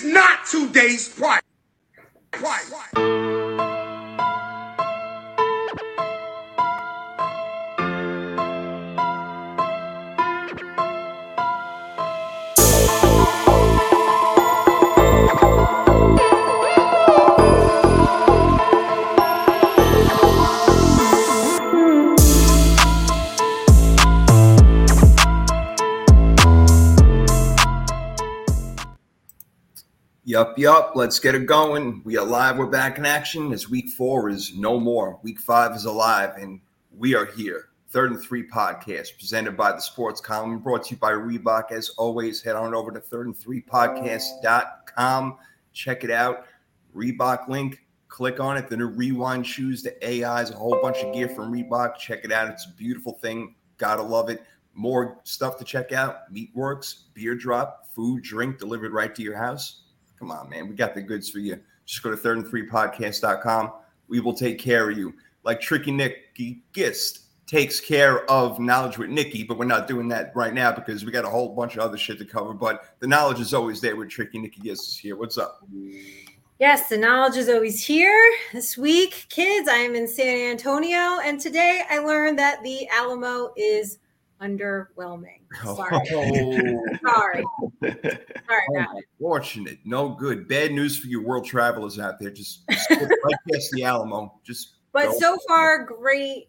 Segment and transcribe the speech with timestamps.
[0.00, 1.42] is not today's price.
[2.32, 3.19] Price.
[30.40, 30.92] Yup, yup.
[30.94, 32.00] Let's get it going.
[32.02, 32.56] We are live.
[32.56, 33.52] We're back in action.
[33.52, 35.20] As week four is no more.
[35.22, 36.62] Week five is alive, and
[36.96, 37.68] we are here.
[37.90, 41.72] Third and three podcast presented by the Sports Column, brought to you by Reebok.
[41.72, 45.36] As always, head on over to third and three podcast.com.
[45.74, 46.46] Check it out.
[46.96, 47.84] Reebok link.
[48.08, 48.68] Click on it.
[48.68, 51.98] The new Rewind shoes, the AIs, a whole bunch of gear from Reebok.
[51.98, 52.48] Check it out.
[52.48, 53.56] It's a beautiful thing.
[53.76, 54.42] Gotta love it.
[54.72, 56.32] More stuff to check out.
[56.32, 59.82] Meatworks, beer drop, food, drink delivered right to your house
[60.20, 60.68] Come on, man.
[60.68, 61.58] We got the goods for you.
[61.86, 63.72] Just go to third and three podcast.com.
[64.06, 65.14] We will take care of you.
[65.44, 70.30] Like Tricky Nicky Gist takes care of knowledge with Nikki, but we're not doing that
[70.36, 72.52] right now because we got a whole bunch of other shit to cover.
[72.52, 75.16] But the knowledge is always there with Tricky Nicky Gist is here.
[75.16, 75.66] What's up?
[76.58, 78.22] Yes, the knowledge is always here.
[78.52, 83.54] This week, kids, I am in San Antonio, and today I learned that the Alamo
[83.56, 83.98] is
[84.40, 85.40] underwhelming.
[85.62, 86.00] Sorry.
[86.12, 86.86] Oh.
[87.06, 87.44] Sorry.
[87.82, 89.04] Sorry about it.
[89.04, 89.78] Oh, Fortunate.
[89.84, 90.48] No good.
[90.48, 92.30] Bad news for you world travelers out there.
[92.30, 93.00] Just, just right
[93.52, 94.34] past the Alamo.
[94.44, 95.18] Just But go.
[95.18, 96.48] so far, great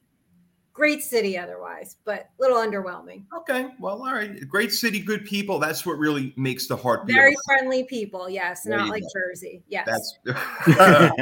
[0.73, 3.25] great city otherwise, but a little underwhelming.
[3.39, 3.67] Okay.
[3.79, 4.47] Well, all right.
[4.47, 5.59] Great city, good people.
[5.59, 7.13] That's what really makes the heart beat.
[7.13, 8.29] Very friendly people.
[8.29, 8.63] Yes.
[8.63, 9.09] There not like go.
[9.13, 9.63] Jersey.
[9.67, 9.87] Yes.
[9.87, 10.17] That's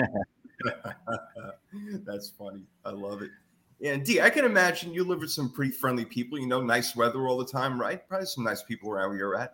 [2.06, 2.64] That's funny.
[2.86, 3.31] I love it.
[3.80, 6.38] Yeah, D, I can imagine you live with some pretty friendly people.
[6.38, 8.06] You know, nice weather all the time, right?
[8.10, 9.54] Probably some nice people around where you're at.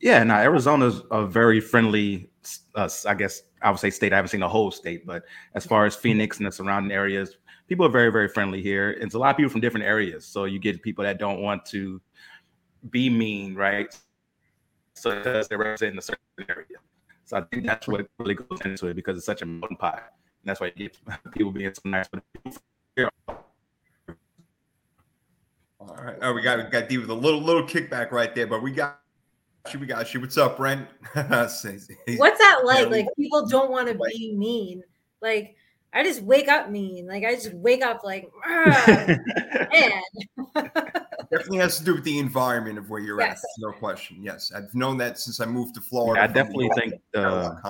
[0.00, 2.30] Yeah, now Arizona's a very friendly,
[2.74, 4.12] uh, I guess I would say state.
[4.12, 5.22] I haven't seen the whole state, but
[5.54, 7.36] as far as Phoenix and the surrounding areas,
[7.68, 8.90] people are very, very friendly here.
[8.90, 10.26] It's a lot of people from different areas.
[10.26, 12.02] So you get people that don't want to
[12.90, 13.96] be mean, right?
[14.94, 16.18] So because they're representing a certain
[16.48, 16.78] area.
[17.24, 20.10] So I think that's what really goes into it because it's such a melting pot
[20.44, 20.98] that's why you get
[21.32, 22.08] people being so nice.
[25.80, 26.16] All right.
[26.22, 28.72] Oh, we got we got D with a little little kickback right there, but we
[28.72, 29.00] got
[29.72, 29.78] you.
[29.78, 30.20] We got you.
[30.20, 30.88] What's up, Brent?
[31.14, 32.88] What's that like?
[32.88, 34.82] Like people don't want to be mean.
[35.20, 35.56] Like
[35.92, 37.06] I just wake up mean.
[37.06, 40.02] Like I just wake up like, man.
[41.30, 43.38] definitely has to do with the environment of where you're yes.
[43.38, 43.48] at.
[43.58, 44.18] No question.
[44.20, 46.20] Yes, I've known that since I moved to Florida.
[46.20, 47.60] Yeah, I definitely think the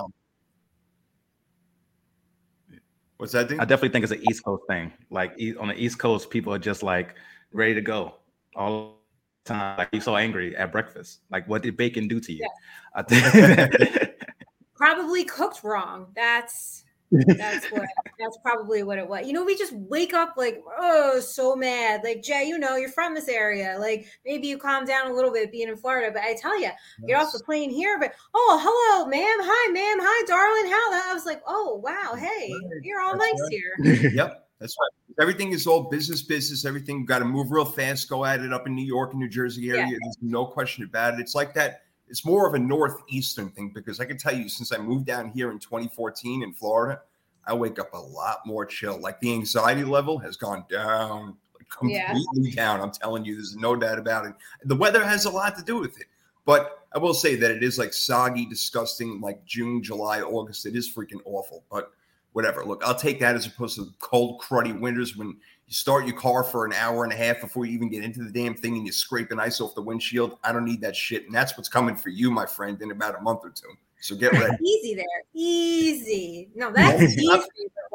[3.25, 3.49] What's that?
[3.49, 3.59] Dude?
[3.59, 4.93] I definitely think it's an East Coast thing.
[5.09, 7.15] Like on the East Coast, people are just like
[7.53, 8.17] ready to go
[8.55, 8.99] all
[9.43, 9.79] the time.
[9.79, 11.21] Like you so angry at breakfast.
[11.31, 12.47] Like what did bacon do to you?
[12.95, 14.07] Yeah.
[14.75, 16.05] Probably cooked wrong.
[16.15, 17.87] That's that's what
[18.19, 19.25] that's probably what it was.
[19.25, 22.01] You know, we just wake up like, oh, so mad.
[22.03, 23.77] Like, Jay, you know, you're from this area.
[23.79, 26.11] Like, maybe you calm down a little bit being in Florida.
[26.13, 26.77] But I tell you, yes.
[27.07, 29.37] get off the plane here, but oh, hello, ma'am.
[29.41, 29.97] Hi, ma'am.
[30.01, 30.71] Hi, darling.
[30.71, 33.97] How I was like, oh wow, hey, you're all that's nice right.
[33.97, 34.11] here.
[34.13, 34.41] yep.
[34.59, 35.21] That's right.
[35.21, 36.63] Everything is all business, business.
[36.63, 38.07] Everything got to move real fast.
[38.09, 39.81] Go at it up in New York and New Jersey area.
[39.81, 39.97] Yeah.
[40.01, 41.19] There's no question about it.
[41.19, 44.71] It's like that it's more of a northeastern thing because I can tell you since
[44.71, 47.01] I moved down here in 2014 in Florida,
[47.47, 48.99] I wake up a lot more chill.
[48.99, 52.55] Like the anxiety level has gone down, like completely yeah.
[52.55, 52.81] down.
[52.81, 54.33] I'm telling you, there's no doubt about it.
[54.63, 56.07] The weather has a lot to do with it.
[56.45, 60.65] But I will say that it is like soggy, disgusting, like June, July, August.
[60.65, 61.63] It is freaking awful.
[61.71, 61.91] But
[62.35, 62.65] whatever.
[62.65, 66.43] Look, I'll take that as opposed to cold, cruddy winters when you start your car
[66.43, 68.85] for an hour and a half before you even get into the damn thing and
[68.85, 70.37] you're scraping ice off the windshield.
[70.43, 71.25] I don't need that shit.
[71.25, 73.73] And that's what's coming for you, my friend, in about a month or two.
[73.99, 74.55] So get ready.
[74.63, 75.05] easy there.
[75.33, 76.49] Easy.
[76.55, 77.27] No, that's easy.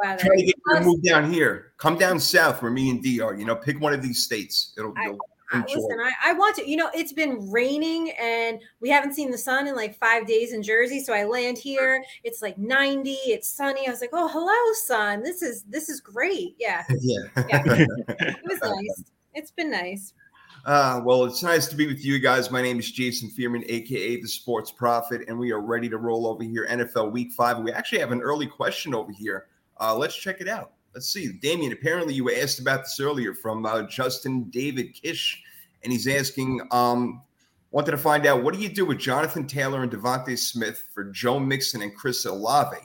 [0.03, 1.72] Try to get you to move down here.
[1.76, 3.34] Come down south where me and D are.
[3.34, 4.72] You know, pick one of these states.
[4.76, 5.14] It'll, I,
[5.53, 6.69] listen, I, I, want to.
[6.69, 10.53] You know, it's been raining and we haven't seen the sun in like five days
[10.53, 11.00] in Jersey.
[11.00, 12.05] So I land here.
[12.25, 13.11] It's like 90.
[13.11, 13.87] It's sunny.
[13.87, 15.23] I was like, oh, hello, sun.
[15.23, 16.56] This is this is great.
[16.58, 16.85] Yeah.
[17.00, 17.19] yeah.
[17.49, 17.62] yeah.
[17.67, 19.05] it was nice.
[19.35, 20.12] It's been nice.
[20.67, 22.50] Uh, well, it's nice to be with you guys.
[22.50, 26.26] My name is Jason Fearman, aka the Sports Prophet, and we are ready to roll
[26.26, 26.67] over here.
[26.69, 27.58] NFL Week Five.
[27.58, 29.46] We actually have an early question over here.
[29.81, 30.73] Uh, let's check it out.
[30.94, 31.72] Let's see, Damien.
[31.72, 35.42] Apparently, you were asked about this earlier from uh, Justin David Kish,
[35.82, 37.22] and he's asking, um,
[37.70, 41.04] wanted to find out what do you do with Jonathan Taylor and DeVonta Smith for
[41.04, 42.76] Joe Mixon and Chris Olave?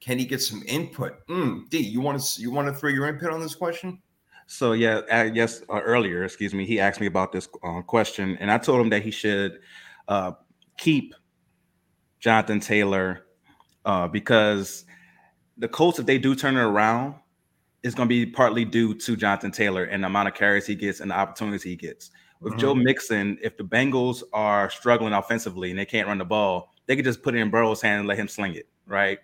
[0.00, 1.26] Can he get some input?
[1.28, 4.00] Mm, D, you want to you want to throw your input on this question?
[4.46, 8.36] So yeah, uh, yes, uh, earlier, excuse me, he asked me about this uh, question,
[8.38, 9.60] and I told him that he should
[10.08, 10.32] uh,
[10.76, 11.14] keep
[12.20, 13.26] Jonathan Taylor,
[13.84, 14.84] uh, because
[15.56, 17.14] the Colts, if they do turn it around,
[17.82, 20.74] is going to be partly due to Jonathan Taylor and the amount of carries he
[20.74, 22.10] gets and the opportunities he gets.
[22.40, 22.60] With mm-hmm.
[22.60, 26.96] Joe Mixon, if the Bengals are struggling offensively and they can't run the ball, they
[26.96, 29.18] could just put it in Burrow's hand and let him sling it, right?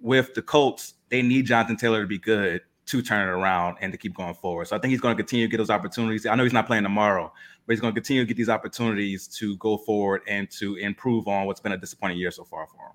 [0.00, 3.92] With the Colts, they need Jonathan Taylor to be good to turn it around and
[3.92, 4.66] to keep going forward.
[4.66, 6.26] So I think he's going to continue to get those opportunities.
[6.26, 7.32] I know he's not playing tomorrow,
[7.66, 11.28] but he's going to continue to get these opportunities to go forward and to improve
[11.28, 12.92] on what's been a disappointing year so far for him.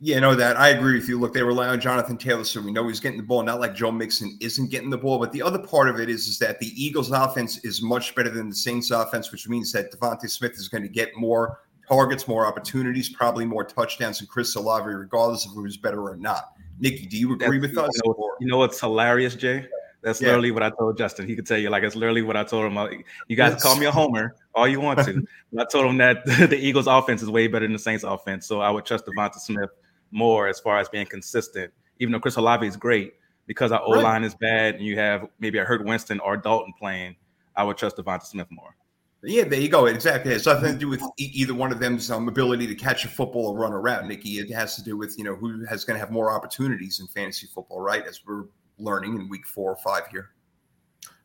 [0.00, 1.18] Yeah, know that I agree with you.
[1.18, 3.42] Look, they rely on Jonathan Taylor, so we know he's getting the ball.
[3.42, 6.28] Not like Joe Mixon isn't getting the ball, but the other part of it is,
[6.28, 9.92] is that the Eagles' offense is much better than the Saints' offense, which means that
[9.92, 14.54] DeVonta Smith is going to get more targets, more opportunities, probably more touchdowns than Chris
[14.54, 16.52] Olave, regardless of who's better or not.
[16.78, 18.00] Nikki, do you agree That's, with us?
[18.04, 19.66] You know, you know what's hilarious, Jay?
[20.00, 20.28] That's yeah.
[20.28, 21.26] literally what I told Justin.
[21.26, 23.02] He could tell you, like, it's literally what I told him.
[23.26, 23.62] You guys yes.
[23.64, 25.26] call me a homer all you want to.
[25.58, 28.60] I told him that the Eagles' offense is way better than the Saints' offense, so
[28.60, 29.70] I would trust DeVonta Smith
[30.10, 31.72] more as far as being consistent.
[31.98, 33.14] Even though Chris Olave is great,
[33.46, 36.72] because our O line is bad, and you have maybe I heard Winston or Dalton
[36.78, 37.16] playing,
[37.56, 38.76] I would trust DeVonta Smith more.
[39.24, 39.86] Yeah, there you go.
[39.86, 40.30] Exactly.
[40.30, 43.04] It has nothing to do with e- either one of them's um, ability to catch
[43.04, 44.38] a football or run around, Nikki.
[44.38, 47.08] It has to do with you know who has going to have more opportunities in
[47.08, 48.06] fantasy football, right?
[48.06, 48.44] As we're
[48.78, 50.30] learning in week four or five here.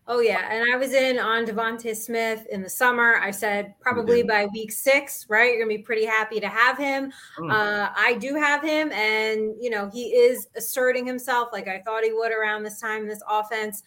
[0.06, 3.16] Oh yeah, and I was in on DeVonta Smith in the summer.
[3.16, 5.52] I said probably by week six, right?
[5.52, 7.14] You're gonna be pretty happy to have him.
[7.40, 7.52] Mm.
[7.52, 12.04] Uh, I do have him, and you know he is asserting himself like I thought
[12.04, 13.84] he would around this time this offense.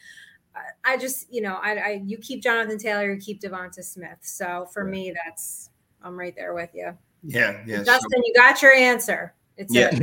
[0.86, 4.18] I just, you know, I, I you keep Jonathan Taylor, you keep DeVonta Smith.
[4.22, 5.68] So for me, that's
[6.02, 6.96] I'm right there with you.
[7.22, 7.82] Yeah, yeah.
[7.82, 9.34] Justin, so, you got your answer.
[9.56, 9.88] It's yeah.
[9.88, 9.98] a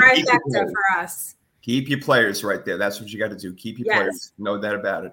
[0.00, 1.34] trifecta for us.
[1.62, 2.78] Keep your players right there.
[2.78, 3.52] That's what you got to do.
[3.54, 3.96] Keep your yes.
[3.96, 4.32] players.
[4.38, 5.12] No doubt about it.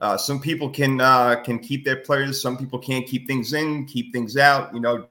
[0.00, 2.40] Uh, some people can uh, can keep their players.
[2.40, 4.74] Some people can't keep things in, keep things out.
[4.74, 5.06] You know,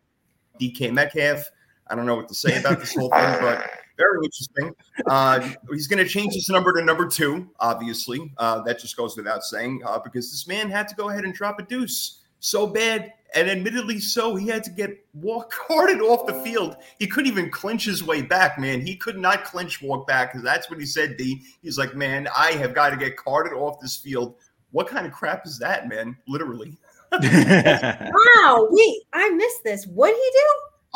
[0.61, 1.43] DK Metcalf.
[1.87, 4.75] I don't know what to say about this whole thing, but very interesting.
[5.07, 7.49] Uh, he's going to change his number to number two.
[7.59, 11.23] Obviously, uh, that just goes without saying, uh, because this man had to go ahead
[11.23, 15.99] and drop a deuce so bad, and admittedly so, he had to get walk carted
[15.99, 16.75] off the field.
[16.99, 18.85] He couldn't even clinch his way back, man.
[18.85, 21.17] He could not clinch walk back because that's what he said.
[21.17, 21.41] D.
[21.61, 24.35] He's like, man, I have got to get carted off this field
[24.75, 26.17] what kind of crap is that, man?
[26.27, 26.77] Literally.
[27.13, 28.67] wow.
[28.69, 29.87] Wait, I missed this.
[29.87, 30.45] What did he do?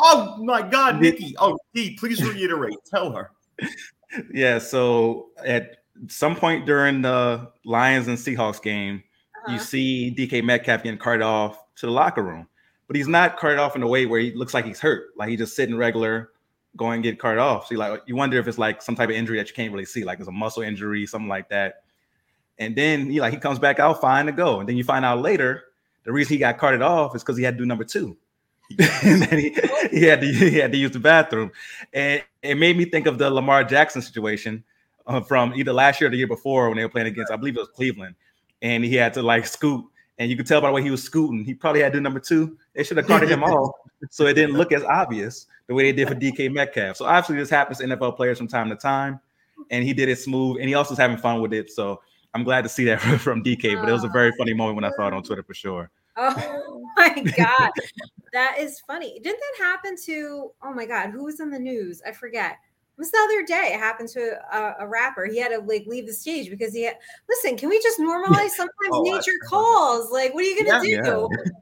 [0.00, 1.34] Oh my God, Nikki.
[1.38, 2.76] Oh, Dee, please reiterate.
[2.84, 3.32] Tell her.
[4.34, 4.58] Yeah.
[4.58, 9.04] So at some point during the Lions and Seahawks game,
[9.46, 9.52] uh-huh.
[9.52, 12.48] you see DK Metcalf getting carted off to the locker room,
[12.88, 15.10] but he's not carted off in a way where he looks like he's hurt.
[15.16, 16.30] Like he's just sitting regular,
[16.76, 17.68] going and get carted off.
[17.68, 19.72] So you like you wonder if it's like some type of injury that you can't
[19.72, 21.84] really see, like it's a muscle injury, something like that.
[22.60, 24.60] And then he like he comes back out fine to go.
[24.60, 25.64] And then you find out later
[26.04, 28.16] the reason he got carted off is because he had to do number two.
[29.02, 29.56] and then he,
[29.90, 31.50] he had to he had to use the bathroom.
[31.92, 34.62] And it made me think of the Lamar Jackson situation
[35.06, 37.36] uh, from either last year or the year before when they were playing against, I
[37.36, 38.14] believe it was Cleveland.
[38.62, 39.84] And he had to like scoot.
[40.18, 42.02] And you could tell by the way he was scooting, he probably had to do
[42.02, 42.58] number two.
[42.74, 43.74] They should have carted him off
[44.10, 46.98] so it didn't look as obvious the way they did for DK Metcalf.
[46.98, 49.18] So obviously this happens to NFL players from time to time.
[49.70, 51.70] And he did it smooth and he also was having fun with it.
[51.70, 52.02] So
[52.34, 54.38] I'm glad to see that from DK, but it was a very ah.
[54.38, 55.90] funny moment when I saw it on Twitter for sure.
[56.16, 57.70] Oh my god,
[58.32, 59.18] that is funny.
[59.20, 60.50] Didn't that happen to?
[60.62, 62.02] Oh my god, who was in the news?
[62.06, 62.52] I forget.
[62.52, 63.70] It was the other day.
[63.72, 65.24] It happened to a, a, rapper.
[65.24, 66.96] He had to like leave the stage because he had.
[67.28, 68.48] Listen, can we just normalize?
[68.56, 70.10] Sometimes oh, nature I, calls.
[70.10, 71.28] Like, what are you gonna yeah, do?
[71.32, 71.52] Yeah.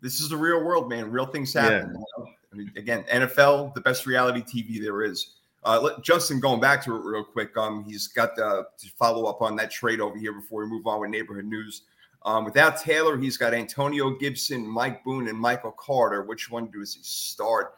[0.00, 1.10] This is the real world, man.
[1.10, 1.94] Real things happen.
[2.18, 2.24] Yeah.
[2.52, 5.37] I mean, again, NFL, the best reality TV there is.
[5.68, 8.64] Uh, let, Justin, going back to it real quick, um, he's got to
[8.98, 11.82] follow up on that trade over here before we move on with neighborhood news.
[12.24, 16.22] Um, without Taylor, he's got Antonio Gibson, Mike Boone, and Michael Carter.
[16.22, 17.74] Which one does he start?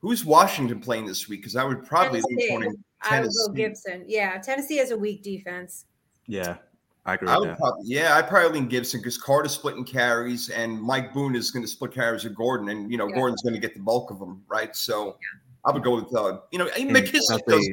[0.00, 1.40] Who's Washington playing this week?
[1.40, 2.48] Because I would probably Tennessee.
[2.48, 2.78] Tennessee.
[3.02, 4.04] I would go Gibson.
[4.06, 5.84] Yeah, Tennessee has a weak defense.
[6.26, 6.56] Yeah,
[7.04, 7.28] I agree.
[7.28, 11.36] I would probably, yeah, I probably lean Gibson because Carter's splitting carries, and Mike Boone
[11.36, 13.16] is going to split carries with Gordon, and you know yeah.
[13.16, 14.74] Gordon's going to get the bulk of them, right?
[14.74, 15.08] So.
[15.08, 17.68] Yeah I would go with uh, you know McKissic does.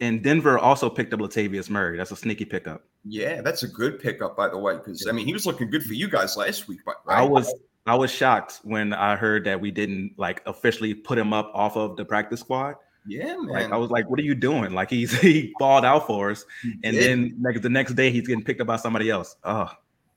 [0.00, 1.96] And Denver also picked up Latavius Murray.
[1.96, 2.82] That's a sneaky pickup.
[3.04, 5.84] Yeah, that's a good pickup, by the way, because I mean he was looking good
[5.84, 6.80] for you guys last week.
[6.84, 7.18] But right?
[7.18, 7.54] I was
[7.86, 11.76] I was shocked when I heard that we didn't like officially put him up off
[11.76, 12.74] of the practice squad.
[13.06, 13.46] Yeah, man.
[13.48, 14.72] Like I was like, what are you doing?
[14.72, 17.02] Like he's he balled out for us, he and did.
[17.04, 19.36] then next the next day he's getting picked up by somebody else.
[19.44, 19.70] Oh,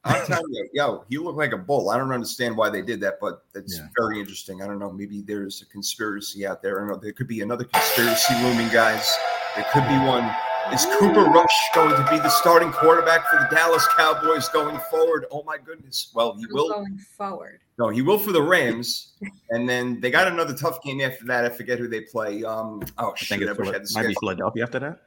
[0.05, 1.89] I'm telling you, yo, he looked like a bull.
[1.89, 3.87] I don't understand why they did that, but it's yeah.
[3.97, 4.61] very interesting.
[4.61, 4.91] I don't know.
[4.91, 6.77] Maybe there's a conspiracy out there.
[6.77, 6.97] I don't know.
[6.97, 9.17] There could be another conspiracy looming, guys.
[9.55, 10.31] There could be one.
[10.73, 15.25] Is Cooper Rush going to be the starting quarterback for the Dallas Cowboys going forward?
[15.31, 16.11] Oh my goodness!
[16.13, 17.59] Well, he will going forward.
[17.77, 19.13] No, he will for the Rams,
[19.51, 21.45] and then they got another tough game after that.
[21.45, 22.43] I forget who they play.
[22.43, 24.19] Um, oh I shit, think I wish I had the might be schedule.
[24.21, 25.01] Philadelphia after that.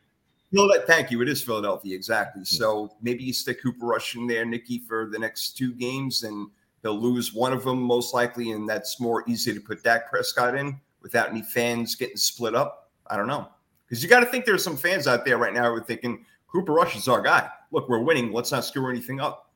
[0.52, 1.21] Phila- Thank you.
[1.23, 2.45] It is Philadelphia, exactly.
[2.45, 6.49] So maybe you stick Cooper Rush in there, Nikki, for the next two games, and
[6.83, 10.55] they'll lose one of them most likely, and that's more easy to put Dak Prescott
[10.55, 12.90] in without any fans getting split up.
[13.11, 13.49] I don't know
[13.87, 16.25] because you got to think there's some fans out there right now who are thinking
[16.50, 17.49] Cooper Rush is our guy.
[17.73, 18.33] Look, we're winning.
[18.33, 19.50] Let's not screw anything up.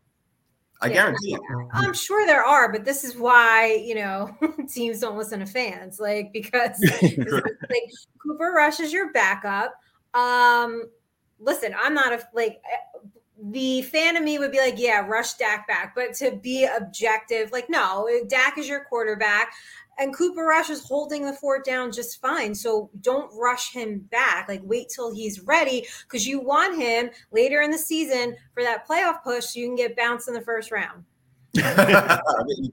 [0.80, 0.94] I Yeah.
[0.94, 1.40] guarantee it.
[1.72, 4.34] I'm sure there are, but this is why you know
[4.68, 7.90] teams don't listen to fans, like because like
[8.22, 9.74] Cooper Rush is your backup.
[10.14, 10.90] Um,
[11.38, 12.60] listen, I'm not a like
[13.50, 17.50] the fan of me would be like, yeah, rush Dak back, but to be objective,
[17.50, 19.52] like no, Dak is your quarterback.
[19.98, 22.54] And Cooper Rush is holding the fort down just fine.
[22.54, 24.48] So don't rush him back.
[24.48, 28.88] Like wait till he's ready because you want him later in the season for that
[28.88, 31.04] playoff push so you can get bounced in the first round.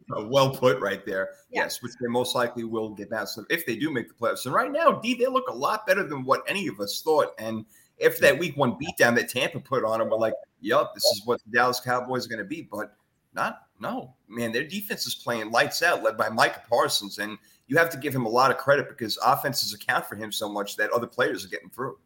[0.09, 1.31] well put right there.
[1.51, 1.63] Yeah.
[1.63, 4.45] Yes, which they most likely will get bounced if they do make the playoffs.
[4.45, 7.33] And right now, D, they look a lot better than what any of us thought.
[7.39, 7.65] And
[7.97, 11.23] if that week one beatdown that Tampa put on them, we're like, yup, this is
[11.25, 12.61] what the Dallas Cowboys are going to be.
[12.61, 12.95] But
[13.33, 17.19] not, no, man, their defense is playing lights out, led by Micah Parsons.
[17.19, 20.31] And you have to give him a lot of credit because offenses account for him
[20.31, 21.97] so much that other players are getting through.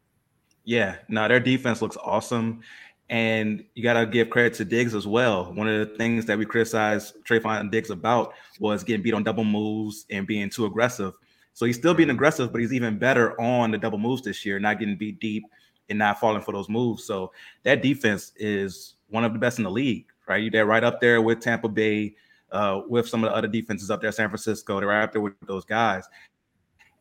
[0.66, 2.62] Yeah, no, their defense looks awesome.
[3.10, 5.54] And you got to give credit to Diggs as well.
[5.54, 9.44] One of the things that we criticized Trevon Diggs about was getting beat on double
[9.44, 11.14] moves and being too aggressive.
[11.54, 14.60] So he's still being aggressive, but he's even better on the double moves this year,
[14.60, 15.44] not getting beat deep
[15.90, 17.04] and not falling for those moves.
[17.04, 17.32] So
[17.64, 20.52] that defense is one of the best in the league, right?
[20.52, 22.16] They're right up there with Tampa Bay,
[22.52, 24.80] uh, with some of the other defenses up there, San Francisco.
[24.80, 26.06] They're right up there with those guys.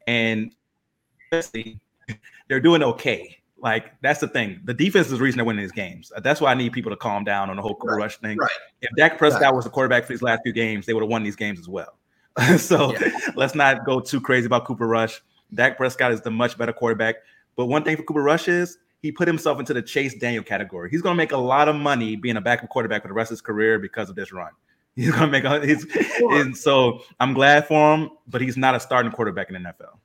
[0.07, 0.55] And
[1.31, 3.42] they're doing okay.
[3.63, 4.61] Like that's the thing.
[4.65, 6.13] The defense is the reason they're winning these games.
[6.23, 8.37] That's why I need people to calm down on the whole Cooper Right, Rush thing.
[8.37, 8.51] right.
[8.81, 9.55] If Dak Prescott Right.
[9.55, 11.69] was the quarterback for these last few games, they would have won these games as
[11.69, 11.97] well.
[12.59, 13.13] so Yeah.
[13.37, 15.23] let's not go too crazy about Cooper Rush.
[15.55, 17.17] Dak Prescott is the much better quarterback.
[17.57, 20.91] But one thing for Cooper Rush is he put himself into the Chase Daniel category.
[20.91, 23.31] He's going to make a lot of money being a backup quarterback for the rest
[23.31, 24.51] of his career because of this run.
[24.97, 25.87] He's going to make a, he's,
[26.21, 29.97] and so I'm glad for him, but he's not a starting quarterback in the NFL.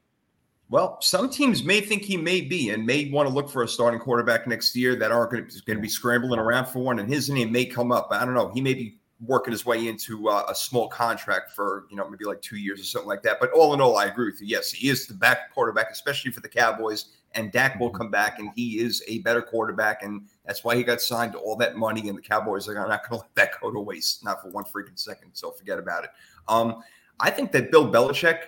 [0.70, 3.68] Well, some teams may think he may be and may want to look for a
[3.68, 7.00] starting quarterback next year that aren't going to, going to be scrambling around for one,
[7.00, 8.10] and his name may come up.
[8.12, 8.50] I don't know.
[8.50, 12.26] He may be working his way into uh, a small contract for you know maybe
[12.26, 13.40] like two years or something like that.
[13.40, 14.48] But all in all, I agree with you.
[14.48, 17.06] Yes, he is the back quarterback, especially for the Cowboys.
[17.34, 20.84] And Dak will come back, and he is a better quarterback, and that's why he
[20.84, 22.10] got signed to all that money.
[22.10, 24.64] And the Cowboys are not going to let that go to waste, not for one
[24.64, 25.32] freaking second.
[25.34, 26.10] So forget about it.
[26.48, 26.84] Um,
[27.20, 28.40] I think that Bill Belichick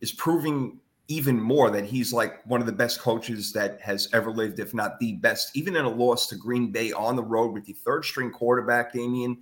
[0.00, 4.30] is proving even more that he's like one of the best coaches that has ever
[4.30, 7.52] lived, if not the best, even in a loss to Green Bay on the road
[7.54, 9.38] with the third string quarterback, Damien.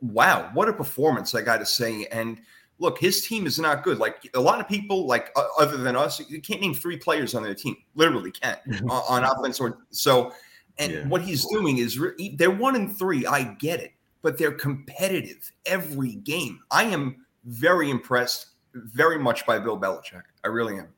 [0.00, 2.06] Wow, what a performance, I got to say.
[2.06, 2.40] And
[2.78, 3.98] look, his team is not good.
[3.98, 7.34] Like a lot of people, like uh, other than us, you can't name three players
[7.34, 10.32] on their team, literally can't uh, on offense or so.
[10.78, 11.08] And Yeah.
[11.08, 13.26] what he's doing is re- they're one and three.
[13.26, 13.92] I get it,
[14.22, 16.60] but they're competitive every game.
[16.70, 20.22] I am very impressed, very much by Bill Belichick.
[20.44, 20.88] I really am.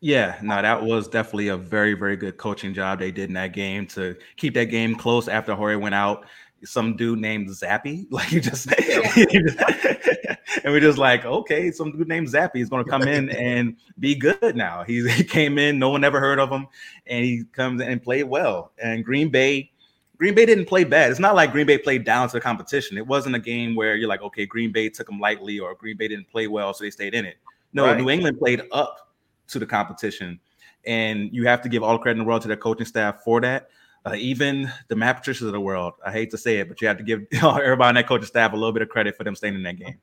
[0.00, 3.54] Yeah, no, that was definitely a very, very good coaching job they did in that
[3.54, 6.26] game to keep that game close after Hoyer went out.
[6.62, 10.38] Some dude named Zappe, like you just, said.
[10.62, 13.76] and we're just like, okay, some dude named Zappe is going to come in and
[13.98, 14.84] be good now.
[14.84, 16.66] He, he came in, no one ever heard of him,
[17.06, 18.72] and he comes in and played well.
[18.76, 19.70] And Green Bay,
[20.16, 21.10] Green Bay didn't play bad.
[21.10, 22.96] It's not like Green Bay played down to the competition.
[22.96, 25.96] It wasn't a game where you're like, okay, Green Bay took them lightly, or Green
[25.96, 27.36] Bay didn't play well, so they stayed in it.
[27.72, 27.98] No, Right.
[27.98, 29.12] New England played up
[29.48, 30.38] to the competition.
[30.86, 33.22] And you have to give all the credit in the world to their coaching staff
[33.24, 33.70] for that.
[34.06, 35.94] Uh, even the Matt Patricias of the world.
[36.04, 38.52] I hate to say it, but you have to give everybody on that coaching staff
[38.52, 39.98] a little bit of credit for them staying in that game.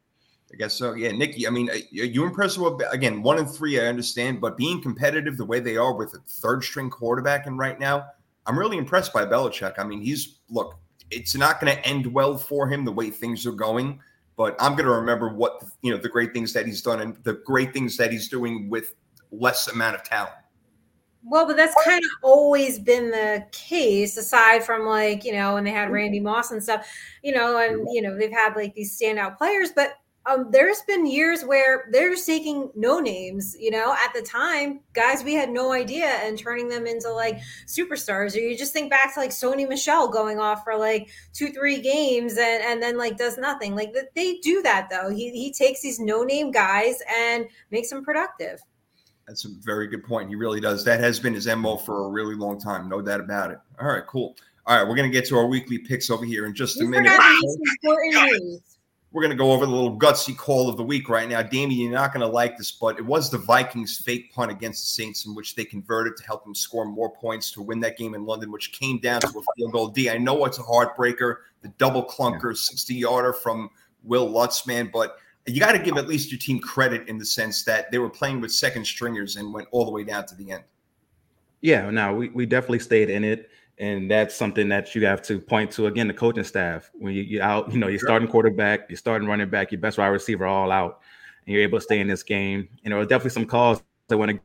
[0.51, 0.93] I guess so.
[0.93, 1.47] Yeah, Nikki.
[1.47, 3.79] I mean, you impressed with again one and three?
[3.79, 7.57] I understand, but being competitive the way they are with a third string quarterback, and
[7.57, 8.07] right now,
[8.45, 9.77] I'm really impressed by Belichick.
[9.77, 10.79] I mean, he's look.
[11.09, 13.99] It's not going to end well for him the way things are going,
[14.37, 17.17] but I'm going to remember what you know the great things that he's done and
[17.23, 18.95] the great things that he's doing with
[19.31, 20.35] less amount of talent.
[21.23, 25.63] Well, but that's kind of always been the case, aside from like, you know, when
[25.63, 25.93] they had mm-hmm.
[25.93, 26.87] Randy Moss and stuff,
[27.23, 29.93] you know, and, you know, they've had like these standout players, but
[30.31, 35.23] um, there's been years where they're taking no names, you know, at the time, guys
[35.23, 38.35] we had no idea and turning them into like superstars.
[38.35, 41.81] Or you just think back to like Sony Michel going off for like two, three
[41.81, 43.75] games and, and then like does nothing.
[43.75, 45.09] Like th- they do that though.
[45.09, 48.59] He, he takes these no name guys and makes them productive.
[49.27, 50.29] That's a very good point.
[50.29, 50.83] He really does.
[50.83, 52.89] That has been his MO for a really long time.
[52.89, 53.59] No doubt about it.
[53.79, 54.35] All right, cool.
[54.65, 56.85] All right, we're going to get to our weekly picks over here in just a
[56.85, 57.11] minute.
[59.13, 59.19] Forgot the most important news.
[59.19, 61.41] We're going to go over the little gutsy call of the week right now.
[61.41, 64.81] Damien, you're not going to like this, but it was the Vikings' fake punt against
[64.81, 67.97] the Saints in which they converted to help them score more points to win that
[67.97, 69.87] game in London, which came down to a field goal.
[69.89, 73.69] D, I know it's a heartbreaker, the double clunker, 60 yarder from
[74.03, 77.25] Wil Lutz, man, but you got to give at least your team credit in the
[77.25, 80.35] sense that they were playing with second stringers and went all the way down to
[80.35, 80.63] the end.
[81.61, 83.49] Yeah, no, we, we definitely stayed in it.
[83.81, 86.91] And that's something that you have to point to again, the coaching staff.
[86.93, 89.97] When you, you out, you know, you're starting quarterback, you're starting running back, your best
[89.97, 91.01] wide receiver all out,
[91.45, 92.69] and you're able to stay in this game.
[92.83, 94.39] And there were definitely some calls that went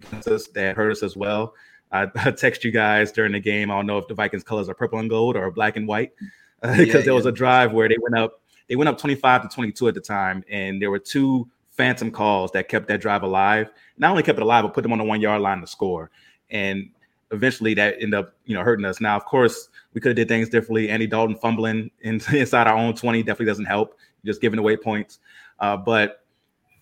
[0.00, 1.54] against us that hurt us as well.
[1.90, 3.68] I, I text you guys during the game.
[3.68, 6.12] I don't know if the Vikings colors are purple and gold or black and white,
[6.60, 9.42] because uh, Yeah, there was a drive where they went up, they went up 25
[9.42, 13.24] to 22 at the time, and there were two phantom calls that kept that drive
[13.24, 13.70] alive.
[13.98, 16.12] Not only kept it alive, but put them on the one yard line to score.
[16.48, 16.90] And
[17.32, 19.00] eventually that ended up, you know, hurting us.
[19.00, 20.88] Now, of course, we could have did things differently.
[20.88, 23.98] Andy Dalton fumbling in, inside our own 20 definitely doesn't help.
[24.24, 25.18] Just giving away points.
[25.58, 26.24] Uh, but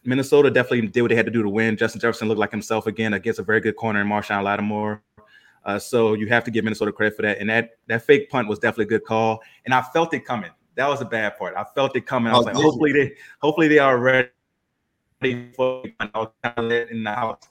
[0.05, 1.77] Minnesota definitely did what they had to do to win.
[1.77, 5.03] Justin Jefferson looked like himself again against a very good corner in Marshon Lattimore.
[5.65, 7.39] Uh, so you have to give Minnesota credit for that.
[7.39, 9.41] And that that fake punt was definitely a good call.
[9.65, 10.51] And I felt it coming.
[10.77, 11.55] That was the bad part.
[11.57, 12.33] I felt it coming.
[12.33, 14.31] I was Oh, like, hopefully they hopefully they are ready
[15.55, 15.95] for it.
[16.01, 17.43] I was kind of in the house.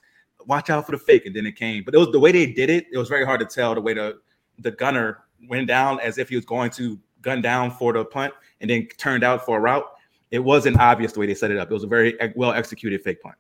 [0.46, 1.84] Watch out for the fake, and then it came.
[1.84, 2.88] But it was the way they did it.
[2.92, 4.20] It was very hard to tell the way the
[4.60, 8.34] the gunner went down as if he was going to gun down for the punt,
[8.62, 9.86] and then turned out for a route.
[10.32, 11.72] It wasn't obvious the way they set it up.
[11.72, 13.36] It was a very well executed fake punt.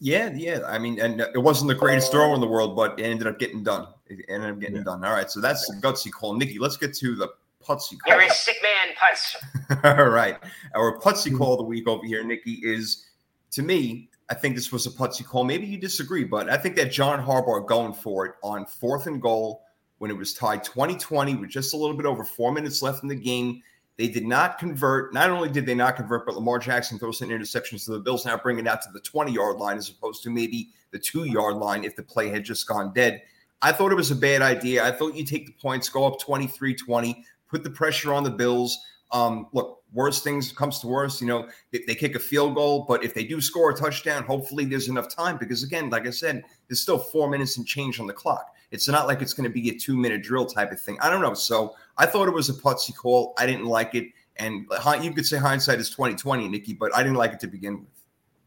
[0.00, 0.60] Yeah, yeah.
[0.66, 3.26] I mean, and uh, it wasn't the greatest throw in the world, but it ended
[3.26, 3.86] up getting done.
[4.06, 4.82] It ended up getting Yeah.
[4.82, 5.04] done.
[5.04, 6.34] All right, so that's the gutsy call.
[6.34, 7.28] Nikki, let's get to the
[7.62, 8.14] putsy call.
[8.14, 9.98] You're a sick man, Putz.
[9.98, 10.38] All right.
[10.74, 11.36] Our putsy hmm.
[11.36, 13.06] call of the week over here, Nikki, is
[13.52, 15.42] to me, I think this was a putsy call.
[15.42, 19.20] Maybe you disagree, but I think that John Harbaugh going for it on fourth and
[19.20, 19.64] goal
[19.98, 23.08] when it was tied 2020 with just a little bit over four minutes left in
[23.08, 23.60] the game.
[23.98, 25.12] They did not convert.
[25.12, 27.78] Not only did they not convert, but Lamar Jackson throws an interception.
[27.78, 30.30] So the Bills now bring it out to the 20 yard line as opposed to
[30.30, 33.22] maybe the two yard line if the play had just gone dead.
[33.62, 34.84] I thought it was a bad idea.
[34.84, 38.30] I thought you take the points, go up 23 20, put the pressure on the
[38.30, 38.78] Bills.
[39.12, 42.84] Um, look, worst things comes to worst, you know, they, they kick a field goal,
[42.88, 46.10] but if they do score a touchdown, hopefully there's enough time because, again, like I
[46.10, 48.54] said, there's still four minutes and change on the clock.
[48.70, 50.96] It's not like it's going to be a two minute drill type of thing.
[51.00, 51.34] I don't know.
[51.34, 53.34] So I thought it was a putsy call.
[53.36, 54.06] I didn't like it.
[54.36, 54.66] And
[55.02, 57.88] you could say hindsight is 2020, Nikki, but I didn't like it to begin with.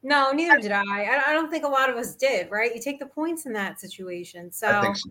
[0.02, 0.84] No, neither did I.
[0.84, 1.24] I.
[1.28, 2.74] I don't think a lot of us did, right?
[2.76, 4.52] You take the points in that situation.
[4.52, 5.10] So, I think so.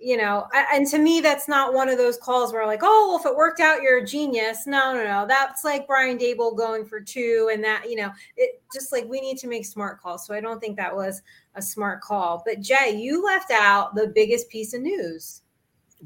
[0.00, 3.18] You know, and to me, that's not one of those calls where like, oh, well,
[3.18, 4.64] if it worked out, you're a genius.
[4.64, 5.26] No, no, no.
[5.26, 9.20] That's like Brian Daboll going for two, and that, you know, it just like we
[9.20, 10.24] need to make smart calls.
[10.24, 11.22] So I don't think that was
[11.56, 12.44] a smart call.
[12.46, 15.42] But Jay, you left out the biggest piece of news.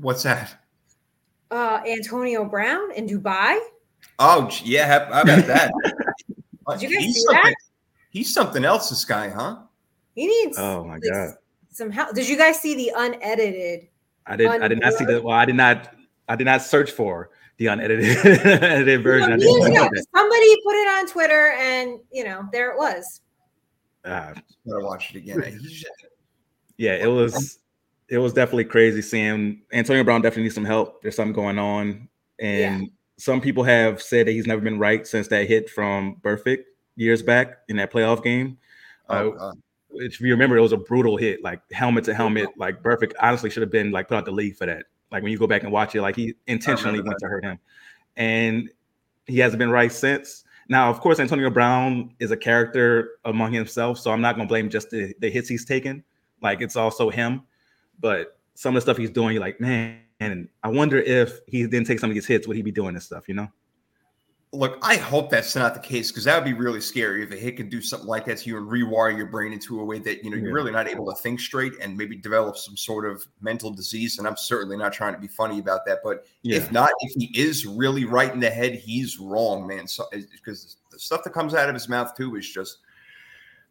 [0.01, 0.55] What's that?
[1.51, 3.59] Uh, Antonio Brown in Dubai.
[4.19, 4.87] Oh, yeah.
[4.87, 5.71] How, how about that?
[6.71, 7.35] Did you guys he's see that?
[7.35, 7.55] something,
[8.13, 9.57] He's something else, this guy, huh?
[10.15, 11.35] He needs Oh my like, god.
[11.73, 12.15] Some help.
[12.15, 13.89] Did you guys see the unedited?
[14.27, 14.47] I did.
[14.49, 15.21] I did not see the.
[15.21, 15.95] Well, I did not.
[16.29, 19.33] I did not search for the unedited edited version.
[19.33, 20.07] I Years didn't know that.
[20.15, 23.21] somebody put it on Twitter, and you know, there it was.
[24.05, 24.33] Ah,
[24.69, 25.61] Gotta watch it again.
[26.77, 27.59] Yeah, it was.
[28.09, 30.21] It was definitely crazy seeing Antonio Brown.
[30.21, 31.03] Definitely needs some help.
[31.03, 32.09] There's something going on,
[32.39, 36.65] and some people have said that he's never been right since that hit from Burfict
[36.97, 38.59] years back in that playoff game.
[39.09, 39.59] oh, Uh, God.
[39.95, 42.51] If you remember, it was a brutal hit, like helmet to helmet.
[42.57, 43.15] Like perfect.
[43.21, 44.87] honestly should have been like put out the league for that.
[45.11, 47.59] Like when you go back and watch it, like he intentionally went to hurt him,
[48.17, 48.71] and
[49.27, 50.45] he hasn't been right since.
[50.69, 54.71] Now, of course, Antonio Brown is a character among himself, so I'm not gonna blame
[54.71, 56.03] just the, the hits he's taken.
[56.41, 57.43] Like it's also him,
[58.01, 59.99] but some of the stuff he's doing, you're like, man,
[60.63, 63.05] I wonder if he didn't take some of these hits, would he be doing this
[63.05, 63.29] stuff?
[63.29, 63.49] You know?
[64.55, 67.37] Look, I hope that's not the case because that would be really scary if a
[67.37, 69.99] hit can do something like that to you and rewire your brain into a way
[70.01, 73.07] that you know you're really not able to think straight and maybe develop some sort
[73.07, 74.19] of mental disease.
[74.19, 76.59] And I'm certainly not trying to be funny about that, but Yeah.
[76.59, 79.89] if not, if he is really right in the head, he's wrong, man.
[79.89, 82.77] So eh, because the stuff that comes out of his mouth too is just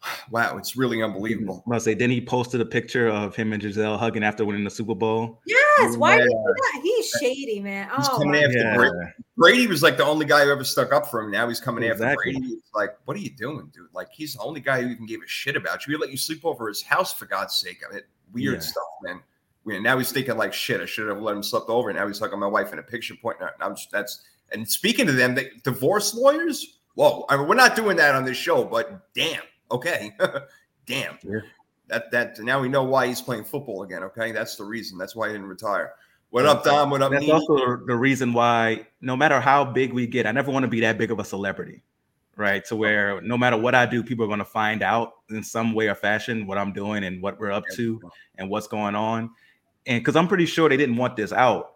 [0.32, 1.64] wow, it's really unbelievable.
[1.68, 4.64] I must say, then he posted a picture of him and Gisele hugging after winning
[4.64, 5.42] the Super Bowl.
[5.82, 6.44] Yes, why did he Yeah.
[6.48, 6.80] do that?
[6.84, 7.90] He's shady, man.
[7.92, 8.76] Oh, He's coming after God.
[8.78, 9.14] Brady.
[9.38, 11.32] Brady was like the only guy who ever stuck up for him.
[11.32, 12.06] Now he's coming Exactly.
[12.08, 12.54] after Brady.
[12.54, 13.88] It's like, what are you doing, dude?
[13.94, 15.96] Like he's the only guy who even gave a shit about you.
[15.96, 17.82] He let you sleep over his house for God's sake.
[17.90, 18.60] I mean, weird Yeah.
[18.62, 19.22] stuff, man.
[19.64, 19.84] Weird.
[19.84, 20.82] Now he's thinking like shit.
[20.82, 21.90] I should have let him sleep over.
[21.90, 23.38] And Now he's hugging my wife in a picture point.
[23.42, 26.80] And I'm just that's and speaking to them, they, divorce lawyers.
[26.96, 30.12] Whoa, I mean, we're not doing that on this show, but damn, okay,
[30.86, 31.18] damn.
[31.92, 34.02] That that now we know why he's playing football again.
[34.04, 34.98] Okay, that's the reason.
[34.98, 35.94] That's why he didn't retire.
[36.30, 36.90] What up, Dom?
[36.90, 37.36] What up, That's Nene?
[37.36, 40.80] also the reason why, no matter how big we get, I never want to be
[40.80, 41.84] that big of a celebrity,
[42.38, 42.64] right?
[42.68, 45.74] To where no matter what I do, people are going to find out in some
[45.74, 48.00] way or fashion what I'm doing and what we're up to
[48.38, 49.32] and what's going on.
[49.86, 51.76] And because I'm pretty sure they didn't want this out.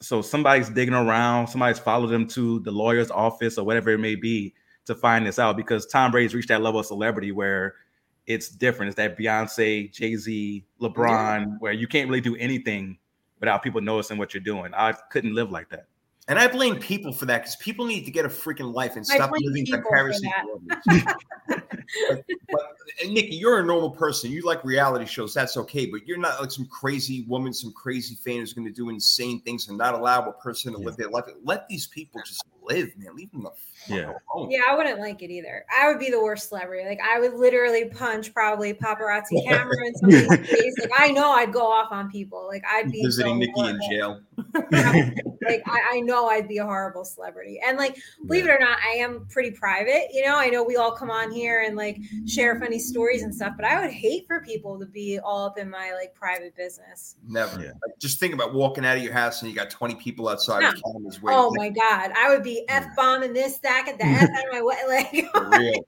[0.00, 4.16] So somebody's digging around, somebody's followed them to the lawyer's office or whatever it may
[4.16, 4.54] be
[4.86, 7.76] to find this out because Tom Brady's reached that level of celebrity where
[8.26, 8.88] it's different.
[8.88, 12.98] It's that Beyonce, Jay Z, LeBron, where you can't really do anything
[13.40, 14.72] without people noticing what you're doing.
[14.74, 15.86] I couldn't live like that.
[16.28, 19.04] And I blame people for that because people need to get a freaking life and
[19.04, 20.28] stop living people for vicariously.
[20.28, 20.82] that.
[20.84, 21.14] through others.
[22.08, 22.62] but, but
[23.02, 24.30] and Nikki, you're a normal person.
[24.30, 25.34] You like reality shows.
[25.34, 25.86] That's okay.
[25.86, 29.40] But you're not like some crazy woman, some crazy fan who's going to do insane
[29.40, 31.24] things and not allow a person to live their life.
[31.42, 33.14] Let these people just live, man.
[33.16, 34.12] Leave them the fuck Yeah.
[34.34, 34.50] alone.
[34.50, 35.64] Yeah, I wouldn't like it either.
[35.74, 36.88] I would be the worst celebrity.
[36.88, 40.74] Like I would literally punch probably paparazzi camera in somebody's face.
[40.80, 42.46] Like I know I'd go off on people.
[42.48, 44.20] Like I'd be Visiting the Nikki in jail.
[44.72, 47.60] like I, I know I'd be a horrible celebrity.
[47.66, 50.08] And like, believe it or not, I am pretty private.
[50.12, 53.34] You know, I know we all come on here and like share funny stories and
[53.34, 56.56] stuff, but I would hate for people to be all up in my like private
[56.56, 57.16] business.
[57.26, 57.60] Never.
[57.60, 57.68] Yeah.
[57.68, 60.62] Like, just think about walking out of your house and you got 20 people outside
[60.62, 61.38] with cameras waiting.
[61.38, 64.52] Oh my god, I would be f bombing this stack at the f out of
[64.52, 65.28] my way.
[65.34, 65.86] Like, real.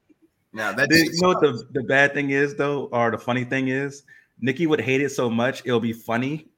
[0.53, 3.45] Now that's The- you know what the, the bad thing is though, or the funny
[3.45, 4.03] thing is,
[4.41, 6.49] Nikki would hate it so much it'll be funny.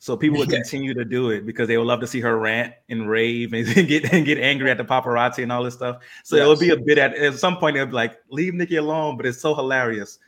[0.00, 0.58] So people would Yeah.
[0.58, 3.66] continue to do it because they would love to see her rant and rave and
[3.88, 6.02] get and get angry at the paparazzi and all this stuff.
[6.24, 8.76] So it would be a bit at at some point they'll be like, leave Nikki
[8.76, 10.18] alone, but it's so hilarious.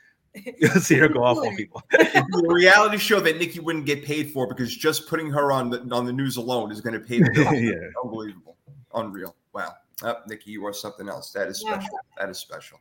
[0.59, 1.83] You'll see her go off on people.
[1.93, 5.71] It'd a reality show that Nikki wouldn't get paid for because just putting her on
[5.71, 7.53] the on the news alone is going to pay the bill.
[7.55, 7.75] yeah.
[8.05, 8.57] Unbelievable.
[8.94, 9.37] Unreal.
[9.53, 9.74] Wow.
[10.03, 11.33] Up, Nikki, you are something else.
[11.33, 11.79] That is Yeah.
[11.79, 11.98] special.
[12.18, 12.81] That is special.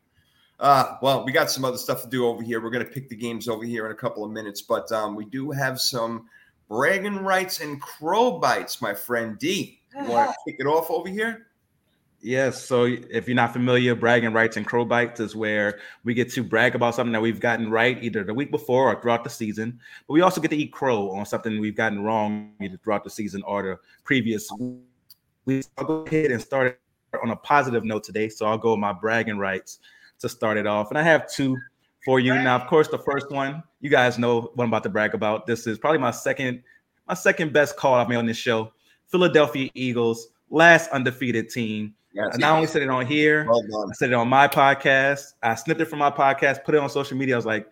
[0.60, 2.62] Uh, well, we got some other stuff to do over here.
[2.62, 5.16] We're going to pick the games over here in a couple of minutes, but um,
[5.16, 6.28] we do have some
[6.68, 9.82] bragging rights and crow bites, my friend D.
[9.98, 11.48] You want to kick it off over here?
[12.22, 12.62] Yes.
[12.64, 16.44] So if you're not familiar, bragging rights and crow bites is where we get to
[16.44, 19.80] brag about something that we've gotten right either the week before or throughout the season.
[20.06, 23.10] But we also get to eat crow on something we've gotten wrong either throughout the
[23.10, 24.50] season or the previous
[25.50, 25.66] week.
[25.78, 28.30] I'll go ahead and start it on a positive note today.
[28.30, 29.80] So I'll go with my bragging rights
[30.20, 30.90] to start it off.
[30.90, 31.58] And I have two
[32.06, 32.34] for you.
[32.36, 35.48] Now, of course, the first one, you guys know what I'm about to brag about.
[35.48, 36.64] This is probably my second,
[37.08, 38.72] my second best call I've made on this show.
[39.08, 41.96] Philadelphia Eagles, last undefeated team.
[42.14, 42.30] Yes.
[42.34, 43.64] I not only said it on here, Well.
[43.90, 45.34] I said it on my podcast.
[45.42, 47.36] I snipped it from my podcast, put it on social media.
[47.36, 47.68] I was like,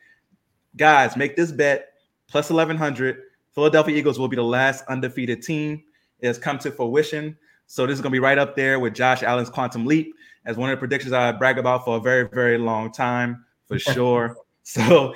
[0.76, 1.94] guys, make this bet
[2.28, 3.22] plus 1100.
[3.54, 5.84] Philadelphia Eagles will be the last undefeated team.
[6.20, 7.38] It has come to fruition.
[7.67, 10.56] So this is going to be right up there with Josh Allen's Quantum Leap as
[10.56, 14.38] one of the predictions I brag about for a very, very long time, for sure.
[14.63, 15.13] so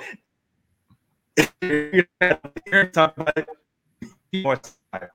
[2.92, 3.48] talk about it.
[4.34, 5.08] More time.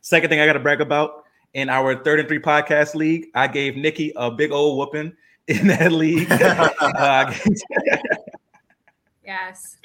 [0.00, 1.24] Second thing I got to brag about
[1.54, 5.12] in our third and three podcast league, I gave Nikki a big old whooping
[5.46, 6.28] in that league.
[6.80, 7.32] Uh,
[9.24, 9.76] yes.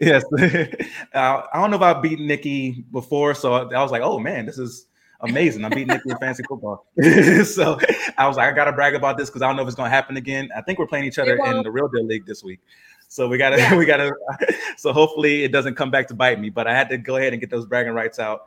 [0.00, 0.24] yes.
[0.32, 4.46] Uh, I don't know if I've beaten Nikki before, so I was like, oh man,
[4.46, 4.86] this is
[5.20, 5.64] amazing.
[5.64, 6.86] I'm beating Nikki in fantasy football.
[7.44, 7.78] so
[8.18, 9.90] I was like, I gotta brag about this because I don't know if it's gonna
[9.90, 10.48] happen again.
[10.56, 12.60] I think we're playing each other in the real deal league this week.
[13.08, 13.74] So we gotta, Yeah.
[13.78, 14.12] we gotta.
[14.76, 16.50] So hopefully it doesn't come back to bite me.
[16.50, 18.46] But I had to go ahead and get those bragging rights out.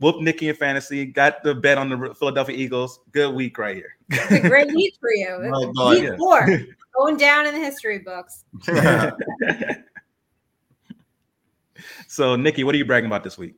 [0.00, 1.06] Whoop Nikki in fantasy.
[1.06, 3.00] Got the bet on the Philadelphia Eagles.
[3.12, 3.96] Good week right here.
[4.10, 5.38] It's a great week for you.
[5.50, 5.74] Well done.
[5.78, 6.16] Oh, week Yeah.
[6.16, 6.46] four,
[6.96, 8.44] going down in the history books.
[12.08, 13.54] so Nikki, what are you bragging about this week?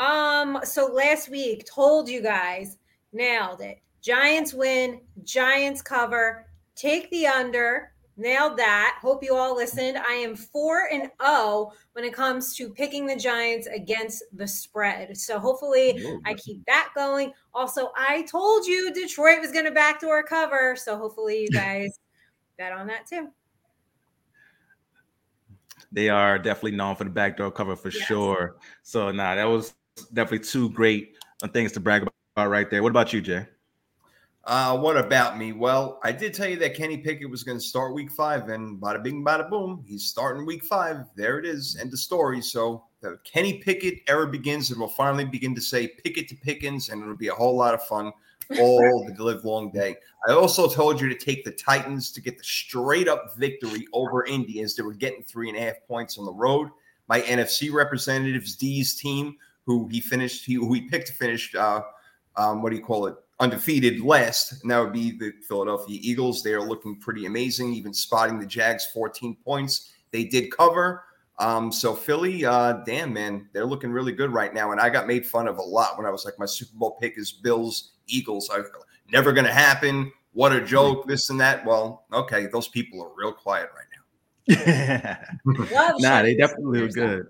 [0.00, 2.78] Um, so last week told you guys,
[3.12, 3.80] nailed it.
[4.00, 8.98] Giants win, Giants cover, take the under, nailed that.
[9.02, 9.98] Hope you all listened.
[9.98, 15.18] I am four and oh when it comes to picking the Giants against the spread.
[15.18, 17.34] So hopefully I keep that going.
[17.52, 20.76] Also, I told you Detroit was gonna backdoor cover.
[20.76, 22.00] So hopefully you guys
[22.56, 23.28] bet on that too.
[25.92, 28.06] They are definitely known for the backdoor cover for Yes.
[28.06, 28.56] sure.
[28.82, 29.74] So nah, that was
[30.06, 32.82] definitely two great uh, things to brag about right there.
[32.82, 33.46] What about you, Jay?
[34.44, 35.52] Uh, what about me?
[35.52, 38.80] Well, I did tell you that Kenny Pickett was going to start week five, and
[38.80, 41.04] bada bing, bada boom, he's starting week five.
[41.14, 42.40] There it is, end of story.
[42.40, 46.88] So the Kenny Pickett era begins, and we'll finally begin to say Pickett to Pickens,
[46.88, 48.12] and it'll be a whole lot of fun
[48.58, 49.96] all the live long day.
[50.26, 54.24] I also told you to take the Titans to get the straight up victory over
[54.24, 54.74] Indians.
[54.74, 56.70] they were getting three and a half points on the road.
[57.08, 59.36] My NFC representatives, D's team,
[59.70, 61.82] who he finished, he, who he picked to finish, uh,
[62.36, 63.14] um, what do you call it?
[63.40, 66.42] undefeated last, and that would be the Philadelphia Eagles.
[66.42, 69.92] They are looking pretty amazing, even spotting the Jags 14 points.
[70.10, 71.04] They did cover.
[71.38, 74.72] Um, so Philly, uh, damn man, they're looking really good right now.
[74.72, 76.98] And I got made fun of a lot when I was like, my Super Bowl
[77.00, 78.50] pick is Bills, Eagles.
[78.52, 78.60] I
[79.10, 80.12] never gonna happen.
[80.32, 81.64] What a joke, this and that.
[81.64, 83.96] Well, okay, those people are real quiet right now.
[85.98, 87.26] nah, they definitely were good.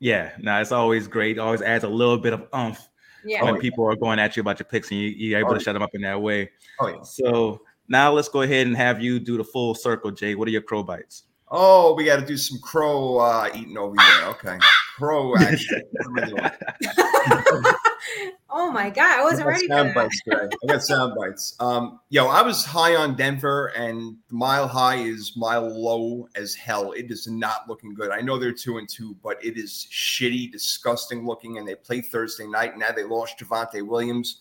[0.00, 1.38] Yeah, nah, it's always great.
[1.38, 2.88] Always adds a little bit of umph
[3.24, 3.44] yeah.
[3.44, 5.54] when oh, people are going at you about your picks and you, are able oh,
[5.54, 6.50] to shut them up in that way.
[6.80, 7.02] Oh, yeah.
[7.02, 10.34] So now let's go ahead and have you do the full circle, Jay.
[10.34, 11.24] What are your crow bites?
[11.48, 14.30] Oh, we got to do some crow uh, eating over here.
[14.40, 14.58] Okay,
[14.96, 15.34] crow.
[18.50, 20.48] oh my god, I wasn't I ready sound for bites today.
[20.62, 21.56] I got sound bites.
[21.60, 26.92] Um, yo, I was high on Denver, and mile high is mile low as hell.
[26.92, 28.10] It is not looking good.
[28.10, 31.58] I know they're two and two, but it is shitty, disgusting looking.
[31.58, 32.78] And they play Thursday night.
[32.78, 34.40] Now they lost Javonte Williams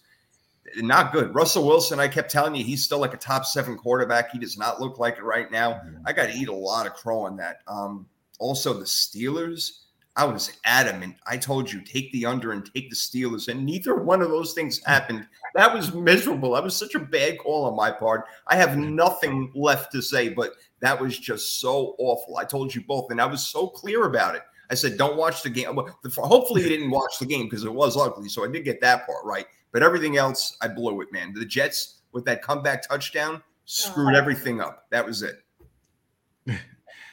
[0.77, 1.33] not good.
[1.33, 4.31] Russell Wilson, I kept telling you, he's still like a top seven quarterback.
[4.31, 5.73] He does not look like it right now.
[5.73, 6.03] Mm-hmm.
[6.05, 7.61] I got to eat a lot of crow on that.
[7.67, 8.07] Um,
[8.39, 9.79] also, the Steelers,
[10.19, 11.15] I was adamant.
[11.25, 14.51] I told you, take the under and take the Steelers, and neither one of those
[14.51, 15.25] things happened.
[15.55, 16.55] That was miserable.
[16.55, 18.25] That was such a bad call on my part.
[18.47, 18.95] I have mm-hmm.
[18.95, 22.35] nothing left to say, but that was just so awful.
[22.35, 24.41] I told you both, and I was so clear about it.
[24.69, 25.79] I said, don't watch the game.
[26.17, 28.27] Hopefully, you didn't watch the game because it was ugly.
[28.27, 29.45] So I did get that part right.
[29.71, 31.33] But everything else, I blew it, man.
[31.33, 34.83] The Jets with that comeback touchdown screwed everything up.
[34.91, 35.43] That was it.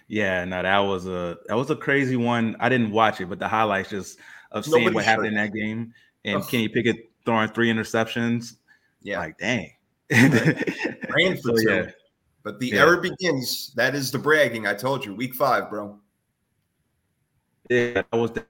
[0.09, 2.57] Yeah, no, that was a that was a crazy one.
[2.61, 4.19] I didn't watch it, but the highlights just
[4.53, 5.92] of seeing Nobody what happened in that game
[6.25, 6.47] and oh.
[6.47, 8.57] Kenny Pickett throwing three interceptions.
[9.03, 9.73] Yeah, like dang.
[10.11, 11.69] Ran for so.
[11.69, 11.90] Yeah.
[12.45, 12.83] But the yeah.
[12.83, 13.73] error begins.
[13.75, 14.69] That is the bragging.
[14.69, 15.99] I told you, week five, bro.
[17.69, 18.47] Yeah, that was the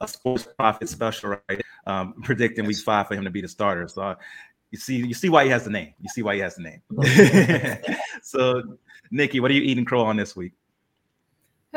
[0.00, 1.62] a Sports Prophet special, right?
[1.86, 3.88] Um, predicting week five for him to be the starter.
[3.88, 4.14] So uh,
[4.70, 5.94] you see, you see why he has the name.
[6.00, 7.96] You see why he has the name.
[8.22, 8.62] so,
[9.10, 10.52] Nikki, what are you eating crow on this week?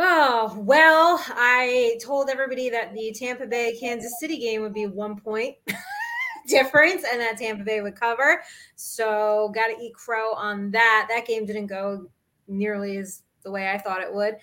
[0.03, 5.15] Oh, well, I told everybody that the Tampa Bay Kansas City game would be one
[5.15, 5.57] point
[6.47, 8.41] difference and that Tampa Bay would cover.
[8.75, 11.05] So, got to eat crow on that.
[11.07, 12.07] That game didn't go
[12.47, 14.37] nearly as the way I thought it would.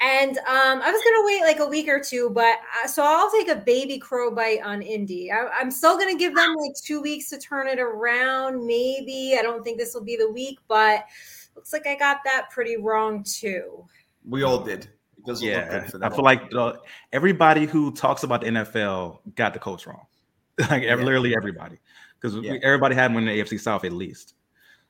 [0.00, 3.30] And um, I was gonna wait like a week or two, but uh, so I'll
[3.30, 5.30] take a baby crow bite on Indy.
[5.30, 8.66] I, am still gonna give them like two weeks to turn it around.
[8.66, 11.04] Maybe I don't think this will be the week, but
[11.54, 13.86] looks like I got that pretty wrong too.
[14.28, 14.88] We all did.
[15.40, 16.74] Yeah, I feel like uh,
[17.12, 20.06] everybody who talks about the NFL got the coach wrong.
[20.70, 20.94] like yeah.
[20.94, 21.78] literally everybody,
[22.20, 22.54] because yeah.
[22.62, 24.34] everybody had one in the AFC South at least.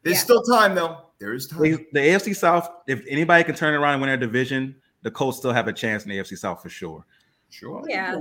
[0.03, 0.23] There's yeah.
[0.23, 0.99] still time though.
[1.19, 1.63] There is time.
[1.63, 5.39] The, the AFC South, if anybody can turn around and win their division the Colts
[5.39, 7.07] still have a chance in the AFC South for sure.
[7.49, 7.85] Sure.
[7.89, 8.21] Yeah.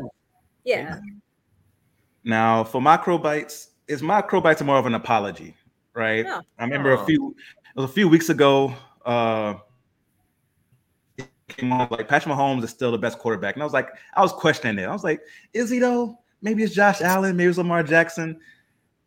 [0.64, 1.00] Yeah.
[2.24, 5.56] Now, for microbites, is microbites more of an apology,
[5.96, 6.24] right?
[6.28, 6.42] Oh.
[6.60, 7.02] I remember oh.
[7.02, 7.36] a few
[7.76, 8.76] it was a few weeks ago.
[9.04, 9.56] Uh
[11.58, 14.22] came on like Patrick Mahomes is still the best quarterback, and I was like, I
[14.22, 14.88] was questioning it.
[14.88, 15.22] I was like,
[15.54, 16.20] is he though?
[16.42, 18.40] Maybe it's Josh Allen, maybe it's Lamar Jackson.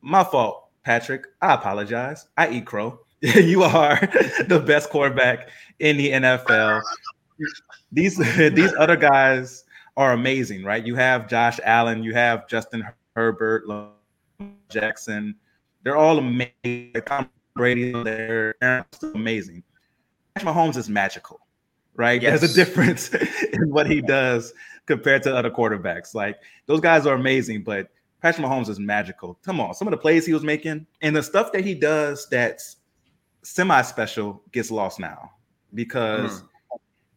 [0.01, 1.27] My fault, Patrick.
[1.41, 2.27] I apologize.
[2.37, 3.01] I eat crow.
[3.21, 3.97] you are
[4.47, 5.49] the best quarterback
[5.81, 6.83] in the NFL
[7.93, 8.17] these
[8.55, 9.65] these other guys
[9.97, 10.85] are amazing, right?
[10.85, 13.93] You have Josh Allen, you have Justin Herbert, Lamar
[14.69, 15.35] Jackson.
[15.83, 16.93] They're all amazing.
[17.07, 18.55] Tom Brady, they're
[19.15, 19.65] amazing.
[20.39, 21.41] Mahomes is magical,
[21.99, 22.23] right?
[22.23, 22.41] Yes.
[22.41, 23.13] There's a difference
[23.53, 24.55] in what he does
[24.87, 26.15] compared to other quarterbacks.
[26.15, 27.91] Like those guys are amazing, but
[28.23, 29.39] Patrick Mahomes is magical.
[29.45, 32.27] Come on, some of the plays he was making and the stuff that he does
[32.31, 32.77] that's
[33.43, 35.33] semi special gets lost now
[35.75, 36.41] because.
[36.41, 36.49] Mm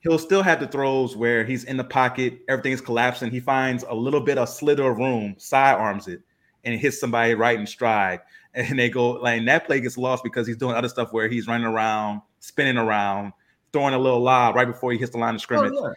[0.01, 3.31] he'll still have the throws where he's in the pocket, everything's collapsing.
[3.31, 6.21] He finds a little bit of slither of room, side arms it,
[6.63, 8.19] and hits somebody right in stride.
[8.53, 11.47] And they go like that play gets lost because he's doing other stuff where he's
[11.47, 13.31] running around, spinning around,
[13.73, 15.73] throwing a little lob right before he hits the line of scrimmage.
[15.75, 15.93] Oh, yeah.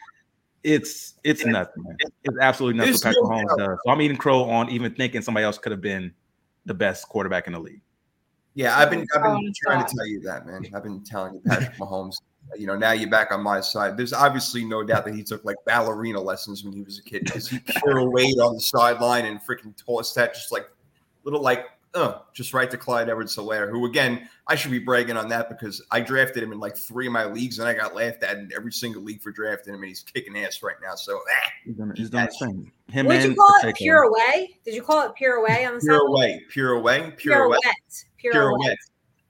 [0.63, 1.83] It's it's nothing.
[1.83, 1.97] man.
[2.23, 2.95] It's absolutely nothing.
[2.95, 3.79] what Patrick Mahomes does.
[3.85, 6.13] So I'm eating crow on even thinking somebody else could have been
[6.65, 7.83] the best quarterback in the league.
[8.55, 10.65] Yeah, I've been I've been trying to tell you that, man.
[10.75, 12.15] I've been telling you Patrick Mahomes
[12.57, 13.97] you know, now you're back on my side.
[13.97, 17.25] There's obviously no doubt that he took like ballerina lessons when he was a kid
[17.25, 20.69] because he pure weight on the sideline and freaking tossed that just like
[21.25, 25.17] little like uh, just right to Clyde Edwards Helaire, who again, I should be bragging
[25.17, 27.95] on that because I drafted him in like three of my leagues and I got
[27.95, 30.95] laughed at in every single league for drafting him and he's kicking ass right now.
[30.95, 32.73] So ah, he's done, he's done the same.
[32.91, 34.59] Him Would you call it pure away?
[34.65, 37.59] Did you call it pure away on the pure away, pure away, pure, pure away,
[38.19, 38.77] pure, pure away.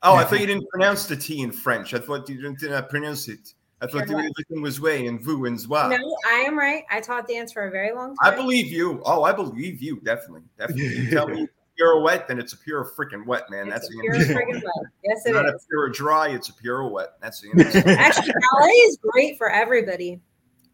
[0.02, 1.94] Oh, I thought you didn't pronounce the T in French.
[1.94, 3.54] I thought you didn't, didn't pronounce it.
[3.80, 5.90] I thought sure everything was way and vous and zwa.
[5.90, 6.84] No, I am right.
[6.90, 8.32] I taught dance for a very long time.
[8.32, 9.02] I believe you.
[9.04, 10.00] Oh, I believe you.
[10.00, 10.42] Definitely.
[10.58, 10.84] Definitely.
[10.84, 13.66] You tell me pirouette, then it's a pure freaking wet, man.
[13.68, 14.34] It's That's a the pure answer.
[14.34, 14.90] friggin' wet.
[15.04, 17.10] Yes, It's it not a pure dry, it's a pirouette.
[17.20, 17.82] That's the answer.
[17.88, 20.20] Actually, ballet is great for everybody.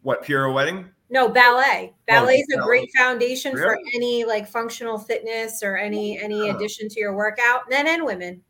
[0.03, 0.89] what pirouetting?
[1.09, 1.91] No, ballet.
[1.93, 2.67] Oh, ballet is a ballet.
[2.67, 6.55] great foundation for any like functional fitness or any oh, any Oh.
[6.55, 8.41] addition to your workout, men and women.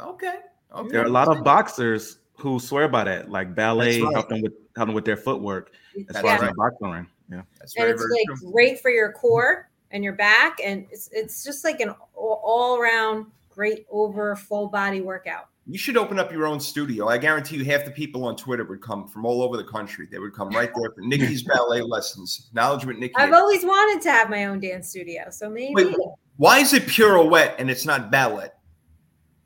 [0.00, 0.36] Okay.
[0.74, 0.88] Okay.
[0.90, 4.14] There are a lot of boxers who swear by that, like ballet That's right.
[4.14, 6.48] help them with help them with their footwork as That's far as right.
[6.50, 7.06] in the boxing ring.
[7.30, 7.42] Yeah.
[7.58, 8.52] That's and very, it's very like true.
[8.52, 13.26] great for your core and your back, and it's it's just like an all around
[13.48, 15.48] great over full body workout.
[15.66, 17.08] You should open up your own studio.
[17.08, 20.06] I guarantee you half the people on Twitter would come from all over the country.
[20.10, 22.50] They would come right there for Nikki's ballet lessons.
[22.52, 23.14] Knowledge with Nikki.
[23.16, 25.72] I've always wanted to have my own dance studio, so maybe.
[25.74, 25.96] Wait,
[26.36, 28.48] why is it pirouette and it's not ballet?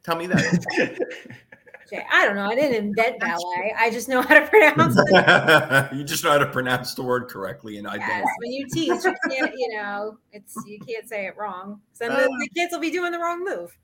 [0.03, 0.99] Tell me that.
[1.91, 2.47] Jay, I don't know.
[2.47, 3.75] I didn't invent ballet.
[3.79, 5.93] I just know how to pronounce it.
[5.97, 8.31] you just know how to pronounce the word correctly, and I Yes, don't.
[8.39, 11.81] when you teach, you can't, you know, it's you can't say it wrong.
[11.93, 12.29] So then the, uh.
[12.29, 13.77] the kids will be doing the wrong move.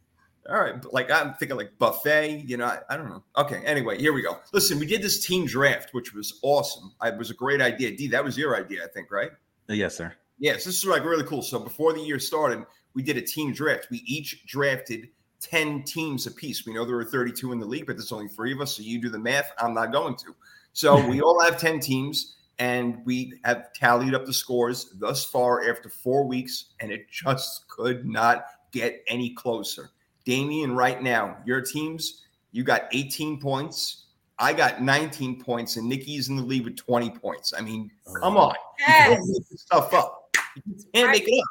[0.51, 3.25] All right, but like I'm thinking like buffet, you know, I, I don't know.
[3.39, 4.39] Okay, anyway, here we go.
[4.53, 6.93] Listen, we did this team draft, which was awesome.
[7.01, 7.97] I, it was a great idea.
[7.97, 9.31] D, that was your idea, I think, right?
[9.71, 10.13] Uh, yes, sir.
[10.39, 11.41] Yes, this is like really cool.
[11.41, 13.87] So before the year started, we did a team draft.
[13.91, 15.09] We each drafted
[15.45, 16.65] 10 teams apiece.
[16.67, 18.77] We know there were 32 in the league, but there's only three of us.
[18.77, 19.53] So you do the math.
[19.59, 20.35] I'm not going to.
[20.73, 25.69] So we all have 10 teams and we have tallied up the scores thus far
[25.69, 29.91] after four weeks, and it just could not get any closer.
[30.25, 34.07] Damien, right now, your teams, you got 18 points.
[34.39, 37.53] I got 19 points, and Nikki's in the lead with 20 points.
[37.57, 38.55] I mean, come on.
[38.79, 40.37] You Yes, can't this stuff up.
[40.65, 41.43] You can't make it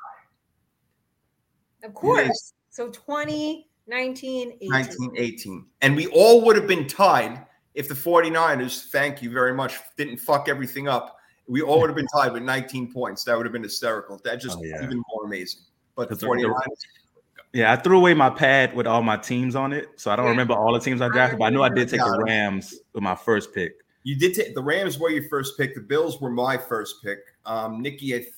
[1.84, 1.90] up.
[1.90, 2.54] of course.
[2.70, 4.70] So 20, 19, 18.
[4.72, 5.66] 1918.
[5.82, 10.18] And we all would have been tied if the 49ers, thank you very much, didn't
[10.18, 11.18] fuck everything up.
[11.48, 13.24] We all would have been tied with 19 points.
[13.26, 14.20] That would have been hysterical.
[14.24, 14.84] That just Oh, yeah.
[14.84, 15.62] even more amazing.
[15.96, 16.86] But the Because they're- 49ers,
[17.52, 20.26] Yeah, I threw away my pad with all my teams on it, so I don't
[20.26, 20.32] Yeah.
[20.32, 21.38] remember all the teams I drafted.
[21.38, 23.74] But I knew I did take the Rams with my first pick.
[24.06, 25.74] you did take the Rams were your first pick.
[25.76, 27.20] The Bills were my first pick.
[27.46, 28.34] Um, Nikki, I th- I'm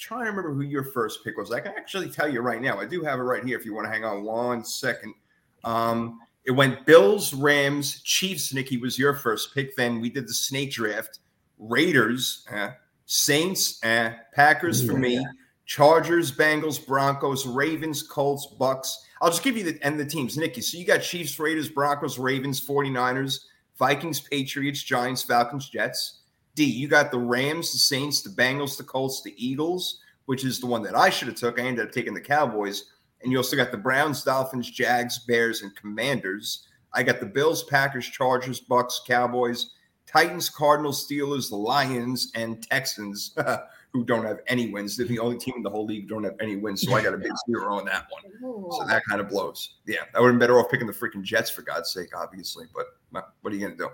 [0.00, 1.52] trying to remember who your first pick was.
[1.52, 2.80] I can actually tell you right now.
[2.80, 5.14] I do have it right here if you want to hang on one second.
[5.62, 8.54] Um, it went Bills, Rams, Chiefs.
[8.54, 9.76] Nikki was your first pick.
[9.76, 11.20] Then we did the snake draft.
[11.58, 12.70] Raiders, eh,
[13.04, 15.24] Saints, eh, Packers for me,
[15.66, 19.04] Chargers, Bengals, Broncos, Ravens, Colts, Bucks.
[19.20, 20.62] I'll just give you the and the teams, Nikki.
[20.62, 23.40] So you got Chiefs, Raiders, Broncos, Ravens, 49ers,
[23.78, 26.19] Vikings, Patriots, Giants, Falcons, Jets.
[26.60, 30.60] D, you got the Rams, the Saints, the Bengals, the Colts, the Eagles, which is
[30.60, 31.58] the one that I should have took.
[31.58, 32.84] I ended up taking the Cowboys.
[33.22, 36.68] And you also got the Browns, Dolphins, Jags, Bears, and Commanders.
[36.92, 39.70] I got the Bills, Packers, Chargers, Bucks, Cowboys,
[40.06, 43.34] Titans, Cardinals, Steelers, the Lions, and Texans,
[43.94, 44.98] who don't have any wins.
[44.98, 46.82] They're the only team in the whole league who don't have any wins.
[46.82, 48.70] So I got a big zero on that one.
[48.72, 49.76] So that kind of blows.
[49.86, 52.66] Yeah, I would have been better off picking the freaking Jets for God's sake, obviously.
[52.74, 52.86] But
[53.18, 53.90] uh, what are you going to do?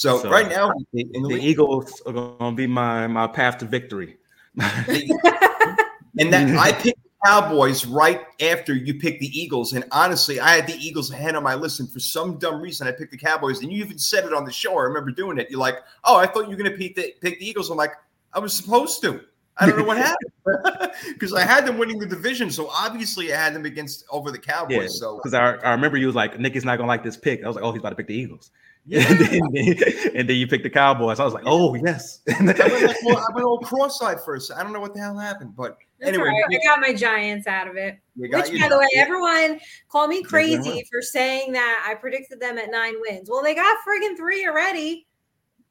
[0.00, 3.58] So, So, right now, The, the the Eagles are going to be my my path
[3.58, 4.16] to victory.
[4.56, 9.74] and that I picked the Cowboys right after you picked the Eagles.
[9.74, 12.88] And honestly, I had the Eagles ahead on my list, and for some dumb reason,
[12.88, 13.60] I picked the Cowboys.
[13.60, 14.78] And you even said it on the show.
[14.78, 15.50] I remember doing it.
[15.50, 17.76] You're like, "Oh, I thought you were going to pick the, pick the Eagles." I'm
[17.76, 17.92] like,
[18.32, 19.20] "I was supposed to."
[19.58, 20.32] I don't know what happened
[21.08, 24.38] because I had them winning the division, so obviously I had them against over the
[24.38, 24.76] Cowboys.
[24.76, 27.44] Yeah, So because I, I remember you was like, Nikki's not gonna like this pick.
[27.44, 28.50] I was like, oh, he's about to pick the Eagles.
[28.86, 31.20] yeah, and, then, and then you picked the Cowboys.
[31.20, 32.20] I was like, oh yes.
[32.28, 34.50] I went, like, well, I went all cross-eyed first.
[34.52, 36.60] I don't know what the hell happened, but That's anyway, all right.
[36.62, 37.98] I got my Giants out of it.
[38.16, 39.06] Which, by the way, job.
[39.06, 43.28] everyone called me crazy for saying that I predicted them at nine wins.
[43.30, 45.06] Well, they got friggin' three already.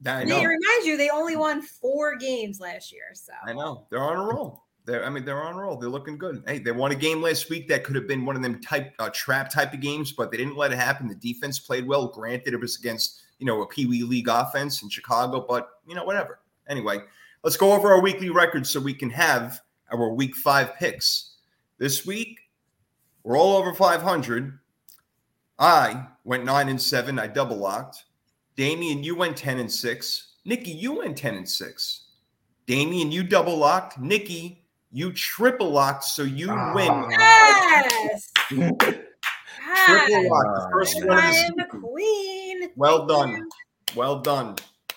[0.05, 3.03] I They remind you, they only won four games last year.
[3.13, 4.63] So I know they're on a roll.
[4.89, 5.77] They're, I mean, they're on roll.
[5.77, 6.43] They're looking good.
[6.47, 8.95] Hey, they won a game last week that could have been one of them type
[8.97, 11.07] uh, trap type of games, but they didn't let it happen.
[11.07, 12.07] The defense played well.
[12.07, 15.93] Granted, it was against you know a Pee Wee League offense in Chicago, but you
[15.93, 16.39] know whatever.
[16.67, 17.01] Anyway,
[17.43, 21.35] let's go over our weekly records so we can have our Week Five picks.
[21.77, 22.39] This week,
[23.21, 24.57] we're all over 500.
[25.59, 27.19] I went nine and seven.
[27.19, 28.05] I double locked.
[28.55, 30.33] Damien, you went 10 and six.
[30.45, 32.05] Nikki, you went 10 and six.
[32.65, 33.99] Damien, you double locked.
[33.99, 34.58] Nikki,
[34.91, 36.03] you triple locked.
[36.05, 36.73] So you Ah.
[36.73, 37.05] win.
[37.11, 40.29] yes, Triple yes.
[40.31, 40.45] lock.
[40.45, 42.69] The first one of I the am the queen.
[42.75, 43.47] Well done.
[43.95, 44.55] Well done.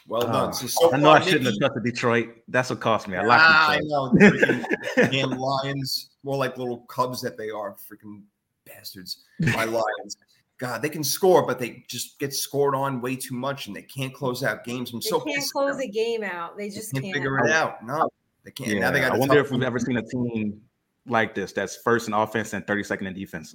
[0.08, 0.48] Well done.
[0.48, 2.28] Ah, So, so I know I shouldn't Nikki- have trusted Detroit.
[2.48, 3.16] That's what cost me.
[3.16, 4.10] I Ah, I know.
[4.14, 4.64] the
[4.96, 7.74] freaking Damn lions, more like little cubs that they are.
[7.90, 8.22] Freaking
[8.66, 9.24] bastards.
[9.40, 10.16] My lions.
[10.58, 13.82] God, they can score, but they just get scored on way too much, and they
[13.82, 14.92] can't close out games.
[14.92, 15.82] I'm They so can't close now.
[15.82, 16.56] a game out.
[16.56, 17.14] They just can't can't.
[17.14, 17.84] figure it out.
[17.84, 18.08] No,
[18.44, 18.70] they can't.
[18.70, 19.12] Yeah, now they got.
[19.12, 20.60] I a wonder if we've ever seen a team
[21.06, 21.52] like this.
[21.52, 23.54] That's first in offense and 32nd in defense.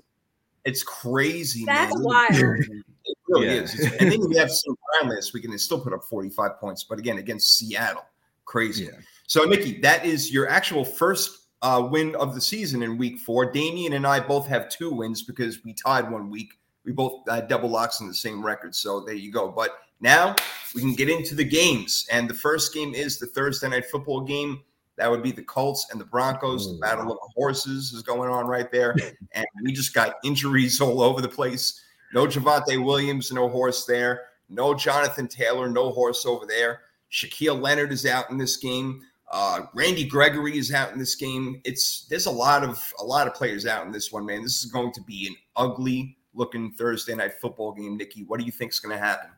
[0.65, 1.63] It's crazy.
[1.65, 2.03] That's man.
[2.03, 2.31] wild.
[2.31, 3.61] It really Yeah.
[3.61, 3.79] is.
[3.79, 4.77] It's- and then you have St.
[4.99, 6.83] Brown last week, and they still put up 45 points.
[6.83, 8.05] But again, against Seattle,
[8.45, 8.85] crazy.
[8.85, 8.99] Yeah.
[9.27, 13.51] So, Nikki, that is your actual first uh, win of the season in week four.
[13.51, 16.51] Damien and I both have two wins because we tied one week.
[16.85, 18.75] We both had double locks in the same record.
[18.75, 19.49] So there you go.
[19.49, 20.35] But now
[20.75, 22.05] we can get into the games.
[22.11, 24.61] And the first game is the Thursday night football game.
[24.97, 26.71] That would be the Colts and the Broncos.
[26.71, 28.95] The battle of the horses is going on right there.
[29.33, 31.81] And we just got injuries all over the place.
[32.13, 34.21] No Javonte Williams, no horse there.
[34.49, 36.81] No Jonathan Taylor, no horse over there.
[37.11, 39.01] Shaquille Leonard is out in this game.
[39.31, 41.61] Uh, Randy Gregory is out in this game.
[41.65, 44.41] It's there's a lot of a lot of players out in this one, man.
[44.41, 47.97] This is going to be an ugly looking Thursday night football game.
[47.97, 49.29] Nikki, what do you think is going to happen?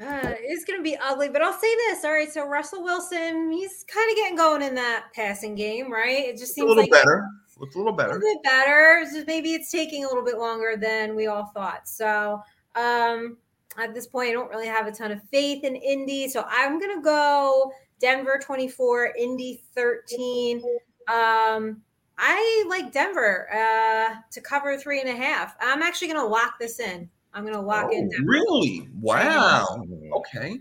[0.00, 2.04] Uh, it's going to be ugly, but I'll say this.
[2.04, 6.26] All right, so Russell Wilson, he's kind of getting going in that passing game, right?
[6.26, 7.28] It just seems A little like better.
[7.58, 8.10] Looks a little better.
[8.10, 9.00] a little bit better.
[9.02, 11.88] It's just maybe it's taking a little bit longer than we all thought.
[11.88, 12.40] So,
[12.76, 13.36] um,
[13.76, 16.28] at this point, I don't really have a ton of faith in Indy.
[16.28, 20.62] So I'm going to go Denver 24, Indy 13.
[21.08, 21.82] Um,
[22.16, 25.56] I like Denver uh, to cover three and a half.
[25.60, 27.08] I'm actually going to lock this in.
[27.38, 28.30] I'm going to lock in Oh, Denver.
[28.30, 28.88] really?
[29.00, 29.84] Wow.
[30.12, 30.58] Okay.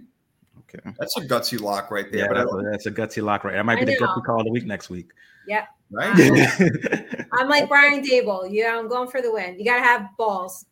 [0.60, 0.92] Okay.
[1.00, 2.22] That's a gutsy lock right there.
[2.22, 3.52] Yeah, but that's a, that's a gutsy lock right.
[3.52, 3.60] There.
[3.60, 4.08] That might I be the know.
[4.08, 5.10] gutsy call of the week next week.
[5.92, 7.26] right?
[7.34, 8.48] I'm like Brian Daboll.
[8.52, 9.58] Yeah, I'm going for the win.
[9.58, 10.66] You got to have balls.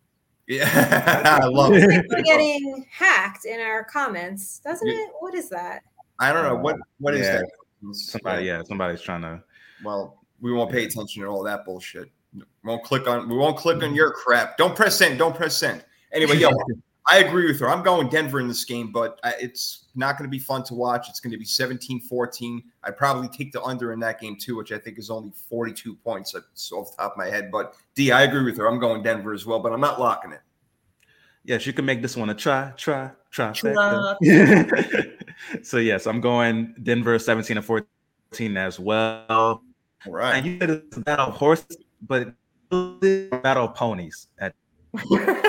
[0.48, 1.40] Yeah.
[1.42, 2.06] I love it.
[2.10, 4.94] We're getting hacked in our comments, doesn't Yeah.
[4.94, 5.10] it?
[5.20, 5.82] What is that?
[6.20, 6.58] I don't know.
[6.58, 7.38] Uh, what What is Yeah.
[7.38, 7.50] that?
[7.94, 9.44] Somebody, yeah, somebody's trying to.
[9.84, 12.10] Well, we won't pay attention to all that bullshit.
[12.34, 13.30] We won't click on.
[13.30, 13.96] We won't click on mm-hmm.
[13.96, 14.58] your crap.
[14.58, 15.18] Don't press send.
[15.20, 15.84] Don't press send.
[16.16, 16.50] Anyway, yo,
[17.10, 17.70] I agree with her.
[17.70, 21.08] I'm going Denver in this game, but it's not going to be fun to watch.
[21.08, 22.64] It's going to be 17-14.
[22.84, 25.96] I'd probably take the under in that game too, which I think is only 42
[25.98, 26.32] points.
[26.32, 27.52] That's off the top of my head.
[27.52, 28.66] But D, I agree with her.
[28.68, 30.42] I'm going Denver as well, but I'm not locking it.
[31.44, 33.52] Yes, you can make this one a try, try, try.
[33.52, 34.16] Try.
[35.62, 39.26] so yes, I'm going Denver 17 and 14 as well.
[39.30, 39.62] All
[40.06, 40.44] And right.
[40.44, 42.34] you said it's a battle of horses, but it's
[42.72, 44.28] a battle of ponies.
[44.40, 44.56] At,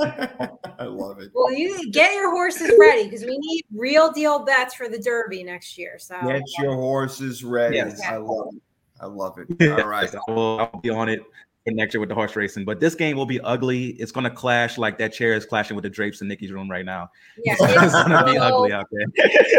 [0.00, 1.30] I love it.
[1.34, 5.42] Well, you get your horses ready because we need real deal bets for the Derby
[5.44, 5.98] next year.
[5.98, 7.76] So Get your horses ready.
[7.76, 8.00] Yes.
[8.02, 8.62] I love it.
[9.00, 9.70] I love it.
[9.80, 10.12] All right.
[10.28, 11.22] I will, I'll be on it
[11.64, 12.64] for next year with the horse racing.
[12.64, 13.90] But this game will be ugly.
[13.90, 16.70] It's going to clash like that chair is clashing with the drapes in Nikki's room
[16.70, 17.10] right now.
[17.44, 19.06] yeah, it's it's going to be ugly out there.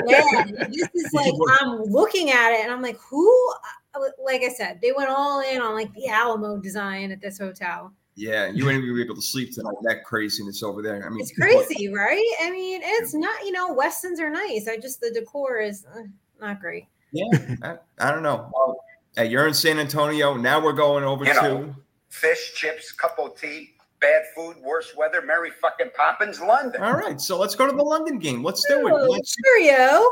[0.07, 0.71] bad.
[0.71, 3.53] This is like I'm looking at it and I'm like, who?
[3.95, 7.38] Uh, like I said, they went all in on like the Alamo design at this
[7.38, 7.93] hotel.
[8.16, 9.74] Yeah, you ain't gonna be able to sleep tonight.
[9.84, 11.03] That craziness over there.
[11.05, 12.36] I mean, It's crazy, right?
[12.41, 13.43] I mean, it's not.
[13.43, 14.68] You know, Westins are nice.
[14.68, 16.01] I just the decor is uh,
[16.39, 16.86] not great.
[17.11, 17.26] Yeah,
[17.64, 18.49] I, I don't know.
[18.53, 18.78] Well,
[19.16, 20.36] hey, you're in San Antonio.
[20.36, 21.41] Now we're going over You to.
[21.41, 21.76] know.
[22.09, 26.84] Fish, chips, cup of tea, bad food, worse weather, Merry fucking Poppins, London.
[26.84, 28.43] All right, so let's go to the London game.
[28.43, 29.09] Let's do Oh, it.
[29.09, 30.03] Let's- Cheerio.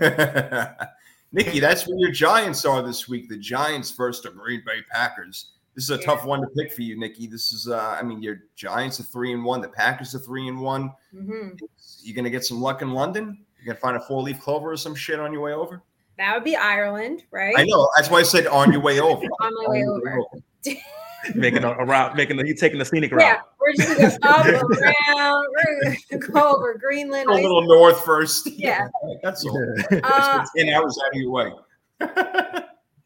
[1.32, 3.28] Nikki, that's where your Giants are this week.
[3.28, 5.50] The Giants versus the Green Bay Packers.
[5.74, 7.26] This is a tough one to pick for you, Nikki.
[7.26, 9.60] This is, uh, I mean, your Giants are three and one.
[9.60, 10.92] The Packers are three and one.
[11.14, 11.58] Mhm.
[12.02, 13.44] You gonna get some luck in London?
[13.58, 15.82] You're gonna find a four leaf clover or some shit on your way over?
[16.16, 17.54] That would be Ireland, right?
[17.58, 17.88] I know.
[17.96, 19.24] That's why I said on your way over.
[19.40, 20.20] On my way over.
[21.34, 23.22] making a, a route, making the, you taking the scenic route.
[23.22, 25.46] Yeah, we're just gonna go up around.
[25.50, 27.26] We're gonna go over Greenland.
[27.28, 28.46] Go a little north first.
[28.52, 28.86] Yeah.
[29.22, 29.74] that's all.
[29.90, 31.52] Uh, Ten hours out of your way.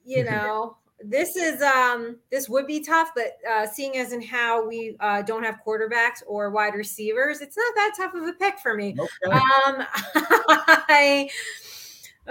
[0.05, 4.67] you know, this is um this would be tough, but uh seeing as in how
[4.67, 8.59] we uh don't have quarterbacks or wide receivers, it's not that tough of a pick
[8.59, 8.97] for me.
[9.27, 11.31] Um I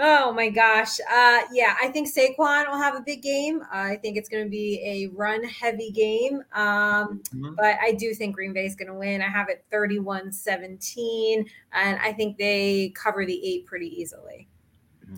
[0.00, 1.00] Oh my gosh.
[1.00, 3.62] Uh yeah, I think Saquon will have a big game.
[3.72, 6.42] I think it's going to be a run heavy game.
[6.52, 7.56] Um Mhm.
[7.56, 9.22] but I do think Green Bay is going to win.
[9.22, 14.46] I have it 31-17 and I think they cover the 8 pretty easily.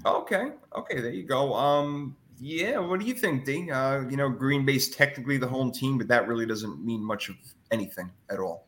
[0.07, 0.53] Okay.
[0.77, 1.01] Okay.
[1.01, 1.53] There you go.
[1.53, 2.17] Um.
[2.41, 2.79] Yeah.
[2.79, 3.71] What do you think, D?
[3.71, 7.29] Uh, you know, Green Bay's technically the home team, but that really doesn't mean much
[7.29, 7.37] of
[7.71, 8.67] anything at all.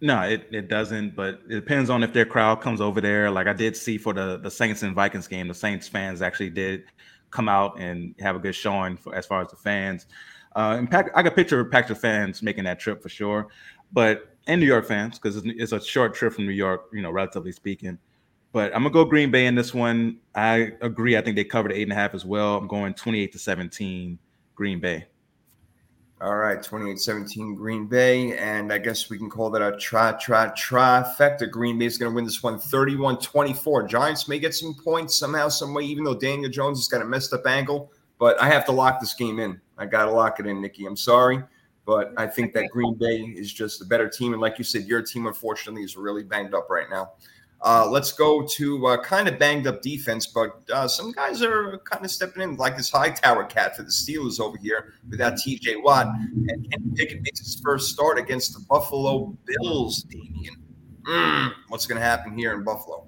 [0.00, 3.30] No, it, it doesn't, but it depends on if their crowd comes over there.
[3.30, 6.50] Like I did see for the, the Saints and Vikings game, the Saints fans actually
[6.50, 6.84] did
[7.30, 10.06] come out and have a good showing for, as far as the fans.
[10.56, 13.46] Uh, and Pack, I got picture Packer fans making that trip for sure,
[13.92, 17.00] but and New York fans because it's, it's a short trip from New York, you
[17.00, 17.96] know, relatively speaking.
[18.52, 20.18] But I'm gonna go Green Bay in this one.
[20.34, 21.16] I agree.
[21.16, 22.56] I think they covered eight and a half as well.
[22.56, 24.18] I'm going 28 to 17,
[24.54, 25.06] Green Bay.
[26.22, 30.46] All right, 28-17 Green Bay, and I guess we can call that a try, try,
[30.50, 31.50] trifecta.
[31.50, 33.88] Green Bay is going to win this one 31-24.
[33.88, 37.04] Giants may get some points somehow, some way, even though Daniel Jones has got a
[37.04, 37.90] messed up ankle,
[38.20, 39.60] but I have to lock this game in.
[39.78, 40.86] I got to lock it in, Nikki.
[40.86, 41.42] I'm sorry,
[41.84, 44.32] but I think that Green Bay is just a better team.
[44.32, 47.14] And like you said, your team, unfortunately, is really banged up right now.
[47.64, 51.78] Uh, let's go to uh, kind of banged up defense, but uh, some guys are
[51.84, 55.80] kind of stepping in, like this Hightower cat for the Steelers over here without TJ
[55.82, 56.08] Watt.
[56.48, 60.56] And Kenny Pickett makes his first start against the Buffalo Bills, Damien.
[61.06, 63.06] Mm, what's going to happen here in Buffalo?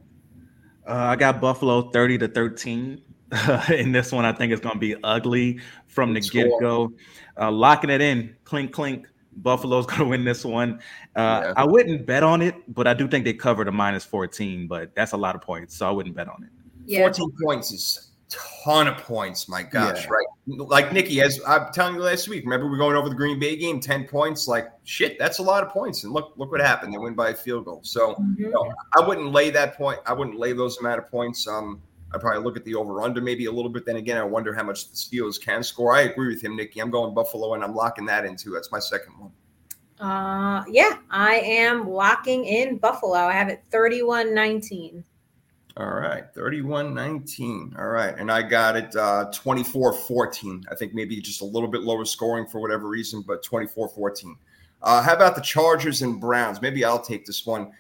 [0.86, 3.02] Uh, I got Buffalo 30 to 13.
[3.70, 6.92] in this one, I think it's going to be ugly from the get go.
[7.36, 9.09] Uh, locking it in, clink, clink.
[9.37, 10.80] Buffalo's going to win this one.
[11.16, 11.53] Uh, yeah.
[11.57, 14.95] I wouldn't bet on it, but I do think they covered a minus 14, but
[14.95, 15.76] that's a lot of points.
[15.76, 16.51] So I wouldn't bet on it.
[16.87, 17.01] Yeah.
[17.01, 19.49] 14 points is a ton of points.
[19.49, 20.11] My gosh, yeah.
[20.11, 20.26] right?
[20.47, 23.57] Like Nikki, as I'm telling you last week, remember we're going over the Green Bay
[23.57, 24.47] game, 10 points.
[24.47, 26.05] Like shit, that's a lot of points.
[26.05, 26.93] And look, look what happened.
[26.93, 27.80] They win by a field goal.
[27.82, 28.35] So mm-hmm.
[28.39, 30.01] you know, I wouldn't lay that point.
[30.07, 31.47] I wouldn't lay those amount of points.
[31.49, 31.80] Um,
[32.15, 33.85] I probably look at the over under maybe a little bit.
[33.85, 35.95] Then again, I wonder how much the Steelers can score.
[35.95, 36.81] I agree with him, Nikki.
[36.81, 38.51] I'm going Buffalo and I'm locking that into.
[38.51, 39.33] That's my second one.
[40.01, 43.19] Uh, yeah, I am locking in Buffalo.
[43.19, 45.05] I have it 31 19.
[45.77, 47.75] All right, 31 19.
[47.79, 48.15] All right.
[48.17, 50.65] And I got it uh, 24 14.
[50.71, 54.37] I think maybe just a little bit lower scoring for whatever reason, but 24 14.
[54.83, 56.62] Uh, how about the Chargers and Browns?
[56.62, 57.73] Maybe I'll take this one.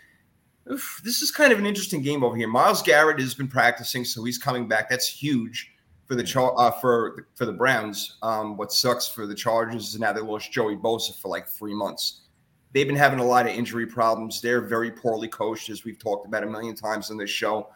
[0.70, 2.48] Oof, this is kind of an interesting game over here.
[2.48, 4.88] Myles Garrett has been practicing, so he's coming back.
[4.88, 5.72] That's huge
[6.06, 8.16] for the char- uh, for for the Browns.
[8.22, 11.74] Um, what sucks for the Chargers is now they lost Joey Bosa for like three
[11.74, 12.22] months.
[12.72, 14.40] They've been having a lot of injury problems.
[14.40, 17.68] They're very poorly coached, as we've talked about a million times on this show.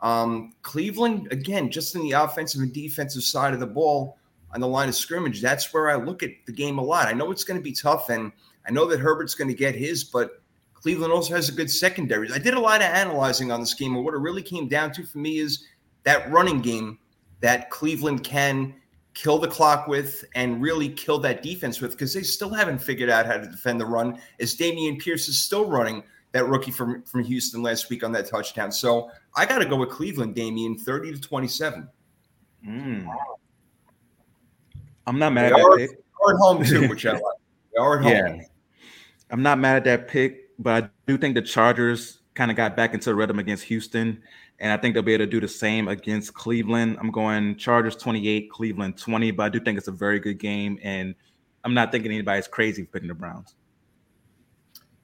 [0.00, 4.18] Um, Cleveland, again, just in the offensive and defensive side of the ball
[4.52, 7.06] on the line of scrimmage, that's where I look at the game a lot.
[7.06, 8.32] I know it's going to be tough, and
[8.66, 10.39] I know that Herbert's going to get his, but
[10.82, 12.32] Cleveland also has a good secondary.
[12.32, 14.92] I did a lot of analyzing on this game, and what it really came down
[14.92, 15.66] to for me is
[16.04, 16.98] that running game
[17.40, 18.74] that Cleveland can
[19.14, 23.10] kill the clock with and really kill that defense with because they still haven't figured
[23.10, 24.18] out how to defend the run.
[24.38, 26.02] As Dameon Pierce is still running
[26.32, 28.70] that rookie from, from Houston last week on that touchdown.
[28.70, 31.88] So I got to go with Cleveland, Damien, 30 to 27.
[32.66, 33.06] Mm.
[35.06, 35.98] I'm not mad they at are, that pick.
[36.24, 37.22] Are at home too, which I like.
[37.72, 38.36] They are at home.
[38.36, 38.44] Yeah.
[39.30, 42.76] I'm not mad at that pick, but I do think the Chargers kind of got
[42.76, 44.22] back into the rhythm against Houston
[44.60, 46.98] and I think they'll be able to do the same against Cleveland.
[47.00, 50.78] I'm going Chargers 28, Cleveland 20, but I do think it's a very good game,
[50.82, 51.14] and
[51.64, 53.54] I'm not thinking anybody's crazy picking the Browns.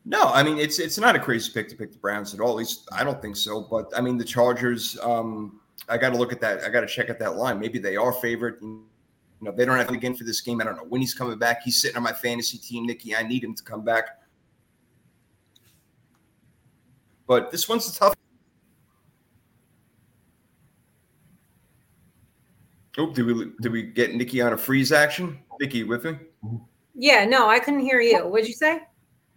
[0.04, 2.50] No, I mean it's it's not a crazy pick to pick the Browns at all.
[2.50, 3.62] At least I don't think so.
[3.62, 4.96] But I mean the Chargers.
[5.02, 6.62] Um, I got to look at that.
[6.62, 7.58] I got to check out that line.
[7.58, 8.62] Maybe they are favorite.
[8.62, 8.84] You
[9.40, 10.60] know, they don't have again for this game.
[10.60, 11.62] I don't know when he's coming back.
[11.64, 13.16] He's sitting on my fantasy team, Nikki.
[13.16, 14.20] I need him to come back.
[17.26, 18.14] But this one's a tough
[22.98, 25.38] Oh, did we did we get Nikki on a freeze action?
[25.60, 26.16] Nikki, with me?
[26.94, 28.26] Yeah, no, I couldn't hear you.
[28.26, 28.80] What'd you say?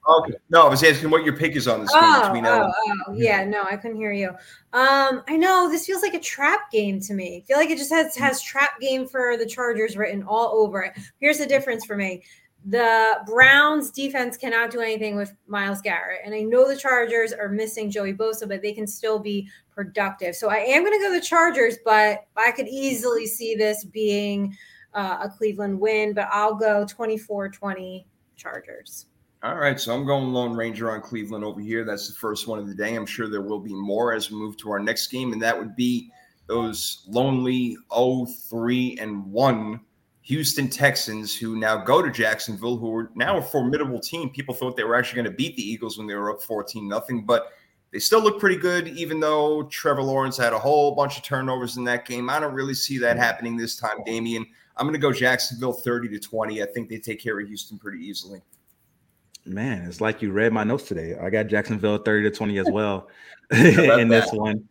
[0.07, 0.33] Okay.
[0.49, 2.71] No, I was asking what your pick is on this game oh, between oh,
[3.07, 4.29] oh, yeah, no, I couldn't hear you.
[4.71, 7.43] Um, I know this feels like a trap game to me.
[7.43, 10.83] I feel like it just has has trap game for the Chargers written all over
[10.83, 10.93] it.
[11.19, 12.23] Here's the difference for me
[12.65, 16.21] the Browns defense cannot do anything with Myles Garrett.
[16.25, 20.35] And I know the Chargers are missing Joey Bosa, but they can still be productive.
[20.35, 24.55] So I am going to go the Chargers, but I could easily see this being
[24.93, 29.05] uh, a Cleveland win, but I'll go 24 20 Chargers.
[29.41, 31.85] All right, so I'm going Lone Ranger on Cleveland over here.
[31.85, 32.95] That's the first one of the day.
[32.95, 35.57] I'm sure there will be more as we move to our next game, and that
[35.57, 36.11] would be
[36.47, 39.79] those lonely 0-3 and 1
[40.29, 44.29] Houston Texans, who now go to Jacksonville, who are now a formidable team.
[44.29, 46.87] People thought they were actually going to beat the Eagles when they were up 14
[46.87, 47.47] nothing, but
[47.91, 51.77] they still look pretty good, even though Trevor Lawrence had a whole bunch of turnovers
[51.77, 52.29] in that game.
[52.29, 54.45] I don't really see that happening this time, Damien.
[54.77, 56.61] I'm going to go Jacksonville 30 to 20.
[56.61, 58.39] I think they take care of Houston pretty easily.
[59.47, 61.17] Man, it's like you read my notes today.
[61.19, 63.07] I got Jacksonville 30 to 20 as well
[63.51, 64.69] in this one.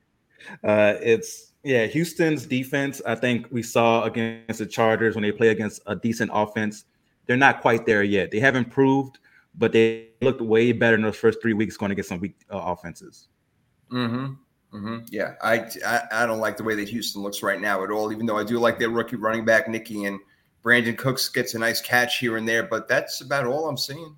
[0.62, 5.48] Uh, it's yeah, Houston's defense, I think we saw against the Chargers when they play
[5.48, 6.84] against a decent offense.
[7.26, 8.30] They're not quite there yet.
[8.30, 9.18] They have improved,
[9.54, 12.36] but they looked way better in those first three weeks going to get some weak
[12.50, 13.28] uh, offenses.
[13.90, 14.34] Mm-hmm.
[14.76, 14.98] Mm-hmm.
[15.10, 18.12] Yeah, I, I, I don't like the way that Houston looks right now at all.
[18.12, 20.20] Even though I do like their rookie running back Nikki and
[20.62, 24.16] Brandin Cooks gets a nice catch here and there, but that's about all I'm seeing.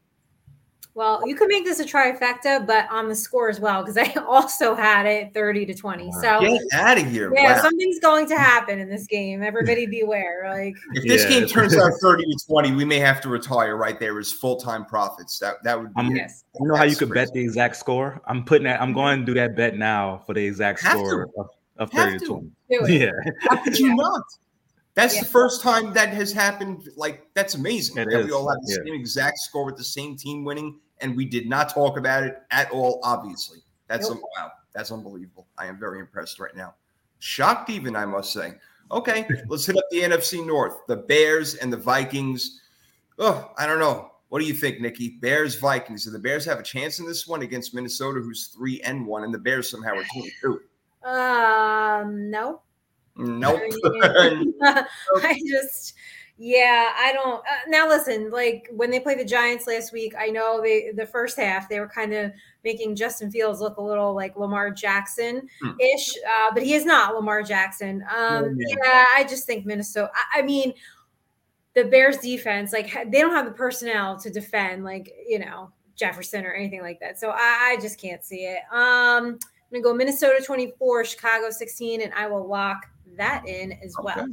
[0.94, 4.12] Well, you could make this a trifecta, but on the score as well, because I
[4.28, 6.12] also had it 30 to 20.
[6.12, 7.32] So get out of here.
[7.34, 7.62] Yeah, wow.
[7.62, 9.42] something's going to happen in this game.
[9.42, 10.48] Everybody beware.
[10.48, 11.40] Like if this yeah.
[11.40, 14.84] game turns out 30 to 20, we may have to retire right there as full-time
[14.84, 15.38] prophets.
[15.38, 16.44] That that would be um, yes.
[16.60, 18.20] You know how you could bet the exact score?
[18.26, 21.30] I'm putting that, I'm going to do that bet now for the exact have score
[21.38, 22.98] of, of 30 to, to 20.
[22.98, 23.10] Yeah.
[23.48, 24.22] How could you not?
[24.94, 25.22] That's Yeah.
[25.22, 26.88] the first time that has happened.
[26.96, 27.96] Like that's amazing.
[27.98, 28.92] It that is, we all have the yeah.
[28.92, 32.42] same exact score with the same team winning, and we did not talk about it
[32.50, 33.00] at all.
[33.04, 34.18] Obviously, that's Nope.
[34.18, 34.52] um, wow.
[34.72, 35.46] That's unbelievable.
[35.58, 36.74] I am very impressed right now.
[37.18, 38.54] Shocked, even I must say.
[38.90, 40.86] Okay, let's hit up the NFC North.
[40.86, 42.60] The Bears and the Vikings.
[43.18, 44.10] Oh, I don't know.
[44.28, 45.18] What do you think, Nikki?
[45.20, 46.04] Bears Vikings.
[46.04, 49.24] Do the Bears have a chance in this one against Minnesota, who's three and one,
[49.24, 50.60] and the Bears somehow are two and two?
[51.08, 52.62] Um, no.
[53.40, 53.60] Nope.
[54.62, 55.94] I just,
[56.42, 57.40] yeah, I don't.
[57.40, 61.04] Uh, now, listen, like when they played the Giants last week, I know they the
[61.04, 62.32] first half they were kind of
[62.64, 65.46] making Justin Fields look a little like Lamar Jackson
[65.78, 68.02] ish, uh, but he is not Lamar Jackson.
[68.16, 70.10] Um, Yeah, yeah, I just think Minnesota.
[70.14, 70.72] I, I mean,
[71.74, 76.46] the Bears defense, like they don't have the personnel to defend, like you know Jefferson
[76.46, 77.20] or anything like that.
[77.20, 78.62] So I, I just can't see it.
[78.72, 79.38] Um,
[79.72, 82.86] I'm gonna go Minnesota 24, Chicago 16, and I will lock
[83.16, 84.26] that in as well.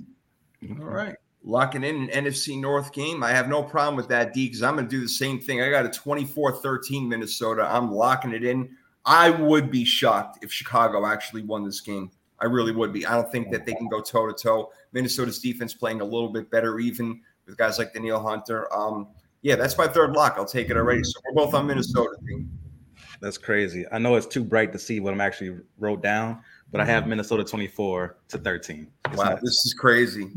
[0.70, 1.16] All right.
[1.44, 3.24] Locking in an NFC North game.
[3.24, 5.62] I have no problem with that, D, because I'm going to do the same thing.
[5.62, 7.68] I got a 24 13 Minnesota.
[7.70, 8.76] I'm locking it in.
[9.06, 12.12] I would be shocked if Chicago actually won this game.
[12.40, 13.06] I really would be.
[13.06, 14.72] I don't think that they can go toe to toe.
[14.92, 18.72] Minnesota's defense playing a little bit better, even with guys like Danielle Hunter.
[18.74, 19.08] Um,
[19.42, 20.36] yeah, that's my third lock.
[20.38, 21.04] I'll take it already.
[21.04, 22.16] So we're both on Minnesota.
[23.22, 23.86] That's crazy.
[23.92, 26.42] I know it's too bright to see what I'm actually wrote down,
[26.72, 27.12] but I have mm-hmm.
[27.12, 28.88] Minnesota 24 to 13.
[29.06, 30.30] It's Wow, not- this is crazy.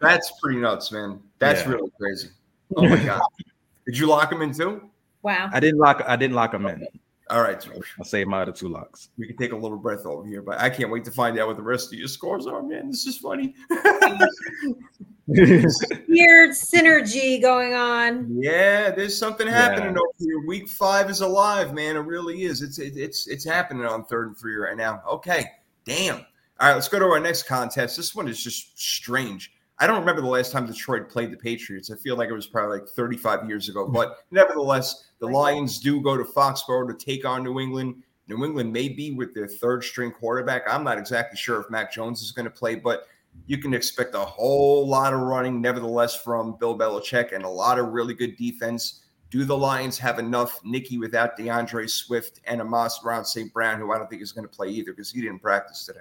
[0.00, 1.20] That's pretty nuts, man.
[1.38, 1.70] That's Yeah.
[1.70, 2.28] really crazy.
[2.76, 3.20] Oh my god.
[3.86, 4.90] Did you lock them in too?
[5.22, 5.50] Wow.
[5.52, 6.02] I didn't lock.
[6.06, 6.86] I didn't lock them in.
[7.30, 7.64] All right,
[7.98, 9.10] I'll save my other two locks.
[9.16, 11.46] we can take a little breath over here, but I can't wait to find out
[11.46, 12.88] what the rest of your scores are, man.
[12.90, 13.54] This is funny.
[15.28, 18.26] Weird synergy going on.
[18.42, 20.00] yeah, there's something happening Yeah.
[20.00, 20.40] over here.
[20.46, 21.96] Week five is alive, man.
[21.96, 22.62] It really is.
[22.62, 25.02] It's it, it's it's happening on third and three right now.
[25.08, 25.46] Okay,
[25.84, 26.16] damn.
[26.16, 27.96] All right, let's go to our next contest.
[27.96, 29.52] This one is just strange.
[29.78, 31.90] I don't remember the last time Detroit played the Patriots.
[31.90, 33.86] I feel like it was probably like 35 years ago.
[33.88, 38.02] But nevertheless, the Lions do go to Foxborough to take on New England.
[38.26, 40.62] New England may be with their third string quarterback.
[40.68, 43.06] I'm not exactly sure if Mac Jones is going to play, but
[43.46, 47.78] you can expect a whole lot of running, nevertheless, from Bill Belichick and a lot
[47.78, 49.02] of really good defense.
[49.30, 53.52] Do the Lions have enough, Nikki, without D'Andre Swift and Amos Brown St.
[53.52, 56.00] Brown, who I don't think is going to play either because he didn't practice today?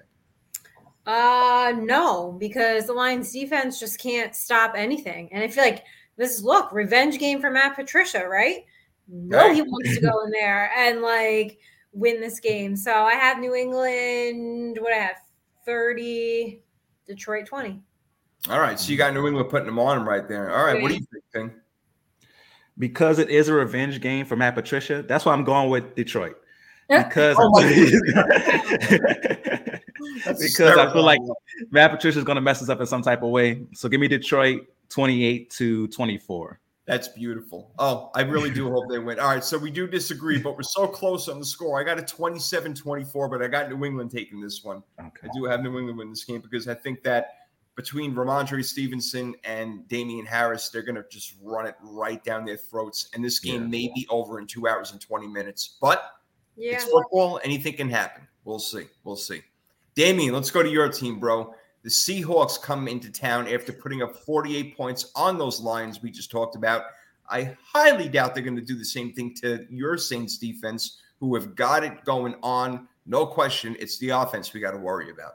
[1.06, 5.30] Uh no, because the Lions defense just can't stop anything.
[5.32, 5.84] And I feel like
[6.18, 8.66] this is look, revenge game for Matt Patricia, right?
[9.12, 9.56] No, Right.
[9.56, 11.58] he wants to go in there and like
[11.92, 12.76] win this game.
[12.76, 15.16] So I have New England, what I have
[15.66, 16.62] 30,
[17.08, 17.82] Detroit 20.
[18.50, 20.56] All right, so you got New England putting them on him right there.
[20.56, 21.52] All right, what do you think, Finn?
[22.78, 25.04] because it is a revenge game for Matt Patricia.
[25.06, 26.36] That's why I'm going with Detroit.
[26.90, 27.62] Because Oh my
[30.40, 31.20] because I feel like
[31.70, 33.62] Matt Patricia is going to mess us up in some type of way.
[33.74, 36.60] So give me Detroit 28 to 24.
[36.90, 37.72] That's beautiful.
[37.78, 39.20] Oh, I really do hope they win.
[39.20, 41.80] All right, so we do disagree, but we're so close on the score.
[41.80, 44.82] I got a 27 24, but I got New England taking this one.
[45.00, 45.28] Okay.
[45.28, 47.36] I do have New England win this game because I think that
[47.76, 52.58] between Rhamondre Stevenson and Damien Harris, they're going to just run it right down their
[52.58, 53.10] throats.
[53.14, 53.68] And this game Yeah.
[53.68, 56.16] may be over in two hours and 20 minutes, but
[56.58, 56.74] Yeah.
[56.74, 57.40] it's football.
[57.44, 58.28] Anything can happen.
[58.46, 58.88] We'll see.
[59.04, 59.44] We'll see.
[59.94, 61.54] Damien, let's go to your team, bro.
[61.84, 66.30] The Seahawks come into town after putting up 48 points on those lines we just
[66.30, 66.84] talked about.
[67.30, 71.36] I highly doubt they're going to do the same thing to your Saints defense, who
[71.36, 72.88] have got it going on.
[73.06, 73.76] No question.
[73.80, 75.34] It's the offense we got to worry about.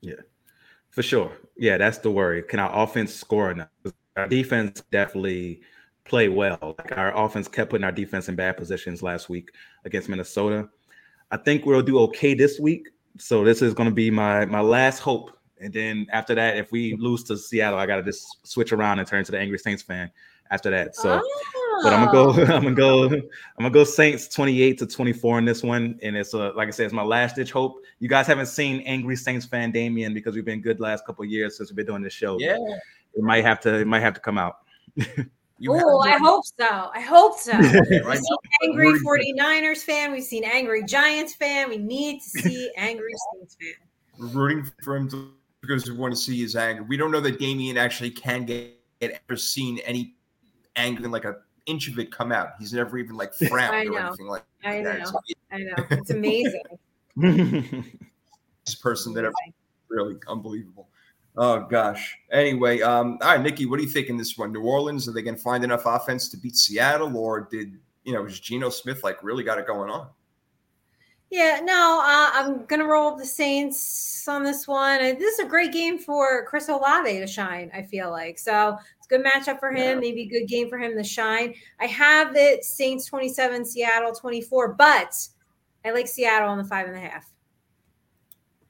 [0.00, 0.14] Yeah,
[0.90, 1.32] for sure.
[1.56, 2.42] Yeah, that's the worry.
[2.42, 3.68] Can our offense score enough?
[4.16, 5.60] Our defense definitely
[6.04, 6.74] play well.
[6.78, 9.50] Like our offense kept putting our defense in bad positions last week
[9.84, 10.68] against Minnesota.
[11.30, 12.88] I think we'll do okay this week.
[13.18, 15.30] So this is going to be my my last hope.
[15.60, 18.98] And then after that, if we lose to Seattle, I got to just switch around
[18.98, 20.10] and turn to the angry Saints fan
[20.50, 20.94] after that.
[20.94, 21.22] So
[21.82, 22.30] but I'm gonna go.
[22.30, 22.44] Oh.
[22.54, 23.04] I'm gonna go.
[23.04, 23.22] I'm
[23.58, 26.86] gonna go Saints 28 to 24 in this one, and it's a like I said,
[26.86, 27.82] it's my last ditch hope.
[27.98, 31.30] You guys haven't seen angry Saints fan Damien because we've been good last couple of
[31.30, 32.38] years since we've been doing this show.
[32.38, 32.56] Yeah.
[33.14, 33.74] it might have to.
[33.74, 34.58] It might have to come out.
[35.58, 36.90] You have Oh, I hope so.
[36.94, 37.52] I hope so.
[37.58, 40.12] Right We've seen I'm angry rooting for- 49ers fan.
[40.12, 41.68] We've seen angry Giants fan.
[41.68, 43.72] We need to see angry Saints fan.
[44.18, 45.30] We're rooting for him to,
[45.60, 46.82] because we want to see his anger.
[46.82, 50.14] We don't know that Damien actually can get, get ever seen any
[50.76, 51.36] anger, even like an
[51.66, 52.50] inch of it come out.
[52.58, 55.04] He's never even like I frowned or anything like I know.
[55.04, 55.20] So
[55.52, 55.74] I know.
[55.90, 56.62] It's amazing.
[58.64, 59.32] this person that ever
[59.88, 60.88] really unbelievable.
[61.36, 62.16] Oh gosh.
[62.32, 64.52] Anyway, um, all right, Nikki, what do you think in this one?
[64.52, 68.12] New Orleans, are they going to find enough offense to beat Seattle, or did you
[68.12, 70.08] know, is Geno Smith like really got it going on?
[71.30, 75.00] Yeah, no, uh, I'm gonna roll the Saints on this one.
[75.00, 77.68] This is a great game for Chris Olave to shine.
[77.74, 79.96] I feel like so it's a good matchup for him.
[79.96, 80.00] Yeah.
[80.00, 81.54] Maybe a good game for him to shine.
[81.80, 85.12] I have it Saints 27, Seattle 24, but
[85.84, 87.26] I like Seattle on the five and a half.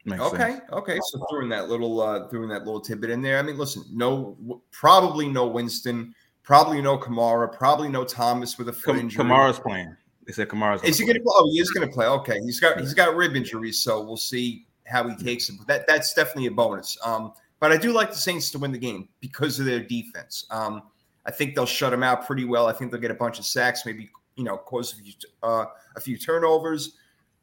[0.07, 0.61] Makes okay, sense.
[0.73, 0.99] okay.
[1.11, 3.41] So throwing that little uh throwing that little tidbit in there.
[3.41, 8.73] I mean, listen, no, probably no Winston, probably no Kamara, probably no Thomas with a
[8.73, 9.25] foot injury.
[9.25, 9.97] Kamara's playing.
[10.25, 10.83] They said Kamara's.
[10.85, 11.33] Is he going to play?
[11.35, 12.07] Oh, he is going to play.
[12.07, 15.57] Okay, he's got he's got rib injuries, so we'll see how he takes it.
[15.59, 16.97] But that that's definitely a bonus.
[17.05, 20.47] Um, but I do like the Saints to win the game because of their defense.
[20.51, 20.83] Um,
[21.25, 22.69] I think they'll shut them out pretty well.
[22.69, 25.65] I think they'll get a bunch of sacks, maybe you know, cause a few, uh,
[25.97, 26.97] a few turnovers.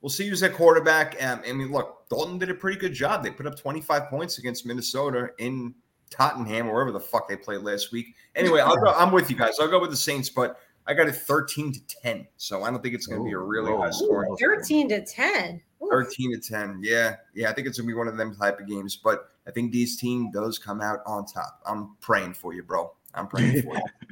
[0.04, 1.16] We'll see who's at quarterback.
[1.24, 3.24] Um, I mean, look, Dalton did a pretty good job.
[3.24, 5.74] They put up 25 points against Minnesota in
[6.10, 8.14] Tottenham, wherever the fuck they played last week.
[8.36, 9.60] Anyway, I'll go, I'm with you guys.
[9.62, 12.28] I'll go with the Saints, but I got it 13 to 10.
[12.36, 14.28] So I don't think it's going to be a really high score.
[14.38, 15.62] 13 to 10.
[15.90, 16.82] 13 to 10.
[16.84, 17.16] Yeah.
[17.34, 17.50] Yeah.
[17.50, 19.72] I think it's going to be one of them type of games, but I think
[19.72, 21.62] these team does come out on top.
[21.66, 22.92] I'm praying for you, bro.
[23.14, 23.84] I'm praying for you.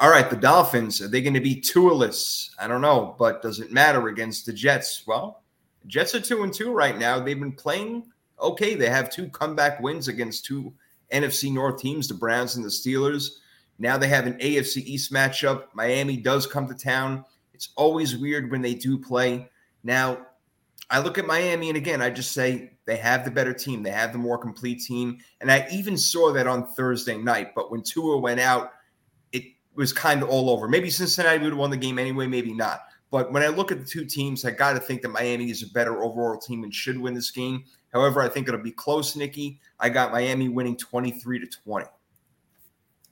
[0.00, 2.54] All right, the Dolphins, are they going to be tooless?
[2.58, 5.06] I don't know, but does it matter against the Jets?
[5.06, 5.42] Well,
[5.86, 7.20] Jets are two and two right now.
[7.20, 8.04] They've been playing
[8.40, 8.74] okay.
[8.74, 10.72] They have two comeback wins against two
[11.12, 13.28] NFC North teams, the Browns and the Steelers.
[13.78, 15.64] Now they have an AFC East matchup.
[15.74, 17.22] Miami does come to town.
[17.52, 19.50] It's always weird when they do play.
[19.84, 20.26] Now,
[20.88, 23.82] I look at Miami, and again, I just say they have the better team.
[23.82, 25.18] They have the more complete team.
[25.42, 27.54] And I even saw that on Thursday night.
[27.54, 28.72] But when Tua went out,
[29.74, 30.68] was kind of all over.
[30.68, 32.80] Maybe Cincinnati would have won the game anyway, maybe not.
[33.10, 35.62] But when I look at the two teams, I got to think that Miami is
[35.62, 37.64] a better overall team and should win this game.
[37.92, 39.60] However, I think it'll be close, Nikki.
[39.80, 41.86] I got Miami winning 23 to 20.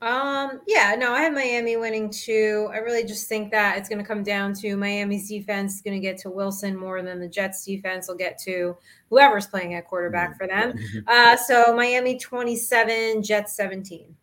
[0.00, 2.68] Um, yeah, no, I have Miami winning too.
[2.72, 6.00] I really just think that it's going to come down to Miami's defense is going
[6.00, 8.76] to get to Wilson more than the Jets defense will get to
[9.10, 10.74] whoever's playing at quarterback for them.
[11.08, 14.14] Uh, so Miami 27, Jets 17.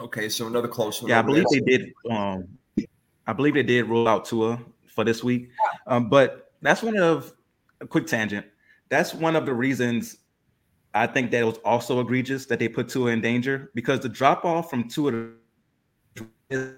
[0.00, 1.10] Okay, so another close one.
[1.10, 1.60] Yeah, I believe there.
[1.60, 1.92] they did.
[2.10, 2.48] Um,
[3.26, 5.50] I believe they did roll out Tua for this week,
[5.86, 7.32] um, but that's one of
[7.80, 8.46] a quick tangent.
[8.88, 10.18] That's one of the reasons
[10.94, 14.08] I think that it was also egregious that they put Tua in danger because the
[14.08, 15.30] drop off from Tua
[16.50, 16.76] to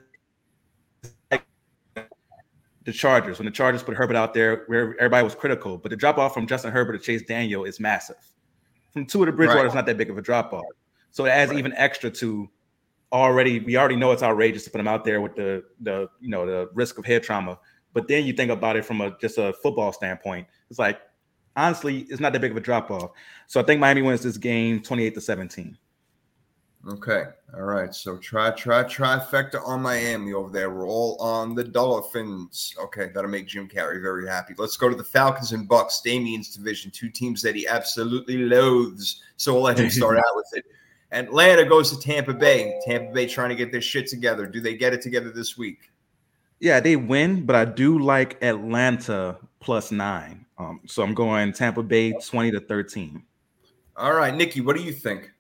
[2.85, 5.97] the Chargers when the Chargers put Herbert out there where everybody was critical, but the
[5.97, 8.17] drop off from Justin Herbert to Chase Daniel is massive.
[8.93, 9.67] From Tua to Bridgewater, right.
[9.67, 10.65] it's not that big of a drop off,
[11.11, 11.59] so it adds right.
[11.59, 12.49] even extra to
[13.13, 16.29] already we already know it's outrageous to put him out there with the the you
[16.29, 17.59] know the risk of head trauma.
[17.95, 20.47] But then you think about it from a just a football standpoint.
[20.71, 21.01] It's like
[21.57, 23.11] honestly, it's not that big of a drop off.
[23.47, 25.77] So I think Miami wins this game 28 to 17.
[26.87, 27.25] Okay.
[27.55, 27.93] All right.
[27.93, 30.71] So try, try, trifecta on Miami over there.
[30.71, 32.75] We're all on the Dolphins.
[32.79, 33.11] Okay.
[33.13, 34.55] That'll make Jim Carrey very happy.
[34.57, 39.23] Let's go to the Falcons and Bucks, Damien's division, two teams that he absolutely loathes.
[39.37, 40.65] So we'll let him start out with it.
[41.13, 42.79] Atlanta goes to Tampa Bay.
[42.85, 44.47] Tampa Bay trying to get their shit together.
[44.47, 45.91] Do they get it together this week?
[46.61, 50.45] Yeah, they win, but I do like Atlanta plus nine.
[50.59, 53.23] Um, so I'm going Tampa Bay 20 to 13.
[53.97, 55.31] All right, Nikki, what do you think?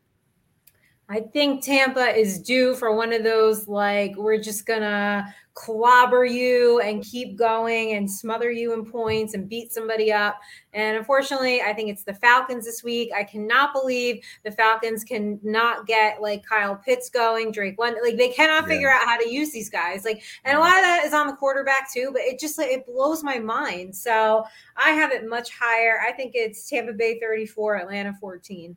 [1.09, 6.79] I think Tampa is due for one of those like we're just gonna clobber you
[6.81, 10.39] and keep going and smother you in points and beat somebody up.
[10.73, 13.11] And unfortunately, I think it's the Falcons this week.
[13.13, 18.05] I cannot believe the Falcons can not get like Kyle Pitts going, Drake London.
[18.05, 18.69] Like they cannot yeah.
[18.69, 20.05] figure out how to use these guys.
[20.05, 22.69] Like, and a lot of that is on the quarterback too, but it just like
[22.69, 23.97] it blows my mind.
[23.97, 24.45] So
[24.77, 25.99] I have it much higher.
[26.07, 28.77] I think it's Tampa Bay 34, Atlanta 14.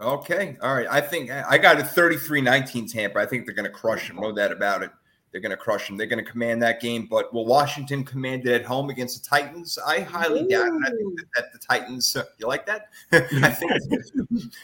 [0.00, 0.58] Okay.
[0.60, 0.86] All right.
[0.90, 3.18] I think I got a 33 19 Tampa.
[3.18, 4.18] I think they're going to crush them.
[4.20, 4.90] No doubt about it.
[5.30, 5.96] They're going to crush them.
[5.96, 7.06] They're going to command that game.
[7.06, 9.78] But will Washington command it at home against the Titans?
[9.86, 10.48] I highly Ooh.
[10.48, 10.82] doubt it.
[10.86, 12.88] I think that, that the Titans, uh, you like that?
[13.12, 13.72] I think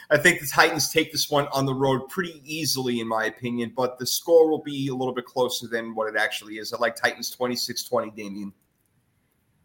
[0.09, 3.73] I think the Titans take this one on the road pretty easily, in my opinion.
[3.75, 6.73] But the score will be a little bit closer than what it actually is.
[6.73, 8.53] I like Titans 26 20, Damien.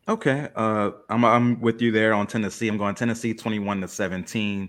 [0.09, 0.49] Okay.
[0.55, 2.69] Uh, I'm, I'm with you there on Tennessee.
[2.69, 4.69] I'm going Tennessee 21 to 17.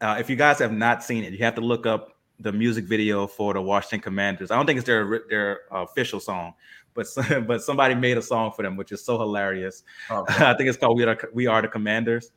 [0.00, 2.12] Uh, if you guys have not seen it, you have to look up
[2.42, 4.50] the music video for the Washington Commanders.
[4.50, 6.54] I don't think it's their their uh, official song,
[6.94, 7.06] but
[7.46, 9.84] but somebody made a song for them, which is so hilarious.
[10.10, 12.32] Oh, I think it's called "We Are We Are the Commanders."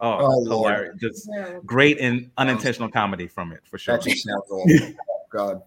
[0.00, 0.96] Oh, oh hilarious!
[1.00, 1.58] Just yeah.
[1.64, 3.96] great and unintentional comedy from it for sure.
[3.96, 4.64] That just sounds awful.
[4.80, 4.92] oh,
[5.30, 5.62] God,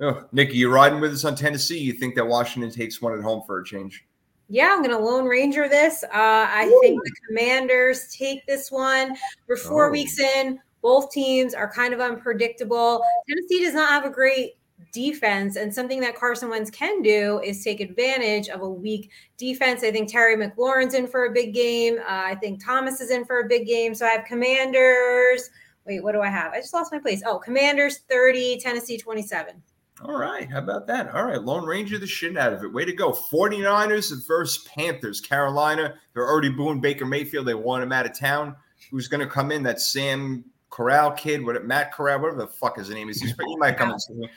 [0.00, 1.78] oh, Nikki, you riding with us on Tennessee?
[1.78, 4.04] You think that Washington takes one at home for a change?
[4.48, 6.04] Yeah, I'm going to Lone Ranger this.
[6.04, 6.80] Uh, I Ooh.
[6.82, 9.16] think the Commanders take this one.
[9.48, 9.90] We're four oh.
[9.90, 10.60] weeks in.
[10.84, 13.02] Both teams are kind of unpredictable.
[13.26, 14.58] Tennessee does not have a great
[14.92, 15.56] defense.
[15.56, 19.82] And something that Carson Wentz can do is take advantage of a weak defense.
[19.82, 21.98] I think Terry McLaurin's in for a big game.
[22.00, 23.94] Uh, I think Thomas is in for a big game.
[23.94, 25.48] So I have Commanders.
[25.86, 26.52] Wait, what do I have?
[26.52, 27.22] I just lost my place.
[27.24, 29.62] Oh, Commanders 30, Tennessee 27.
[30.02, 30.50] All right.
[30.50, 31.14] How about that?
[31.14, 31.40] All right.
[31.40, 32.70] Lone Ranger the shit out of it.
[32.72, 33.12] Way to go.
[33.12, 35.20] 49ers versus Panthers.
[35.20, 35.94] Carolina.
[36.12, 37.46] They're already booing Baker Mayfield.
[37.46, 38.54] They want him out of town.
[38.90, 39.62] Who's going to come in?
[39.62, 40.44] That Sam
[40.74, 43.22] Corral kid, what Matt Corral, whatever the fuck his name is.
[43.22, 44.28] He's, he might come in.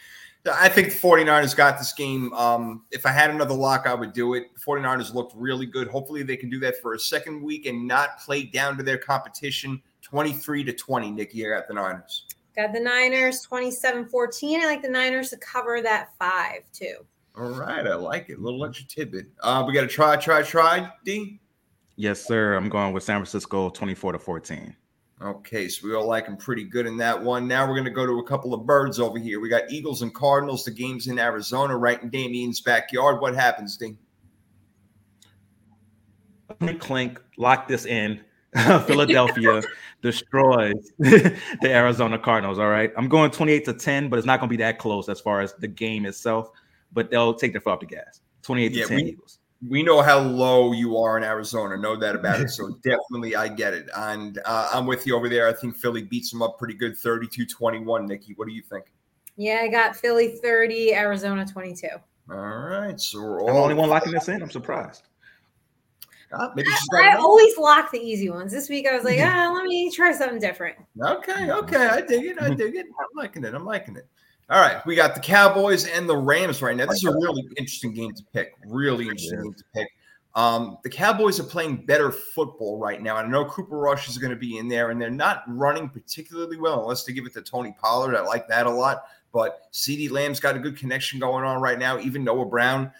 [0.48, 2.32] I think the 49ers got this game.
[2.34, 4.54] Um, if I had another lock, I would do it.
[4.54, 5.88] The 49ers looked really good.
[5.88, 9.00] Hopefully, they can do that for a second week and not play down to their
[9.00, 11.10] competition 23 to 20.
[11.10, 12.26] Nikki, I got the Niners.
[12.56, 14.62] Got the Niners 27 14.
[14.62, 16.98] I like the Niners to cover that five, too.
[17.36, 17.88] All right.
[17.88, 18.38] I like it.
[18.38, 19.26] A little extra tidbit.
[19.42, 21.40] Uh, we got to try, try, try, D.
[21.96, 22.54] Yes, sir.
[22.54, 24.76] I'm going with San Francisco 24 to 14.
[25.20, 27.48] Okay, so we all like him pretty good in that one.
[27.48, 29.40] Now we're going to go to a couple of birds over here.
[29.40, 30.64] We got Eagles and Cardinals.
[30.64, 33.20] The game's in Arizona, right in Damien's backyard.
[33.20, 33.98] What happens, Ding?
[36.60, 38.22] Clink, clink, lock this in.
[38.86, 39.64] Philadelphia
[40.04, 42.60] destroys the Arizona Cardinals.
[42.60, 42.92] All right.
[42.96, 45.42] I'm going 28 to 10, but it's not going to be that close as far
[45.42, 46.52] as the game itself,
[46.94, 48.22] but they'll take their foot off the gas.
[48.44, 51.96] 28 yeah, to 10 we, Eagles we know how low you are in Arizona, Know
[51.96, 52.50] that about it.
[52.50, 53.90] So definitely, I get it.
[53.96, 55.48] And uh, I'm with you over there.
[55.48, 58.06] I think Philly beats them up pretty good 32 21.
[58.06, 58.86] Nikki, what do you think?
[59.36, 61.88] Yeah, I got Philly 30, Arizona 22.
[62.30, 63.00] All right.
[63.00, 63.50] So we're all.
[63.50, 64.42] I'm the only one locking this in.
[64.42, 65.04] I'm surprised.
[66.32, 68.52] Uh, maybe I, I always lock the easy ones.
[68.52, 70.76] This week I was like, ah, let me try something different.
[71.02, 71.88] Okay, okay.
[71.88, 72.42] I dig it.
[72.42, 72.86] I dig it.
[73.00, 73.54] I'm liking it.
[73.54, 74.08] I'm liking it.
[74.50, 76.86] All right, we got the Cowboys and the Rams right now.
[76.86, 78.54] This is a really interesting game to pick.
[78.66, 79.90] Really interesting game to pick.
[80.36, 83.18] Um, the Cowboys are playing better football right now.
[83.18, 86.58] I know Cooper Rush is going to be in there, and they're not running particularly
[86.58, 88.16] well unless they give it to Tony Pollard.
[88.16, 89.04] I like that a lot.
[89.34, 92.00] But CeeDee Lamb's got a good connection going on right now.
[92.00, 92.92] Even Noah Brown.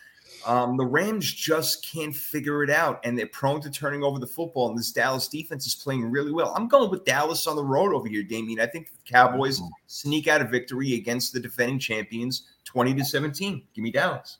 [0.48, 4.26] Um, the Rams just can't figure it out, and they're prone to turning over the
[4.26, 4.70] football.
[4.70, 6.54] And this Dallas defense is playing really well.
[6.56, 8.62] I'm going with Dallas on the road over here, Damien.
[8.62, 9.68] I think the Cowboys mm-hmm.
[9.88, 13.62] sneak out a victory against the defending champions, 20 to 17.
[13.74, 14.38] Give me Dallas.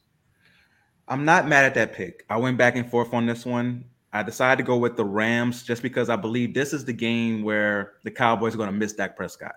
[1.10, 2.26] I'm not mad at that pick.
[2.30, 3.84] I went back and forth on this one.
[4.14, 7.44] I decided to go with the Rams just because I believe this is the game
[7.44, 9.56] where the Cowboys are going to miss Dak Prescott.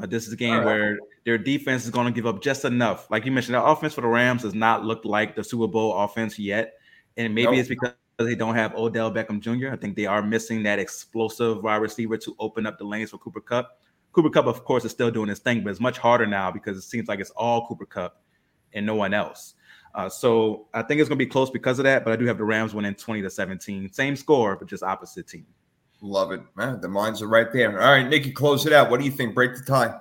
[0.00, 0.64] Uh, this is a game right.
[0.64, 3.10] where their defense is going to give up just enough.
[3.10, 5.96] Like you mentioned, the offense for the Rams does not look like the Super Bowl
[5.96, 6.74] offense yet.
[7.16, 7.56] And maybe nope.
[7.56, 9.72] it's because they don't have Odell Beckham Jr.
[9.72, 13.18] I think they are missing that explosive wide receiver to open up the lanes for
[13.18, 13.80] Cooper Kupp.
[14.12, 16.76] Cooper Kupp, of course, is still doing his thing, but it's much harder now because
[16.76, 18.22] it seems like it's all Cooper Kupp
[18.72, 19.54] and no one else.
[19.94, 22.24] Uh, so I think it's going to be close because of that, but I do
[22.26, 23.92] have the Rams winning 20 to 17.
[23.92, 25.46] Same score, but just opposite team.
[26.00, 26.40] Love it.
[26.56, 27.80] Man, the minds are right there.
[27.80, 28.90] All right, Nikki, close it out.
[28.90, 29.34] What do you think?
[29.34, 29.98] Break the tie.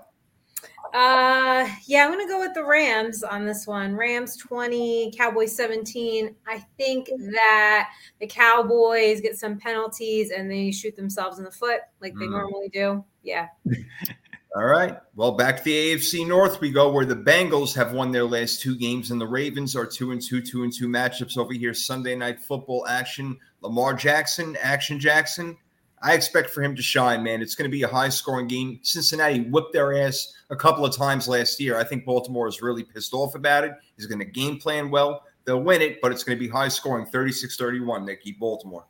[0.93, 3.95] Uh, yeah, I'm gonna go with the Rams on this one.
[3.95, 6.35] Rams 20, Cowboys 17.
[6.47, 7.89] I think that
[8.19, 12.31] the Cowboys get some penalties and they shoot themselves in the foot like they mm.
[12.31, 13.03] normally do.
[13.23, 13.47] Yeah.
[14.55, 14.97] All right.
[15.15, 18.61] Well, back to the AFC North we go, where the Bengals have won their last
[18.61, 21.73] two games, and the Ravens are two and two, two and two matchups over here.
[21.73, 23.37] Sunday night football action.
[23.61, 25.57] Lamar Jackson, Action Jackson
[26.01, 27.41] I expect for him to shine, man.
[27.41, 28.79] It's going to be a high scoring game.
[28.83, 31.77] Cincinnati whipped their ass a couple of times last year.
[31.77, 33.73] I think Baltimore is really pissed off about it.
[33.95, 35.23] He's going to game plan well.
[35.45, 38.05] They'll win it, but it's going to be high scoring 36 31.
[38.05, 38.85] They keep Baltimore.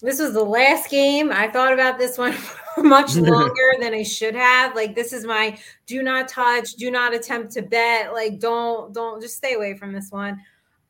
[0.00, 1.32] This was the last game.
[1.32, 2.34] I thought about this one
[2.78, 4.74] much longer than I should have.
[4.74, 8.12] Like this is my do not touch, do not attempt to bet.
[8.12, 10.34] Like don't don't just stay away from this one.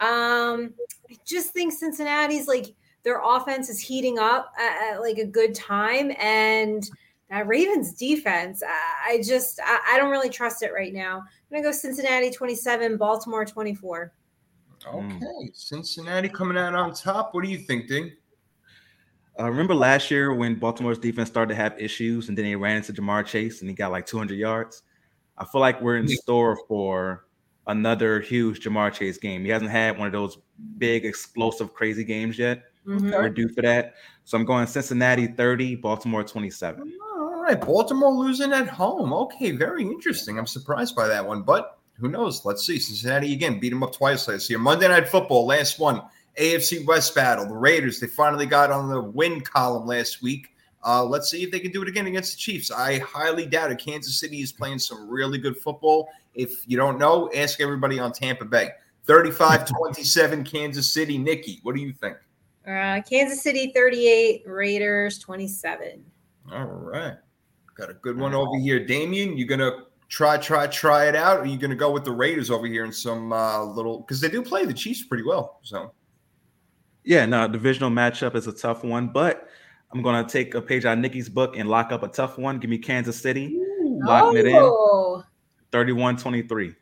[0.00, 0.74] Um
[1.08, 2.74] I just think Cincinnati's like
[3.06, 6.90] their offense is heating up at, at like a good time and
[7.30, 11.18] that Ravens defense, I just I, I, don't really trust it right now.
[11.18, 14.12] I'm gonna go Cincinnati 27, Baltimore 24.
[14.86, 15.56] Okay, mm.
[15.56, 17.32] Cincinnati coming out on top.
[17.32, 18.12] What do you think, Ding?
[19.38, 22.76] Uh, remember last year when Baltimore's defense started to have issues, and then they ran
[22.76, 24.82] into Ja'Marr Chase and he got like 200 yards.
[25.38, 27.26] I feel like we're in store for
[27.66, 29.44] another huge Ja'Marr Chase game.
[29.44, 30.38] He hasn't had one of those
[30.78, 32.62] big, explosive, crazy games yet.
[32.86, 33.10] Mm-hmm.
[33.10, 33.94] We're due for that.
[34.24, 36.92] So I'm going Cincinnati 30, Baltimore 27.
[37.16, 37.60] All right.
[37.60, 39.12] Baltimore losing at home.
[39.12, 39.52] Okay.
[39.52, 40.38] Very interesting.
[40.38, 42.44] I'm surprised by that one, but who knows?
[42.44, 42.78] Let's see.
[42.78, 44.58] Cincinnati again beat them up twice last year.
[44.58, 46.02] Monday Night Football, last one.
[46.38, 47.46] AFC West battle.
[47.46, 50.48] The Raiders, they finally got on the win column last week.
[50.84, 52.70] Uh, let's see if they can do it again against the Chiefs.
[52.70, 53.78] I highly doubt it.
[53.78, 56.08] Kansas City is playing some really good football.
[56.34, 58.70] If you don't know, ask everybody on Tampa Bay.
[59.04, 61.16] 35 27 Kansas City.
[61.16, 62.16] Nikki, what do you think?
[62.66, 66.04] Uh, Kansas City 38, Raiders 27.
[66.52, 67.14] All right.
[67.76, 68.84] Got a good one over here.
[68.84, 71.38] Damien, you going to try, try, try it out?
[71.38, 74.00] Or are you going to go with the Raiders over here in some uh, little
[74.00, 75.60] because they do play the Chiefs pretty well.
[75.62, 75.92] So
[77.04, 79.48] Yeah, no, divisional matchup is a tough one, but
[79.92, 82.58] I'm gonna take a page out of Nikki's book and lock up a tough one.
[82.58, 85.22] Give me Kansas City, locking it in Oh,
[85.72, 86.74] 31-23.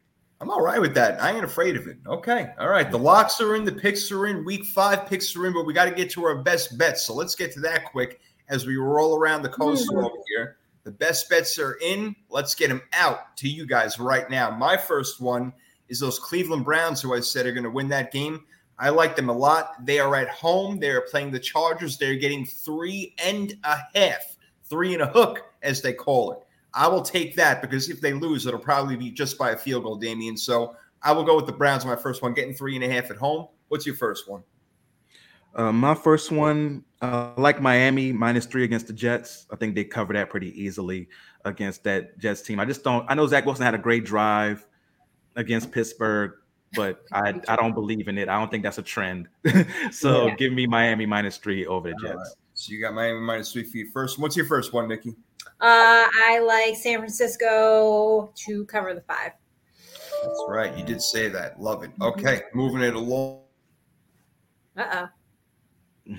[0.45, 1.22] I'm all right with that.
[1.22, 1.97] I ain't afraid of it.
[2.07, 2.51] Okay.
[2.59, 2.90] All right.
[2.90, 5.72] The locks are in, the picks are in, week five picks are in, but we
[5.72, 7.03] got to get to our best bets.
[7.07, 8.20] So let's get to that quick
[8.51, 10.01] as we roll around the coast Hmm.
[10.01, 10.59] over here.
[10.82, 12.14] The best bets are in.
[12.28, 14.51] Let's get them out to you guys right now.
[14.51, 15.51] My first one
[15.88, 18.45] is those Cleveland Browns, who I said are going to win that game.
[18.78, 19.86] I like them a lot.
[19.86, 20.78] They are at home.
[20.78, 21.97] They are playing the Chargers.
[21.97, 26.43] They're getting three and a half, three and a hook, as they call it.
[26.74, 29.84] I will take that because if they lose, it'll probably be just by a field
[29.84, 30.36] goal, Damien.
[30.36, 31.84] So I will go with the Browns.
[31.84, 33.48] My first one, getting three and a half at home.
[33.68, 34.42] What's your first one?
[35.54, 39.46] Uh, my first one, uh, like Miami minus three against the Jets.
[39.52, 41.08] I think they cover that pretty easily
[41.44, 42.58] against that Jets team.
[42.58, 43.06] I just don't.
[43.08, 44.66] I know Zach Wilson had a great drive
[45.36, 46.32] against Pittsburgh,
[46.74, 48.28] but I I don't believe in it.
[48.28, 49.28] I don't think that's a trend.
[49.92, 50.34] so Yeah.
[50.34, 52.16] give me Miami minus three over the Jets.
[52.16, 52.26] right.
[52.54, 54.18] So you got Miami minus three for your first.
[54.18, 55.14] What's your first one, Nikki?
[55.61, 59.32] Uh, I like San Francisco to cover the five.
[60.22, 60.76] That's right.
[60.76, 61.61] You did say that.
[61.61, 61.90] Love it.
[62.00, 63.40] Okay, moving it along.
[64.76, 65.09] Uh
[66.07, 66.12] oh.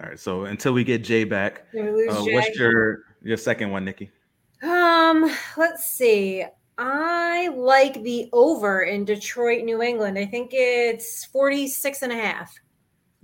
[0.00, 0.18] All right.
[0.18, 1.64] So until we get Jay back.
[1.72, 2.34] We lose uh, Jay.
[2.34, 4.10] what's your your second one, Nikki?
[4.62, 6.44] Um, let's see.
[6.78, 10.16] I like the over in Detroit, New England.
[10.16, 12.54] I think it's 46 and a half.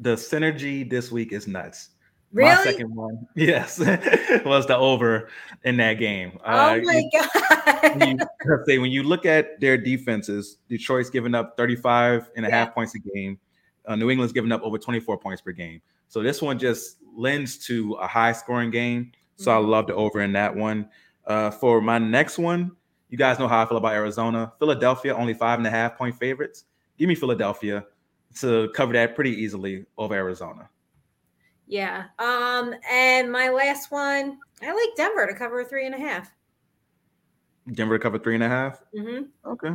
[0.01, 1.91] The synergy this week is nuts.
[2.35, 2.51] Really?
[2.55, 3.79] My second one, yes,
[4.45, 5.29] was the over
[5.65, 6.39] in that game.
[6.45, 8.03] oh Uh, my god.
[8.03, 8.19] you,
[8.67, 12.95] say when you look at their defenses, Detroit's giving up 35 and a half points
[12.95, 13.39] a game.
[13.87, 15.81] Uh, New England's giving up over 24 points per game.
[16.09, 19.13] So this one just lends to a high scoring game.
[19.37, 19.69] So I Mhm.
[19.69, 20.89] love the over in that one.
[21.27, 22.73] Uh, for my next one,
[23.11, 24.53] you guys know how I feel about Arizona.
[24.59, 26.65] Philadelphia, only five and a half point favorites.
[26.99, 27.85] Give me Philadelphia
[28.41, 30.69] to cover that pretty easily over Arizona.
[31.67, 32.05] Yeah.
[32.19, 36.31] Um, and my last one, I like Denver to cover three and a half.
[37.73, 38.81] Denver to cover three and a half.
[38.95, 39.29] Mhm.
[39.47, 39.71] Okay.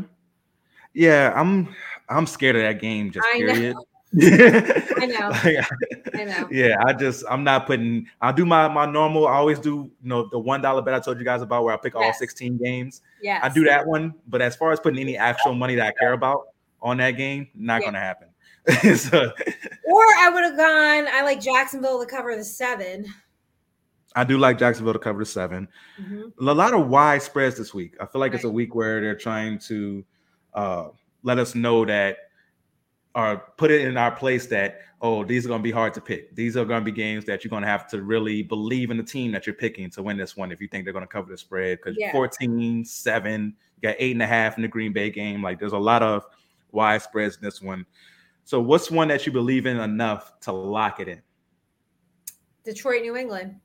[0.93, 1.73] Yeah, I'm
[2.09, 3.11] I'm scared of that game.
[3.11, 3.53] Just I know.
[3.53, 3.75] period.
[5.01, 5.29] I know.
[5.43, 5.65] Like,
[6.15, 6.47] I know.
[6.51, 8.07] yeah, I just I'm not putting.
[8.21, 9.27] I'll do my my normal.
[9.27, 11.73] I always do you know the one dollar bet I told you guys about where
[11.73, 13.01] I pick all 16 games.
[13.21, 15.91] Yeah, I do that one, but as far as putting any actual money that I
[15.99, 16.47] care about
[16.81, 17.87] on that game, not Yeah.
[17.87, 18.28] gonna happen.
[18.95, 19.31] so
[19.85, 23.05] Or I would have gone, I like Jacksonville to cover the seven.
[24.15, 25.67] I do like Jacksonville to cover the seven.
[26.01, 26.31] Mhm.
[26.39, 27.95] a lot of wide spreads this week.
[28.01, 30.03] I feel like it's a week where they're trying to
[30.53, 30.89] uh,
[31.23, 32.17] let us know that
[33.15, 36.01] or put it in our place that oh these are going to be hard to
[36.01, 36.35] pick.
[36.35, 38.97] These are going to be games that you're going to have to really believe in
[38.97, 41.11] the team that you're picking to win this one if you think they're going to
[41.11, 42.11] cover the spread because Yeah.
[42.11, 45.41] 14 7 you got eight and a half in the Green Bay game.
[45.41, 46.25] Like there's a lot of
[46.71, 47.85] wide spreads in this one.
[48.49, 51.21] So what's one that you believe in enough to lock it in?
[52.63, 53.57] Detroit, New England.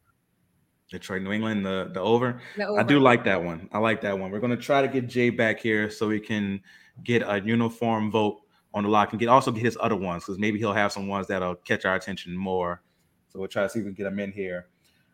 [0.91, 2.43] Detroit, New England, the the over.
[2.59, 3.70] The I do like that one.
[3.72, 4.30] I like that one.
[4.30, 6.61] We're gonna try to get Jay back here so we can
[7.03, 8.43] get a uniform vote
[8.74, 11.09] on the lock and get also get his other ones because maybe he'll have some
[11.09, 12.82] ones that'll catch our attention more.
[13.28, 14.66] So we'll try to see if we can get them in here.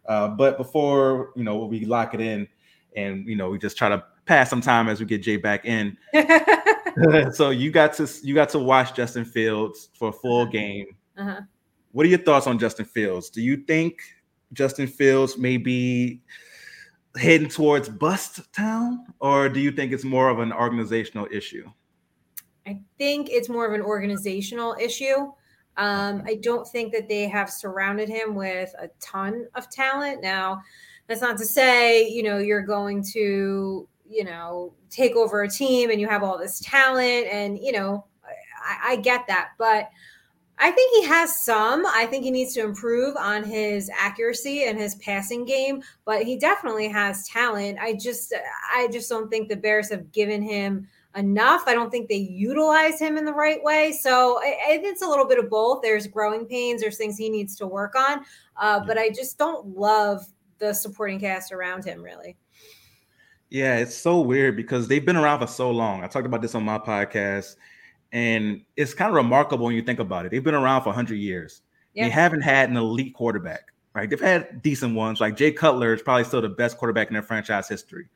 [0.05, 2.49] Uh, but before you know we lock it in,
[2.97, 5.65] and you know we just try to pass some time as we get Jay back
[5.65, 5.97] in.
[7.33, 10.87] so you got to you got to watch Justin Fields for a full game.
[11.17, 11.41] Uh-huh.
[11.93, 13.31] What are your thoughts on Justin Fields?
[13.31, 14.01] Do you think
[14.53, 16.21] Justin Fields may be
[17.17, 21.69] heading towards bust town, or do you think it's more of an organizational issue?
[22.67, 25.33] I think it's more of an organizational issue.
[25.77, 30.23] Um, I don't think that they have surrounded him with a ton of talent.
[30.23, 30.61] Now,
[31.07, 35.91] that's not to say, you know, you're going to, you know, take over a team
[35.91, 38.05] and you have all this talent, and you know,
[38.63, 39.89] I, I get that, but
[40.63, 41.87] I think he has some.
[41.87, 46.37] I think he needs to improve on his accuracy and his passing game, but he
[46.37, 47.79] definitely has talent.
[47.81, 48.35] I just,
[48.75, 50.87] I just don't think the Bears have given him
[51.17, 51.63] enough.
[51.67, 53.93] I don't think they utilize him in the right way.
[53.93, 55.81] So I, I think it's a little bit of both.
[55.81, 58.27] There's growing pains, there's things he needs to work on.
[58.59, 60.27] Uh, but I just don't love
[60.59, 62.37] the supporting cast around him, really.
[63.51, 66.05] Yeah, it's so weird because they've been around for so long.
[66.05, 67.57] I talked about this on my podcast,
[68.13, 70.31] and it's kind of remarkable when you think about it.
[70.31, 71.63] They've been around for 100 years.
[71.95, 72.05] Yeah.
[72.05, 74.09] They haven't had an elite quarterback, right?
[74.09, 75.21] They've had decent ones.
[75.21, 78.09] Like Jay Cutler is probably still the best quarterback in their franchise history.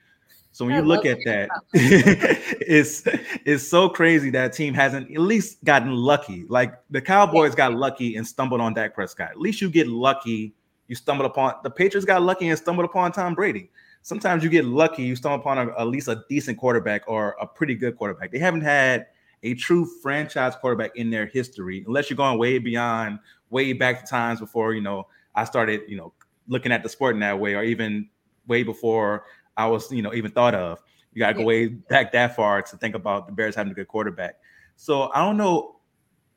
[0.53, 3.03] So when I you look at that, it's
[3.45, 6.45] it's so crazy that a team hasn't at least gotten lucky.
[6.49, 9.30] Like the Cowboys got lucky and stumbled on Dak Prescott.
[9.30, 10.55] At least you get lucky.
[10.87, 13.68] You stumbled upon the Patriots got lucky and stumbled upon Tom Brady.
[14.05, 17.46] Sometimes you get lucky, you stumble upon a, at least a decent quarterback or a
[17.46, 18.30] pretty good quarterback.
[18.30, 19.07] They haven't had
[19.42, 23.18] a true franchise quarterback in their history, unless you're going way beyond,
[23.50, 26.12] way back to times before you know I started, you know,
[26.46, 28.09] looking at the sport in that way, or even
[28.46, 29.24] way before
[29.57, 30.80] I was, you know, even thought of.
[31.14, 33.74] You got to go way back that far to think about the Bears having a
[33.74, 34.36] good quarterback.
[34.76, 35.76] So I don't know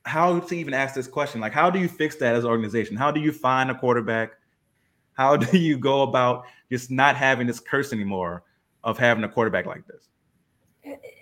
[0.06, 1.42] how to even ask this question.
[1.42, 2.96] Like, how do you fix that as an organization?
[2.96, 4.32] How do you find a quarterback?
[5.14, 8.44] How do you go about just not having this curse anymore
[8.84, 10.08] of having a quarterback like this?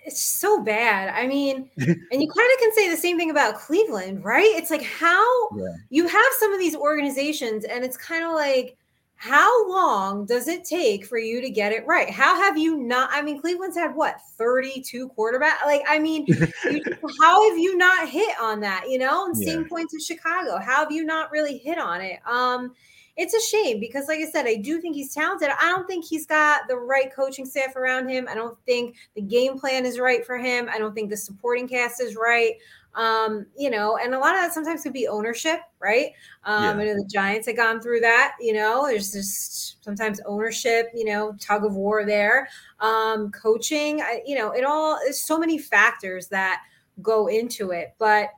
[0.04, 1.08] It's so bad.
[1.08, 1.88] I mean, and
[2.22, 4.52] you kind of can say the same thing about Cleveland, right?
[4.54, 5.74] It's like how yeah.
[5.90, 8.76] you have some of these organizations, and it's kind of like,
[9.16, 12.10] how long does it take for you to get it right?
[12.10, 13.08] How have you not?
[13.12, 15.64] I mean, Cleveland's had what 32 quarterback?
[15.64, 16.26] Like, I mean,
[16.70, 16.82] you,
[17.20, 18.84] how have you not hit on that?
[18.88, 19.54] You know, and yeah.
[19.54, 20.58] same points in Chicago.
[20.58, 22.20] How have you not really hit on it?
[22.26, 22.74] Um,
[23.16, 25.48] it's a shame because, like I said, I do think he's talented.
[25.58, 28.28] I don't think he's got the right coaching staff around him.
[28.28, 30.68] I don't think the game plan is right for him.
[30.70, 32.54] I don't think the supporting cast is right.
[32.94, 36.12] Um, you know, and a lot of that sometimes could be ownership, right?
[36.44, 36.94] Um, yeah.
[36.94, 41.66] the Giants had gone through that, you know, there's just sometimes ownership, you know, tug
[41.66, 42.48] of war there.
[42.80, 46.62] Um, coaching, I, you know, it all, there's so many factors that
[47.02, 47.94] go into it.
[47.98, 48.30] But,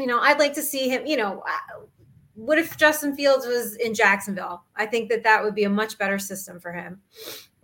[0.00, 1.44] you know, I'd like to see him, you know,
[2.38, 4.62] what if Justin Fields was in Jacksonville?
[4.76, 7.00] I think that that would be a much better system for him.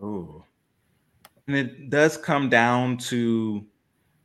[0.03, 0.43] Oh,
[1.47, 3.65] and it does come down to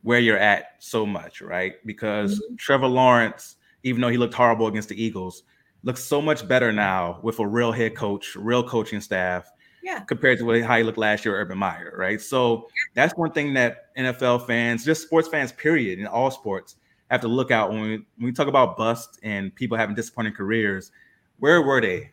[0.02, 1.74] where you're at so much, right?
[1.86, 2.56] Because mm-hmm.
[2.56, 5.44] Trevor Lawrence, even though he looked horrible against the Eagles,
[5.84, 9.52] looks so much better now with a real head coach, real coaching staff.
[9.82, 10.00] Yeah.
[10.00, 12.20] Compared to how he looked last year, Urban Meyer, right?
[12.20, 16.76] So that's one thing that NFL fans, just sports fans, period, in all sports,
[17.10, 20.32] have to look out when we, when we talk about bust and people having disappointing
[20.32, 20.92] careers.
[21.38, 22.12] Where were they?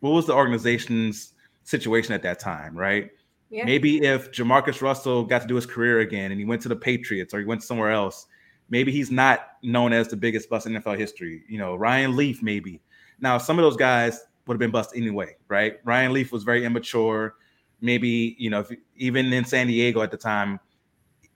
[0.00, 1.32] What was the organization's
[1.62, 3.10] situation at that time, right?
[3.50, 3.64] Yeah.
[3.64, 6.76] Maybe if Jamarcus Russell got to do his career again and he went to the
[6.76, 8.26] Patriots or he went somewhere else,
[8.68, 11.42] maybe he's not known as the biggest bust in NFL history.
[11.48, 12.82] You know, Ryan Leaf, maybe.
[13.20, 15.78] Now, some of those guys would have been bust anyway, right?
[15.84, 17.36] Ryan Leaf was very immature.
[17.80, 20.60] Maybe, you know, if, even in San Diego at the time,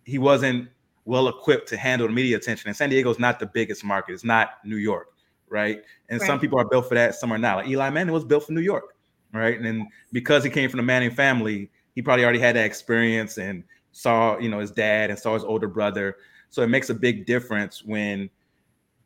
[0.05, 0.69] he wasn't
[1.09, 2.69] well equipped to handle the media attention.
[2.69, 4.13] And San Diego is not the biggest market.
[4.13, 5.09] It's not New York,
[5.49, 5.81] right?
[6.11, 6.27] And right.
[6.27, 7.57] some people are built for that, some are not.
[7.57, 8.95] Like Eli Manning was built for New York,
[9.33, 9.57] right?
[9.57, 13.39] And then because he came from the Manning family, he probably already had that experience
[13.39, 16.17] and saw, you know, his dad and saw his older brother.
[16.51, 18.29] So it makes a big difference when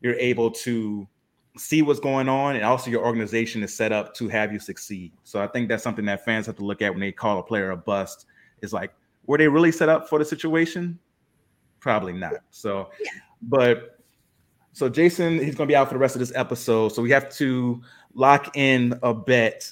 [0.00, 1.06] you're able to
[1.56, 5.12] see what's going on and also your organization is set up to have you succeed.
[5.22, 7.44] So I think that's something that fans have to look at when they call a
[7.44, 8.26] player a bust.
[8.60, 8.92] Is like,
[9.26, 10.98] were they really set up for the situation?
[11.82, 12.36] Probably not.
[12.50, 13.10] So, yeah.
[13.42, 13.98] but
[14.72, 16.90] so Jason, he's going to be out for the rest of this episode.
[16.90, 17.82] So we have to
[18.14, 19.70] lock in a bet.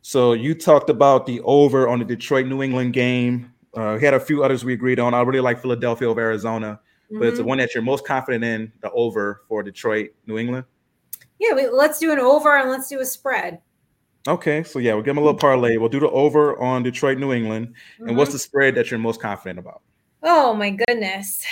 [0.00, 3.52] So you talked about the over on the Detroit New England game.
[3.74, 5.14] Uh, we had a few others we agreed on.
[5.14, 7.20] I really like Philadelphia over Arizona, mm-hmm.
[7.20, 7.50] but it's the mm-hmm.
[7.50, 10.64] one that you're most confident in the over for Detroit New England.
[11.38, 13.60] Yeah, we, let's do an over and let's do a spread.
[14.28, 15.76] Okay, so yeah, we'll give them a little parlay.
[15.76, 17.68] We'll do the over on Detroit New England.
[17.68, 18.08] Mm-hmm.
[18.08, 18.34] And what's mm-hmm.
[18.34, 19.82] the spread that you're most confident about?
[20.22, 21.44] Oh my goodness.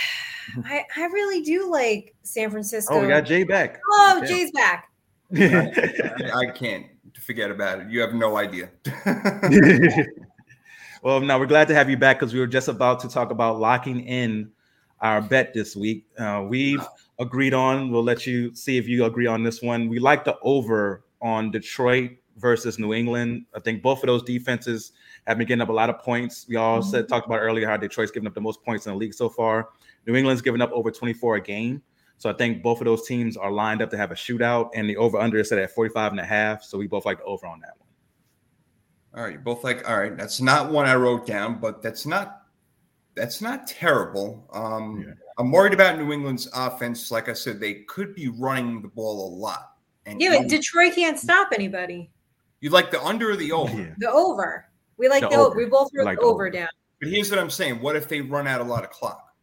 [0.64, 2.94] I, I really do like San Francisco.
[2.94, 3.80] Oh, we got Jay back.
[3.90, 4.90] Oh, Jay's back.
[5.36, 6.86] I, I, can't
[7.20, 7.90] forget about it.
[7.90, 8.70] You have no idea.
[11.02, 13.30] well, now we're glad to have you back because we were just about to talk
[13.30, 14.50] about locking in
[15.00, 16.06] our bet this week.
[16.18, 16.84] Uh, we've
[17.18, 19.88] agreed on, we'll let you see if you agree on this one.
[19.88, 23.44] We like the over on Detroit versus New England.
[23.54, 24.92] I think both of those defenses
[25.26, 26.46] have been getting up a lot of points.
[26.48, 28.98] We all said talked about earlier how Detroit's given up the most points in the
[28.98, 29.68] league so far.
[30.06, 31.82] New England's given up over 24 a game.
[32.18, 34.88] So I think both of those teams are lined up to have a shootout, and
[34.88, 36.62] the over under is set at 45 and a half.
[36.62, 37.88] So we both like the over on that one.
[39.14, 40.16] All right, both like all right.
[40.16, 42.42] That's not one I wrote down, but that's not
[43.14, 44.46] that's not terrible.
[44.52, 45.14] Um, yeah.
[45.38, 47.10] I'm worried about New England's offense.
[47.10, 49.72] Like I said, they could be running the ball a lot.
[50.06, 52.10] And yeah, but Detroit can't stop anybody.
[52.60, 53.76] You like the under or the over?
[53.76, 53.94] Yeah.
[53.98, 54.69] The over.
[55.00, 55.56] We like the, the over.
[55.56, 56.68] We both wrote like the over, over down.
[57.00, 59.34] But here's what I'm saying: What if they run out a lot of clock?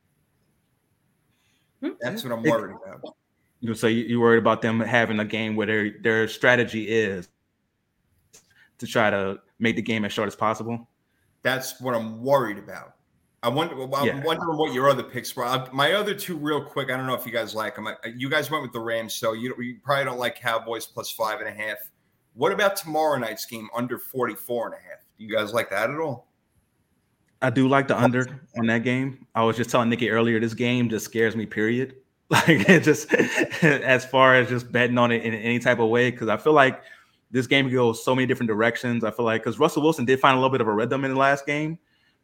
[1.81, 1.95] Mm-hmm.
[1.99, 3.15] That's what I'm worried about.
[3.59, 6.87] You know, so you are worried about them having a game where their their strategy
[6.87, 7.27] is
[8.77, 10.87] to try to make the game as short as possible.
[11.41, 12.93] That's what I'm worried about.
[13.41, 13.81] I wonder.
[13.81, 14.23] I'm yeah.
[14.23, 15.67] wondering what your other picks were.
[15.73, 16.91] My other two, real quick.
[16.91, 17.87] I don't know if you guys like them.
[18.15, 21.39] You guys went with the Rams, so you, you probably don't like Cowboys plus five
[21.39, 21.77] and a half.
[22.35, 25.06] What about tomorrow night's game under 44 and a half?
[25.17, 26.27] You guys like that at all?
[27.41, 28.25] I do like the under
[28.57, 29.27] on that game.
[29.35, 31.95] I was just telling Nikki earlier, this game just scares me, period.
[32.29, 33.13] Like it just
[33.63, 36.51] as far as just betting on it in any type of way, because I feel
[36.51, 36.81] like
[37.31, 39.05] this game could go so many different directions.
[39.05, 41.11] I feel like because Russell Wilson did find a little bit of a rhythm in
[41.11, 41.79] the last game,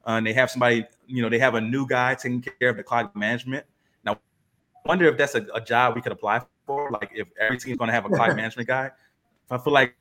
[0.06, 2.76] uh, and they have somebody, you know, they have a new guy taking care of
[2.76, 3.66] the clock management.
[4.04, 6.92] Now, I wonder if that's a, a job we could apply for.
[6.92, 8.92] Like, if every team's going to have a clock management guy,
[9.50, 9.96] I feel like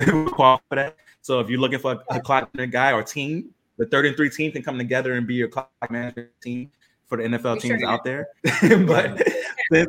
[0.00, 0.96] we qualify for that.
[1.26, 4.16] So, if you're looking for a, a clock management guy or team, the third and
[4.16, 6.70] three team can come together and be your clock management team
[7.08, 8.28] for the NFL teams sure out there.
[8.86, 9.26] but
[9.72, 9.88] since,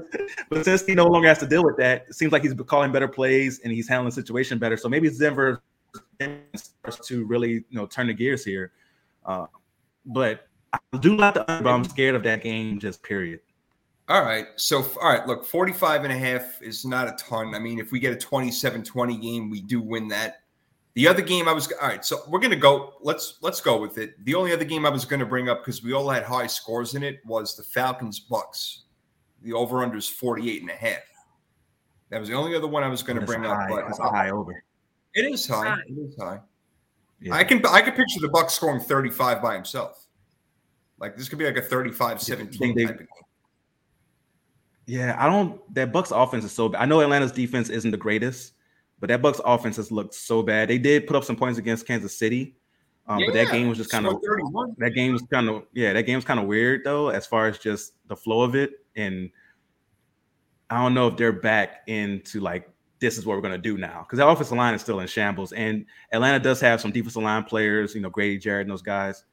[0.49, 2.91] but since he no longer has to deal with that, it seems like he's calling
[2.91, 4.77] better plays and he's handling the situation better.
[4.77, 5.61] So maybe Denver
[6.55, 8.71] starts to really you know turn the gears here.
[9.23, 9.45] Uh,
[10.07, 13.41] but I do like the under, but I'm scared of that game, just period.
[14.09, 14.47] All right.
[14.55, 15.27] So, all right.
[15.27, 17.53] Look, 45 and a half is not a ton.
[17.53, 20.39] I mean, if we get a 27 20 game, we do win that.
[20.97, 22.95] The other game I was all right, so we're gonna go.
[23.01, 24.15] Let's let's go with it.
[24.25, 26.95] The only other game I was gonna bring up because we all had high scores
[26.95, 28.85] in it was the Falcons Bucks.
[29.43, 31.03] The over under is 48 and a half.
[32.09, 33.85] That was the only other one I was gonna That's bring a up, high, but
[33.85, 34.63] that's a high over.
[35.13, 35.69] it is high.
[35.69, 35.81] High.
[35.87, 36.39] It is high.
[37.21, 37.35] Yeah.
[37.35, 40.07] I can I can picture the Bucks scoring 35 by himself.
[40.97, 43.07] Like this could be like a 35 17 Think type of game.
[44.87, 45.61] Yeah, I don't.
[45.75, 46.81] That Bucks offense is so bad.
[46.81, 48.53] I know Atlanta's defense isn't the greatest,
[48.99, 50.69] but that Bucks offense has looked so bad.
[50.69, 52.55] They did put up some points against Kansas City,
[53.07, 54.19] um, but that game was just kind of
[54.77, 57.57] that game was kind of yeah, that game's kind of weird though, as far as
[57.57, 58.71] just the flow of it.
[58.95, 59.29] And
[60.69, 62.69] I don't know if they're back into like
[62.99, 65.53] this is what we're gonna do now because the offensive line is still in shambles,
[65.53, 69.23] and Atlanta does have some defensive line players, you know, Grady Jarrett and those guys.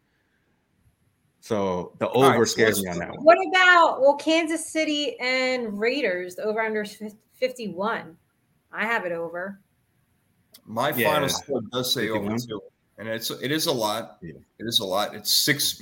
[1.40, 3.18] So the over so scares me on that one.
[3.22, 6.38] What about well, Kansas City and Raiders?
[6.38, 6.86] Over under
[7.34, 8.16] fifty-one.
[8.74, 9.60] I have it over.
[10.66, 11.12] My Yeah.
[11.12, 12.38] final score does say over 51.
[12.48, 12.60] two,
[12.98, 14.18] and it's it is a lot.
[14.20, 14.32] Yeah.
[14.58, 15.14] It is a lot.
[15.14, 15.80] It's six.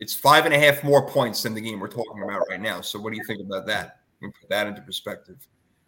[0.00, 2.80] It's five and a half more points than the game we're talking about right now.
[2.80, 4.00] So what do you think about that?
[4.20, 5.36] You can put that into perspective.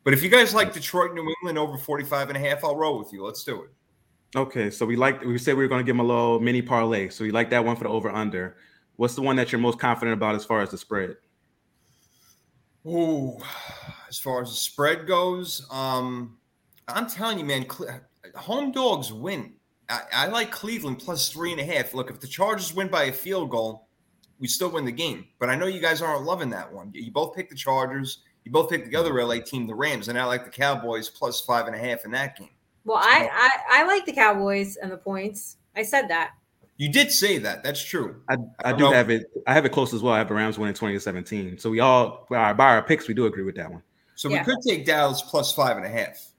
[0.03, 2.99] But if you guys like Detroit, New England over 45 and a half, I'll roll
[2.99, 3.25] with you.
[3.25, 3.71] Let's do it.
[4.35, 6.63] Okay, so we like we said we were going to give them a little mini
[6.63, 7.09] parlay.
[7.11, 8.57] So we like that one for the over under.
[8.97, 11.17] What's the one that you're most confident about as far as the spread?
[12.87, 13.37] Ooh,
[14.09, 16.39] as far as the spread goes, um,
[16.89, 17.67] I'm telling you, man,
[18.35, 19.55] home dogs win.
[19.89, 21.95] I, I like Cleveland plus three and a half.
[21.95, 23.89] Look, if the Chargers win by a field goal,
[24.39, 25.27] we still win the game.
[25.39, 26.91] But I know you guys aren't loving that one.
[26.95, 28.23] You both picked the Chargers.
[28.45, 31.41] You both picked the other LA team, the Rams, and I like the Cowboys plus
[31.43, 32.49] five and a half in that game.
[32.85, 35.59] Well, I, I I like the Cowboys and the points.
[35.77, 36.31] I said that.
[36.79, 37.63] You did say that.
[37.63, 38.23] That's true.
[38.31, 38.93] I, I don't do know.
[38.93, 39.27] have it.
[39.47, 40.15] I have it close as well.
[40.15, 41.59] I have the Rams winning 2017.
[41.59, 43.83] So we all by our, by our picks, we do agree with that one.
[44.15, 44.39] So Yeah.
[44.39, 46.30] we could take Dallas plus five and a half.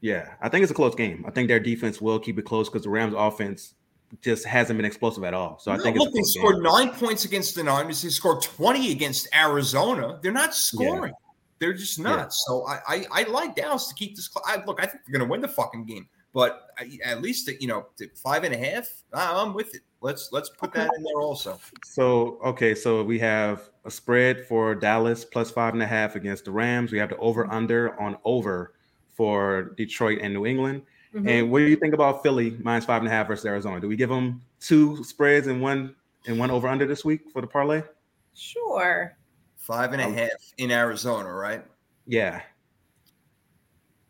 [0.00, 1.24] Yeah, I think it's a close game.
[1.26, 3.74] I think their defense will keep it close because the Rams' offense
[4.20, 5.58] just hasn't been explosive at all.
[5.58, 6.42] So I No, think look, they close game.
[6.42, 8.02] scored nine points against the Niners.
[8.02, 10.18] They scored 20 against Arizona.
[10.22, 11.12] They're not scoring.
[11.58, 12.18] They're just not.
[12.18, 12.26] Yeah.
[12.28, 14.28] So I, I, I like Dallas to keep this.
[14.32, 16.06] cl- I, look, I think they're going to win the fucking game.
[16.34, 17.86] But I, at least you know
[18.22, 18.86] five and a half.
[19.14, 19.80] I- I'm with it.
[20.02, 21.58] Let's let's put that in there also.
[21.82, 26.44] So okay, so we have a spread for Dallas plus five and a half against
[26.44, 26.92] the Rams.
[26.92, 28.74] We have the over under on over
[29.16, 30.82] for Detroit and New England.
[31.14, 31.28] Mhm.
[31.28, 33.80] And what do you think about Philly minus five and a half versus Arizona?
[33.80, 35.94] Do we give them two spreads and one
[36.26, 37.82] and one over under this week for the parlay?
[38.34, 39.16] Sure.
[39.56, 41.64] Five and a Um, half in Arizona, right?
[42.06, 42.42] Yeah,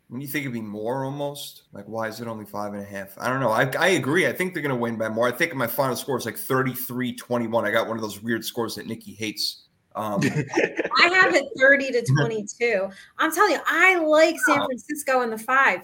[0.09, 2.85] When you think it'd be more almost, like why is it only five and a
[2.85, 3.17] half?
[3.17, 3.49] I don't know.
[3.49, 4.25] I, I agree.
[4.25, 5.27] I think they're going to win by more.
[5.27, 7.65] I think my final score is like 33 21.
[7.65, 9.66] I got one of those weird scores that Nikki hates.
[9.97, 10.21] Um,
[11.03, 12.89] I have it 30 to 22.
[13.17, 15.81] I'm telling you, I like San Francisco in the five.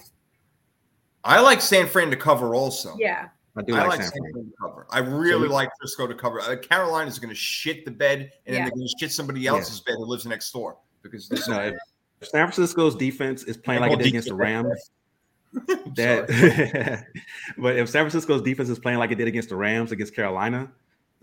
[1.24, 2.94] I like San Fran to cover also.
[2.98, 3.28] Yeah.
[3.56, 4.32] I do I like like San San Fran.
[4.32, 4.86] Fran to cover.
[4.90, 6.40] I really So- like Frisco to cover.
[6.40, 9.46] Uh, Carolina is going to shit the bed, and then they're going to shit somebody
[9.46, 11.48] else's bed who lives next door because this.
[11.48, 11.74] No, if
[12.20, 14.90] if San Francisco's defense is playing like it did against the Rams,
[15.52, 17.04] that that
[17.58, 20.70] but if San Francisco's defense is playing like it did against the Rams against Carolina,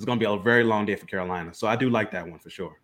[0.01, 1.53] it's going to be a very long day for Carolina.
[1.53, 2.75] So I do like that one for sure.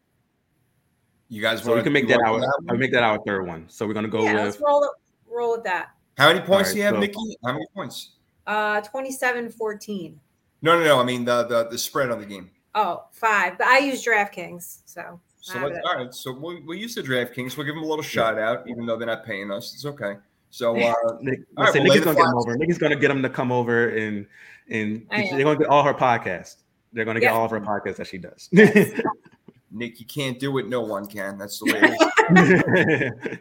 [1.30, 2.48] you guys So we can make that our one?
[2.70, 3.66] I make that our third one.
[3.70, 4.88] So we're going to go yeah, let's with roll
[5.28, 5.90] roll with that.
[6.16, 7.38] How many points All do you have, so- Nikki?
[7.44, 8.12] How many points?
[8.46, 10.20] Uh 27 14.
[10.62, 11.00] No, no, no.
[11.00, 12.52] I mean the the, the spread on the game.
[12.76, 13.58] Oh, five.
[13.58, 14.82] But I use DraftKings.
[14.86, 16.14] So So let's, all right.
[16.14, 17.58] So we'll, we'll use the DraftKings.
[17.58, 19.74] We'll give them a little shout out, even though they're not paying us.
[19.74, 20.18] It's okay.
[20.52, 21.40] So uh, Nick.
[21.58, 22.58] All right, say well, lay Nikki's going to get them over.
[22.58, 24.28] Nikki's going to get them to come over and
[24.70, 26.58] and they're going to get all her podcasts.
[26.94, 27.34] They're going to get Yeah.
[27.38, 28.50] all of her podcasts that she does.
[29.72, 30.68] Nick, you can't do it.
[30.68, 31.38] No one can.
[31.38, 33.40] That's the way it is.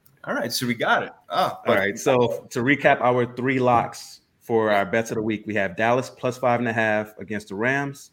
[0.24, 0.50] all right.
[0.52, 1.12] So we got it.
[1.30, 1.98] Ah, All right.
[1.98, 6.08] So to recap our three locks for our bets of the week, we have Dallas
[6.10, 8.12] plus five and a half against the Rams.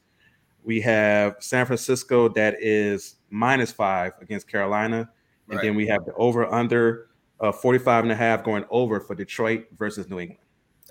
[0.63, 5.09] We have San Francisco that is minus five against Carolina.
[5.49, 5.63] And Right.
[5.63, 7.07] then we have the over under
[7.41, 10.39] uh, 45 and a half going over for Detroit versus New England.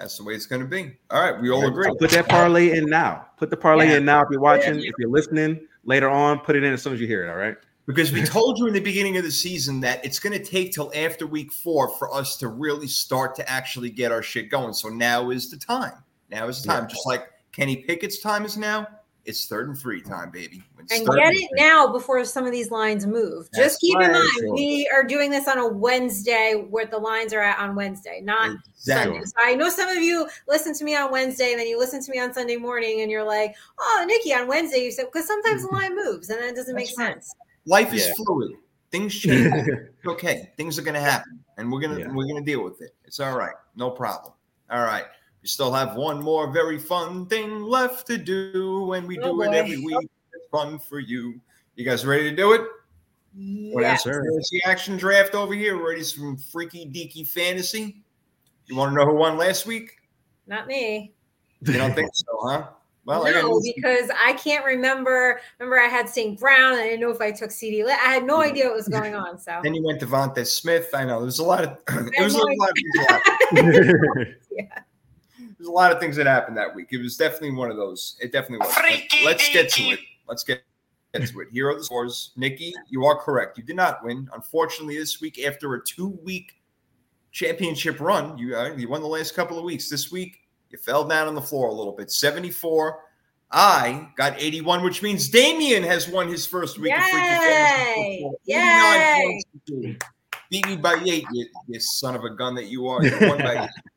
[0.03, 0.97] That's the way it's going to be.
[1.13, 1.85] All right, we all agree.
[1.85, 3.25] So put that parlay in now.
[3.37, 3.99] Put the parlay Yeah.
[3.99, 4.81] in now if you're watching.
[4.81, 7.31] If you're listening later on, put it in as soon as you hear it.
[7.31, 7.55] All right.
[7.87, 10.73] Because we told you in the beginning of the season that it's going to take
[10.73, 14.73] till after week four for us to really start to actually get our shit going.
[14.73, 15.93] So now is the time.
[16.31, 16.89] Now is the time.
[16.89, 18.89] Just like Kenny Pickett's time is now.
[19.25, 20.63] It's third and three time, baby.
[20.81, 21.49] It's And get and it three.
[21.57, 23.49] now before some of these lines move.
[23.53, 24.13] That's Just keep in right.
[24.13, 28.21] mind, we are doing this on a Wednesday where the lines are at on Wednesday,
[28.21, 29.15] not Exactly.
[29.15, 29.25] Sunday.
[29.27, 32.03] So I know some of you listen to me on Wednesday, and then you listen
[32.03, 35.27] to me on Sunday morning, and you're like, "Oh, Nikki, on Wednesday you said," because
[35.27, 35.77] sometimes the mm-hmm.
[35.77, 37.15] line moves, and then it doesn't make right.
[37.15, 37.33] sense.
[37.67, 38.15] Life is Yeah.
[38.17, 38.53] fluid.
[38.91, 39.53] Things change.
[40.05, 40.51] Okay.
[40.57, 42.09] Things are going to happen, and we're gonna Yeah.
[42.13, 42.93] we're gonna deal with it.
[43.05, 43.55] It's all right.
[43.77, 44.33] No problem.
[44.69, 45.05] All right.
[45.43, 49.43] We still have one more very fun thing left to do, and we Oh, do
[49.43, 50.09] it every week.
[50.33, 51.41] It's fun for you.
[51.75, 52.61] You guys ready to do it?
[53.73, 53.93] What Yeah.
[53.93, 54.05] else?
[54.05, 55.77] Fantasy action draft over here.
[55.83, 58.03] Ready some freaky deaky fantasy?
[58.67, 59.91] You want to know who won last week?
[60.47, 61.15] Not me.
[61.63, 62.69] You don't think so, huh?
[63.05, 63.73] Well, no, news.
[63.75, 65.41] because I can't remember.
[65.59, 66.39] Remember, I had St.
[66.39, 66.75] Brown.
[66.75, 67.83] I didn't know if I took CD.
[67.83, 68.51] I had no mm-hmm.
[68.51, 69.39] idea what was going on.
[69.41, 70.91] So then you went DeVonta Smith.
[70.95, 74.37] I know there's a lot of it had was a no lot of happened.
[74.53, 74.83] yeah.
[75.63, 76.89] There's a lot of things that happened that week.
[76.91, 78.17] It was definitely one of those.
[78.21, 78.75] It definitely was.
[78.75, 80.01] But Freaky let's get to it.
[80.27, 80.65] Let's get
[81.15, 81.49] get to it.
[81.53, 82.33] Here are the scores.
[82.35, 83.59] Nikki, you are correct.
[83.59, 84.29] You did not win.
[84.35, 86.55] Unfortunately, this week after a two-week
[87.31, 89.89] championship run, you uh, you won the last couple of weeks.
[89.89, 90.41] This week,
[90.71, 92.11] you fell down on the floor a little bit.
[92.11, 92.99] 74.
[93.53, 98.21] I got 81, which means Damien has won his first week of freaking fantasy Yay!
[98.23, 98.41] football.
[98.47, 99.43] Yay!
[99.69, 100.07] 89 points.
[100.51, 103.05] Beat me by eight, you, you son of a gun that you are.
[103.05, 103.71] You won by eight.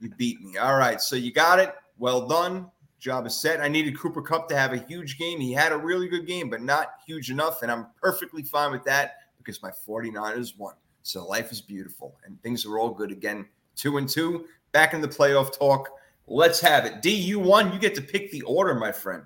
[0.00, 0.56] You beat me.
[0.56, 1.00] All right.
[1.00, 1.74] So you got it.
[1.98, 2.70] Well done.
[2.98, 3.60] Job is set.
[3.60, 5.40] I needed Cooper Kupp to have a huge game.
[5.40, 7.62] He had a really good game, but not huge enough.
[7.62, 10.74] And I'm perfectly fine with that because my 49ers won.
[11.02, 13.46] So life is beautiful and things are all good again.
[13.76, 14.46] Two and two.
[14.72, 15.90] Back in the playoff talk.
[16.26, 17.00] Let's have it.
[17.00, 17.72] D, you won.
[17.72, 19.22] You get to pick the order, my friend.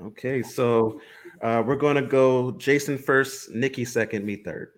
[0.00, 1.00] Okay, so
[1.42, 4.72] uh, we're going to go Jason first, Nikki second, me third.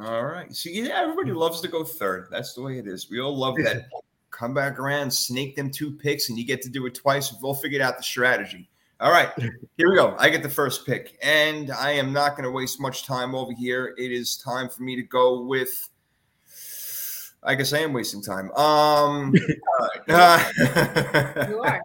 [0.00, 0.54] All right.
[0.54, 2.28] See, yeah, everybody loves to go third.
[2.30, 3.08] That's the way it is.
[3.08, 3.86] We all love that.
[4.30, 7.34] Come back around, snake them two picks, and you get to do it twice.
[7.40, 8.68] We'll figure out the strategy.
[8.98, 9.30] All right.
[9.76, 10.14] Here we go.
[10.18, 13.52] I get the first pick, and I am not going to waste much time over
[13.52, 13.94] here.
[13.98, 15.90] It is time for me to go with.
[17.42, 18.50] I guess I am wasting time.
[18.52, 19.34] Um.
[20.08, 20.52] Uh,
[21.48, 21.82] You are.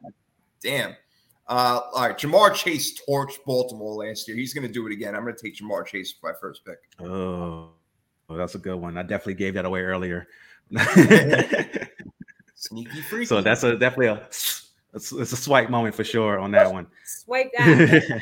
[0.64, 0.96] Damn.
[1.48, 2.18] Uh, all right.
[2.18, 4.38] Ja'Marr Chase torched Baltimore last year.
[4.38, 5.16] He's going to do it again.
[5.16, 6.78] I'm going to take Ja'Marr Chase for my first pick.
[7.00, 7.72] Oh,
[8.30, 8.98] well, that's a good one.
[8.98, 10.28] I definitely gave that away earlier.
[12.72, 13.26] Sneaky freaky.
[13.26, 14.16] so that's a definitely a
[14.94, 16.88] it's, it's a swipe moment for sure on that one.
[17.06, 18.22] Swipe that.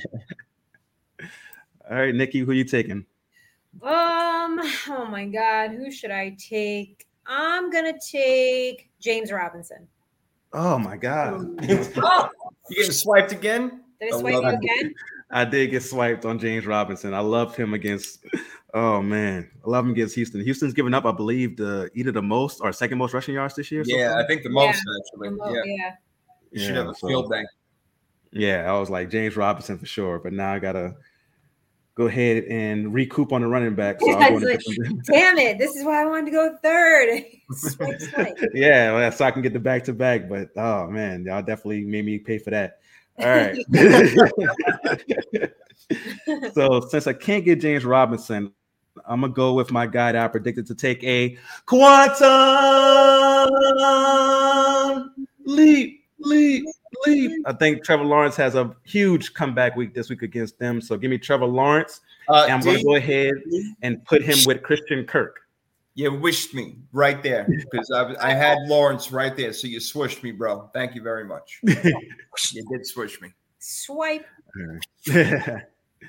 [1.89, 3.05] All right, Nikki, who are you taking?
[3.83, 4.59] um.
[4.87, 5.71] Oh my God.
[5.71, 7.07] Who should I take?
[7.25, 9.87] I'm gonna take James Robinson.
[10.51, 12.29] Oh my god, Oh,
[12.71, 13.81] You getting swiped again?
[14.01, 14.93] did I I swipe love you again?
[15.31, 17.13] I did get swiped on James Robinson.
[17.13, 18.25] I loved him against.
[18.73, 20.41] Oh man, I love him against Houston.
[20.43, 23.71] Houston's given up, I believe, the either the most or second most rushing yards this
[23.71, 23.83] year.
[23.85, 24.23] Yeah, far.
[24.23, 24.53] I think the Yeah.
[24.53, 25.29] most actually.
[25.29, 25.91] Remote, Yeah, yeah.
[26.51, 27.43] you should Yeah, have a so- field day.
[28.31, 30.95] Yeah, I was like James Robinson for sure, but now I gotta
[31.95, 33.99] go ahead and recoup on the running back.
[33.99, 35.57] So Yeah, I'm going it's to get them- Damn it!
[35.57, 37.23] This is why I wanted to go third.
[37.51, 38.37] swipe, swipe.
[38.53, 40.29] yeah, well, so I can get the back to back.
[40.29, 42.79] But oh man, y'all definitely made me pay for that.
[43.19, 43.57] All right.
[46.53, 48.51] so since I can't get James Robinson,
[49.05, 52.09] I'm gonna go with my guy that I predicted to take a quantum
[55.45, 56.65] leap, leap,
[57.05, 57.31] leap.
[57.45, 60.81] I think Trevor Lawrence has a huge comeback week this week against them.
[60.81, 63.33] So give me Trevor Lawrence, Uh, and I'm gonna go ahead
[63.81, 65.39] and put him with Christian Kirk.
[65.95, 69.53] You wished me right there because I, I had Lawrence right there.
[69.53, 70.69] So you swished me, bro.
[70.73, 71.59] Thank you very much.
[71.63, 73.33] you did swish me.
[73.59, 74.25] Swipe.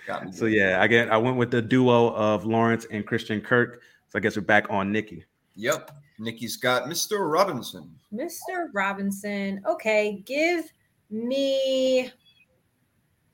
[0.07, 0.33] Got me.
[0.33, 3.83] So yeah, I get I went with the duo of Lawrence and Christian Kirk.
[4.09, 5.25] So I guess we're back on Nikki.
[5.57, 5.91] Yep.
[6.19, 7.31] Nikki's got Mr.
[7.33, 7.95] Robinson.
[8.13, 8.69] Mr.
[8.73, 9.63] Robinson.
[9.67, 10.71] Okay, give
[11.11, 12.13] me.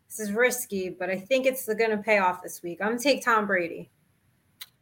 [0.08, 2.78] This is risky, but I think it's going to pay off this week.
[2.80, 3.90] I'm going to take Tom Brady.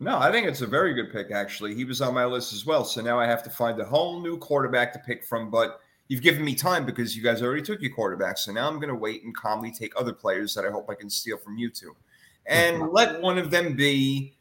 [0.04, 1.74] No, I think it's a very good pick, actually.
[1.74, 2.84] He was on my list as well.
[2.84, 5.50] So now I have to find a whole new quarterback to pick from.
[5.50, 8.36] But you've given me time because you guys already took your quarterback.
[8.36, 10.94] So now I'm going to wait and calmly take other players that I hope I
[10.94, 11.96] can steal from you two.
[12.44, 14.34] And let one of them be,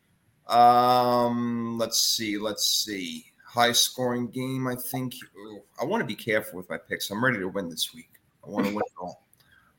[0.48, 3.28] um, let's see, let's see.
[3.48, 5.16] High scoring game, I think.
[5.38, 7.10] Ooh, I want to be careful with my picks.
[7.10, 8.10] I'm ready to win this week.
[8.46, 9.24] I want to win it all.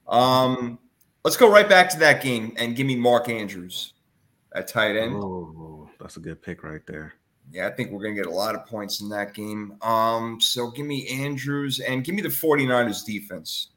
[0.08, 0.78] Um,
[1.24, 3.92] let's go right back to that game and give me Mark Andrews
[4.54, 5.16] at tight end.
[5.16, 5.73] Oh,
[6.04, 7.14] that's a good pick right there.
[7.50, 9.78] Yeah, I think we're going to get a lot of points in that game.
[9.80, 13.70] Um, so give me Andrews and give me the 49ers defense.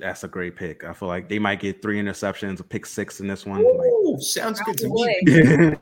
[0.00, 0.82] That's a great pick.
[0.82, 3.60] I feel like they might get three interceptions, a pick six in this one.
[3.60, 5.76] Ooh, sounds good to me.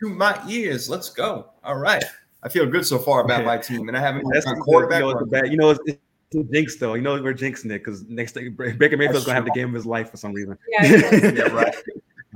[0.00, 0.90] to my ears.
[0.90, 1.50] Let's go.
[1.62, 2.02] All right.
[2.42, 5.02] I feel good so far about my team, and I haven't That's done quarterback.
[5.02, 6.00] You know, it's bad, you know, it's, it's
[6.34, 6.94] a jinx though.
[6.94, 9.74] You know, we're jinxing it because next thing Baker Mayfield's gonna have the game of
[9.74, 10.58] his life for some reason.
[10.68, 11.74] Yeah, yeah, right.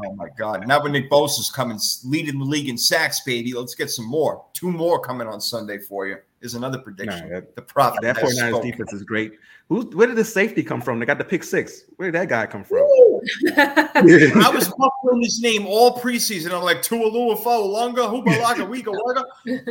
[0.00, 0.66] Oh my God!
[0.66, 3.52] Now when Nick Bosa's coming, leading the league in sacks, baby.
[3.52, 4.44] Let's get some more.
[4.54, 6.16] Two more coming on Sunday for you.
[6.40, 7.28] Is another prediction.
[7.28, 8.00] Nah, that, the prophet.
[8.02, 9.34] That has 49ers defense is great.
[9.68, 9.82] Who?
[9.90, 10.98] Where did the safety come from?
[10.98, 11.84] They got the pick six.
[11.96, 12.78] Where did that guy come from?
[13.56, 16.52] I was buffering his name all preseason.
[16.52, 19.24] I'm like Tualua Faulunga, Hubalaga, Wika Waga.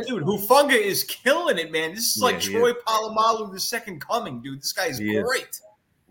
[0.06, 1.94] Dude, Hufanga is killing it, man.
[1.94, 4.60] This is like he Troy Polamalu, the second coming, dude.
[4.60, 5.24] This guy is He is.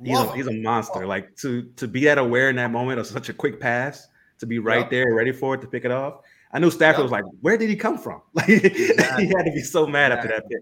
[0.03, 0.09] Great.
[0.09, 1.05] He's a, he's a monster.
[1.05, 4.07] Like to to be that aware in that moment of such a quick pass,
[4.39, 4.89] to be right Yep.
[4.89, 6.21] there, ready for it to pick it off.
[6.53, 7.03] I knew Stafford Yep.
[7.03, 9.25] was like, "Where did he come from?" Like Exactly.
[9.27, 10.59] he had to be so mad after that pick.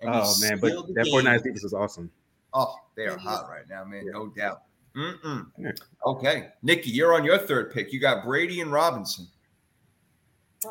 [0.00, 1.12] And Oh man, but that game.
[1.14, 2.10] 49ers defense is awesome.
[2.54, 4.04] Oh, they are hot right now, man.
[4.06, 4.12] Yeah.
[4.12, 4.62] No doubt.
[4.94, 5.70] Yeah.
[6.06, 7.92] Okay, Nikki, you're on your third pick.
[7.92, 9.26] You got Brady and Robinson.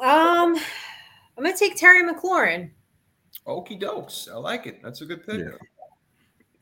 [0.01, 0.55] Um,
[1.37, 2.71] I'm gonna take Terry McLaurin.
[3.45, 4.29] Okie dokes.
[4.29, 4.81] I like it.
[4.83, 5.39] That's a good pick.
[5.39, 5.51] Yeah.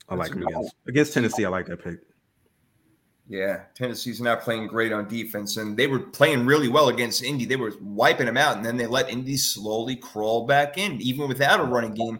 [0.10, 1.45] I like him against against Tennessee.
[1.45, 1.99] I like that pick.
[3.27, 7.45] Yeah, Tennessee's not playing great on defense, and they were playing really well against Indy.
[7.45, 11.27] They were wiping them out, and then they let Indy slowly crawl back in, even
[11.27, 12.19] without a running game.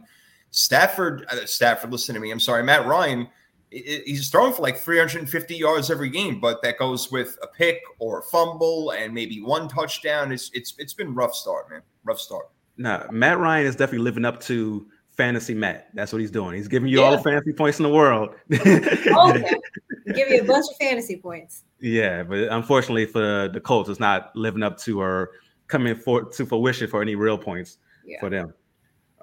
[0.49, 2.32] Stafford, uh, Stafford, listen to me.
[2.32, 3.28] I'm sorry, Matt Ryan.
[3.70, 8.20] He's throwing for like 350 yards every game, but that goes with a pick or
[8.20, 10.32] a fumble and maybe one touchdown.
[10.32, 11.82] It's it's it's been rough start, man.
[12.06, 12.49] Rough start.
[12.78, 15.90] Nah, Matt Ryan is definitely living up to fantasy Matt.
[15.94, 16.56] That's what he's doing.
[16.56, 18.36] He's giving you all the fantasy points in the world.
[18.52, 19.56] Okay,
[20.14, 21.64] give you a bunch of fantasy points.
[21.80, 25.32] Yeah, but unfortunately for the Colts, it's not living up to or
[25.68, 28.20] coming for to fruition for any real points Yeah.
[28.20, 28.54] for them.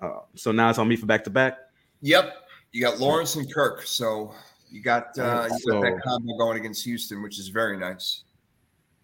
[0.01, 1.59] Uh, so now it's on me for back to back.
[2.01, 2.35] Yep,
[2.73, 4.35] you got Lawrence and Kirk, so
[4.71, 8.25] you got uh, you got that combo going against Houston, which is very nice.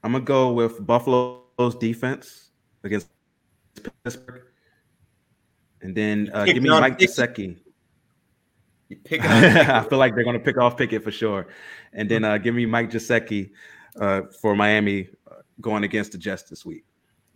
[0.03, 2.51] I'm gonna go with Buffalo's defense
[2.83, 3.09] against
[4.05, 4.43] Pittsburgh,
[5.83, 6.99] and then uh, give me Mike.
[6.99, 7.57] Gesicki.
[8.89, 11.49] You on I feel like they're gonna pick off Pickett for sure,
[11.93, 13.51] and then uh, give me Mike Gesicki
[14.01, 16.85] uh, for Miami uh, going against the Jets this week.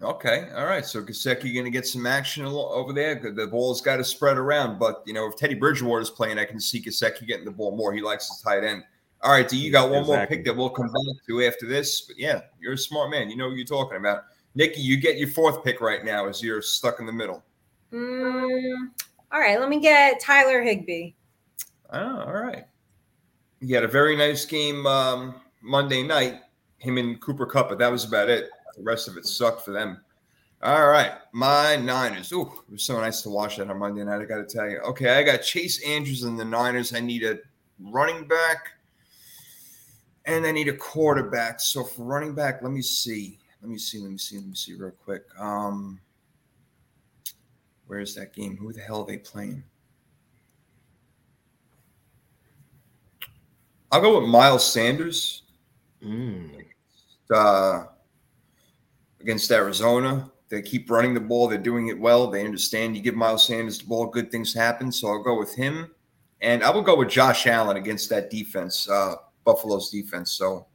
[0.02, 0.84] Okay, all right.
[0.84, 3.14] So Gesicki going to get some action over there.
[3.14, 6.44] The- ball's got to spread around, but you know if Teddy Bridgewater is playing, I
[6.44, 7.92] can see Gesicki getting the ball more.
[7.92, 8.82] He likes his tight end.
[9.20, 12.00] All right, D, you got one more pick that we'll come back to after this.
[12.00, 13.30] But yeah, you're a smart man.
[13.30, 14.24] You know what you're talking about.
[14.56, 17.44] Nikki, you get your fourth pick right now as you're stuck in the middle.
[17.92, 18.90] Mm,
[19.30, 21.12] all right, let me get Tyler Higbee.
[21.92, 22.64] Oh, all right.
[23.60, 26.40] He had a very nice game um, Monday night,
[26.78, 28.48] him and Cooper Kupp, but that was about it.
[28.76, 30.00] The rest of it sucked for them.
[30.62, 32.32] All right, my Niners.
[32.32, 34.22] Ooh, it was so nice to watch that on Monday night.
[34.22, 34.78] I got to tell you.
[34.78, 36.94] Okay, I got Chase Andrews and the Niners.
[36.94, 37.38] I need a
[37.80, 38.68] running back,
[40.24, 41.58] and I need a quarterback.
[41.60, 43.38] So for running back, let me see.
[43.60, 43.98] Let me see.
[43.98, 44.36] Let me see.
[44.36, 45.24] Let me see real quick.
[45.36, 46.00] Um,
[47.92, 48.56] where's that game?
[48.56, 49.62] Who the hell are they playing?
[53.90, 55.42] I'll go with Miles Sanders
[57.30, 57.84] uh,
[59.20, 60.32] against Arizona.
[60.48, 61.48] They keep running the ball.
[61.48, 62.28] They're doing it well.
[62.28, 64.90] They understand you give Miles Sanders the ball, good things happen.
[64.90, 65.90] So I'll go with him.
[66.40, 70.30] And I will go with Josh Allen against that defense, uh, Buffalo's defense.
[70.30, 70.66] So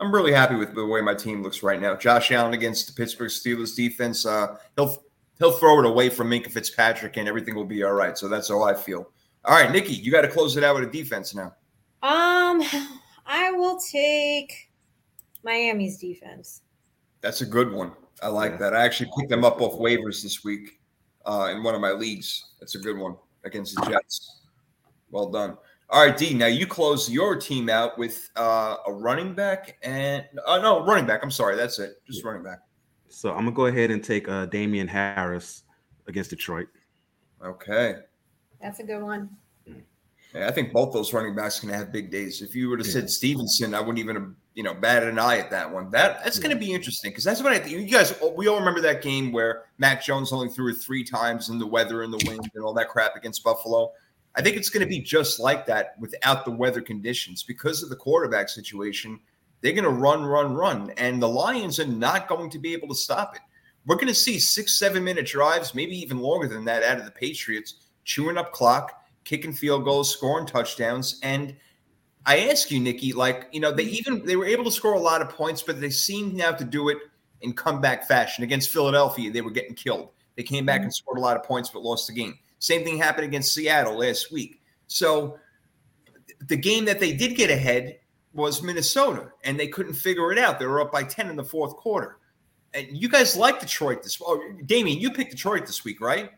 [0.00, 1.96] I'm really happy with the way my team looks right now.
[1.96, 4.24] Josh Allen against the Pittsburgh Steelers defense.
[4.24, 5.02] Uh, he'll
[5.38, 8.16] he'll throw it away from Minkah Fitzpatrick, and everything will be all right.
[8.16, 9.10] So that's how I feel.
[9.44, 11.54] All right, Nikki, you got to close it out with a defense now.
[12.02, 12.62] Um,
[13.26, 14.70] I will take
[15.44, 16.62] Miami's defense.
[17.20, 17.92] That's a good one.
[18.22, 18.58] I like Yeah.
[18.58, 18.74] that.
[18.74, 20.80] I actually picked them up off waivers this week
[21.26, 22.52] uh, in one of my leagues.
[22.60, 24.40] That's a good one against the Jets.
[25.10, 25.56] Well done.
[25.90, 26.34] All right, D.
[26.34, 31.06] Now you close your team out with uh, a running back and uh, no running
[31.06, 31.22] back.
[31.22, 32.02] I'm sorry, that's it.
[32.06, 32.58] Just running back.
[33.08, 35.64] So I'm gonna go ahead and take uh, Damien Harris
[36.06, 36.68] against Detroit.
[37.44, 37.96] Okay.
[38.60, 39.30] That's a good one.
[40.34, 42.42] Yeah, I think both those running backs can have big days.
[42.42, 45.38] If you would have said Stevenson, I wouldn't even have, you know, batted an eye
[45.38, 45.90] at that one.
[45.90, 47.78] That that's going to be interesting because that's what I think.
[47.78, 51.48] You guys, we all remember that game where Mac Jones only threw it three times
[51.48, 53.92] in the weather and the wind and all that crap against Buffalo.
[54.34, 57.88] I think it's going to be just like that without the weather conditions because of
[57.88, 59.18] the quarterback situation.
[59.60, 62.88] They're going to run, run, run, and the Lions are not going to be able
[62.88, 63.42] to stop it.
[63.86, 67.04] We're going to see six, seven minute drives, maybe even longer than that, out of
[67.04, 67.74] the Patriots,
[68.04, 68.92] chewing up clock
[69.26, 71.18] kicking field goals, scoring touchdowns.
[71.22, 71.54] And
[72.24, 74.98] I ask you, Nikki, like, you know, they even they were able to score a
[74.98, 76.98] lot of points, but they seem now to do it
[77.42, 78.44] in comeback fashion.
[78.44, 80.10] Against Philadelphia, they were getting killed.
[80.36, 82.38] They came back and scored a lot of points, but lost the game.
[82.58, 84.62] Same thing happened against Seattle last week.
[84.86, 85.38] So
[86.46, 87.98] the game that they did get ahead
[88.36, 90.58] was Minnesota, and they couldn't figure it out.
[90.58, 92.18] They were up by 10 in the fourth quarter.
[92.74, 96.30] And you guys like Detroit this oh, Damien, you picked Detroit this week, right?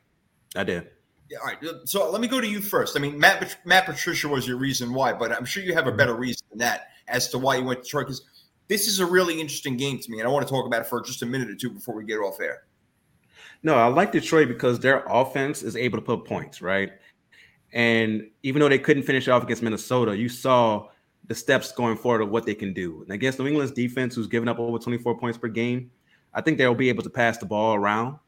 [0.55, 0.89] I did.
[1.29, 1.59] Yeah, all right.
[1.85, 2.97] So let me go to you first.
[2.97, 5.93] I mean, Matt Matt Patricia was your reason why, but I'm sure you have a
[5.93, 6.23] better mm-hmm.
[6.23, 8.07] reason than that as to why you went to Detroit.
[8.07, 8.23] Because
[8.69, 10.87] this is a really interesting game to me, and I want to talk about it
[10.87, 12.65] for just a minute or two before we get off air.
[13.63, 16.93] No, I like Detroit because their offense is able to put points, right?
[17.73, 20.89] And even though they couldn't finish off against Minnesota, you saw
[21.27, 23.03] the steps going forward of what they can do.
[23.03, 25.91] And against New England's defense, who's given up over 24 points per game,
[26.35, 28.19] I think they'll be able to pass the ball around.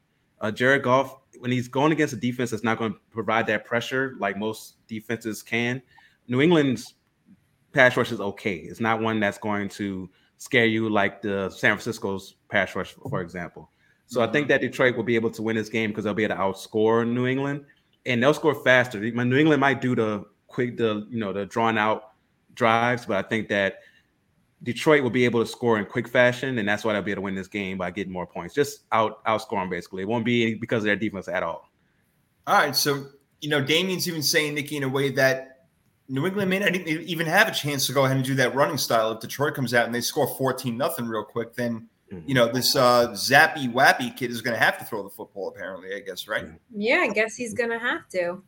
[0.41, 3.65] Uh, Jared Goff, when he's going against a defense that's not going to provide that
[3.65, 5.83] pressure like most defenses can,
[6.29, 6.95] New England's
[7.73, 8.57] pass rush is okay.
[8.57, 10.09] It's not one that's going to
[10.39, 13.71] scare you like the San Francisco's pass rush, for example.
[14.07, 16.25] So I think that Detroit will be able to win this game because they'll be
[16.25, 17.65] able to outscore New England,
[18.07, 18.99] and they'll score faster.
[18.99, 22.10] New England might do the quick, the you know, the drawn out
[22.55, 23.81] drives, but I think that
[24.63, 27.23] Detroit will be able to score in quick fashion, and that's why they'll be able
[27.23, 30.03] to win this game by getting more points, just out outscoring basically.
[30.03, 31.71] It won't be because of their defense at all.
[32.47, 33.07] All right, so
[33.41, 35.67] you know, Damien's even saying Nikki in a way that
[36.09, 38.77] New England may not even have a chance to go ahead and do that running
[38.77, 39.13] style.
[39.13, 42.29] If Detroit comes out and they score fourteen nothing real quick, then mm-hmm.
[42.29, 45.49] you know this uh, zappy wappy kid is going to have to throw the football.
[45.49, 46.47] Apparently, I guess right.
[46.75, 48.43] Yeah, I guess he's going to have to.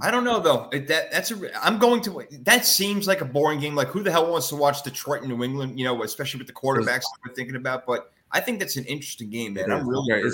[0.00, 0.68] I don't know though.
[0.72, 1.64] That that's a.
[1.64, 2.26] I'm going to.
[2.42, 3.74] That seems like a boring game.
[3.74, 5.78] Like who the hell wants to watch Detroit and New England?
[5.78, 7.86] You know, especially with the quarterbacks we're thinking about.
[7.86, 9.70] But I think that's an interesting game, man.
[9.70, 10.30] I'm really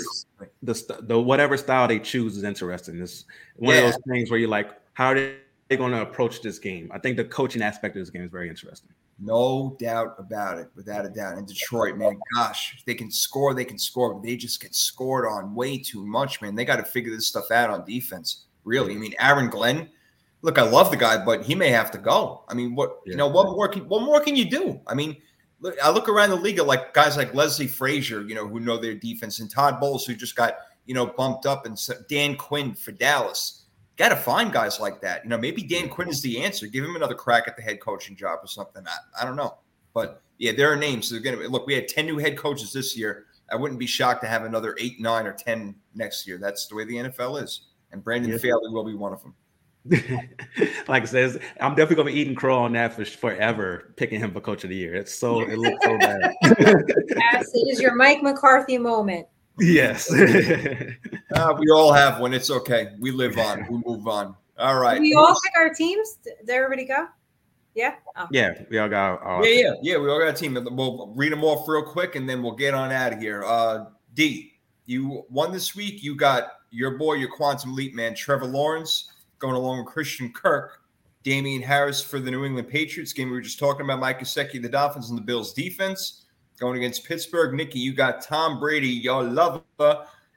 [0.61, 3.01] the the whatever style they choose is interesting.
[3.01, 3.25] It's
[3.55, 3.81] one yeah.
[3.81, 6.91] of those things where you're like, how are they going to approach this game?
[6.93, 8.89] I think the coaching aspect of this game is very interesting.
[9.19, 11.37] No doubt about it, without a doubt.
[11.37, 15.25] And Detroit, man, gosh, they can score, they can score, but they just get scored
[15.25, 16.53] on way too much, man.
[16.53, 18.93] They got to figure this stuff out on defense really.
[18.93, 19.89] I mean, Aaron Glenn,
[20.41, 22.43] look, I love the guy, but he may have to go.
[22.47, 23.11] I mean, what yeah.
[23.11, 24.79] you know, what more can what more can you do?
[24.85, 25.15] I mean,
[25.61, 28.59] look, I look around the league at like guys like Leslie Frazier, you know, who
[28.59, 31.79] know their defense, and Todd Bowles, who just got you know bumped up, and
[32.09, 33.63] Dan Quinn for Dallas.
[33.95, 35.23] Got to find guys like that.
[35.23, 36.67] You know, maybe Dan Quinn is the answer.
[36.67, 38.83] Give him another crack at the head coaching job or something.
[38.85, 39.57] I, I don't know,
[39.93, 41.09] but yeah, there are names.
[41.09, 41.65] They're gonna look.
[41.65, 43.25] We had ten new head coaches this year.
[43.49, 46.37] I wouldn't be shocked to have another eight, nine, or ten next year.
[46.37, 47.61] That's the way the NFL is
[47.97, 48.41] and Brandon yes.
[48.41, 49.33] Staley will be one of them.
[50.87, 54.31] like I says, I'm definitely gonna be eating crow on that for forever, picking him
[54.33, 54.93] for coach of the year.
[54.95, 56.33] It's so it looks so bad.
[56.43, 59.27] yes, it is your Mike McCarthy moment.
[59.59, 60.11] Yes.
[60.13, 62.33] uh, we all have one.
[62.33, 62.89] It's okay.
[62.99, 63.65] We live on.
[63.69, 64.35] We move on.
[64.59, 64.99] All right.
[64.99, 66.17] we all pick our teams.
[66.23, 67.07] Did everybody go?
[67.73, 67.95] Yeah.
[68.15, 68.27] Oh.
[68.31, 69.21] Yeah, we all got.
[69.21, 69.97] Our yeah, yeah, yeah.
[69.97, 70.57] We all got a team.
[70.71, 73.43] We'll read them off real quick, and then we'll get on out of here.
[73.43, 74.53] Uh, D,
[74.85, 76.03] you won this week.
[76.03, 80.81] You got your boy, your quantum leap man, Trevor Lawrence, going along with Christian Kirk,
[81.23, 83.29] Damien Harris for the New England Patriots game.
[83.29, 86.23] We were just talking about Mike Gesicki, the Dolphins, and the Bills defense.
[86.59, 89.61] Going against Pittsburgh, Nikki, you got Tom Brady, your lover,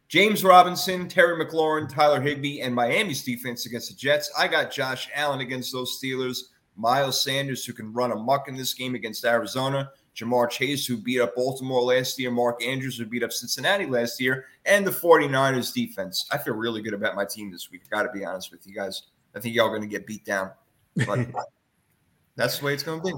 [0.08, 4.30] James Robinson, Terry McLaurin, Tyler Higbee, and Miami's defense against the Jets.
[4.36, 6.40] I got Josh Allen against those Steelers,
[6.76, 9.90] Miles Sanders, who can run amok in this game against Arizona,
[10.20, 14.20] Ja'Marr Chase, who beat up Baltimore last year, Mark Andrews, who beat up Cincinnati last
[14.20, 16.26] year, and the 49ers defense.
[16.30, 17.88] I feel really good about my team this week.
[17.90, 19.04] Got to be honest with you guys.
[19.34, 20.50] I think y'all are going to get beat down,
[21.06, 21.20] but
[22.36, 23.12] that's the way it's going to be.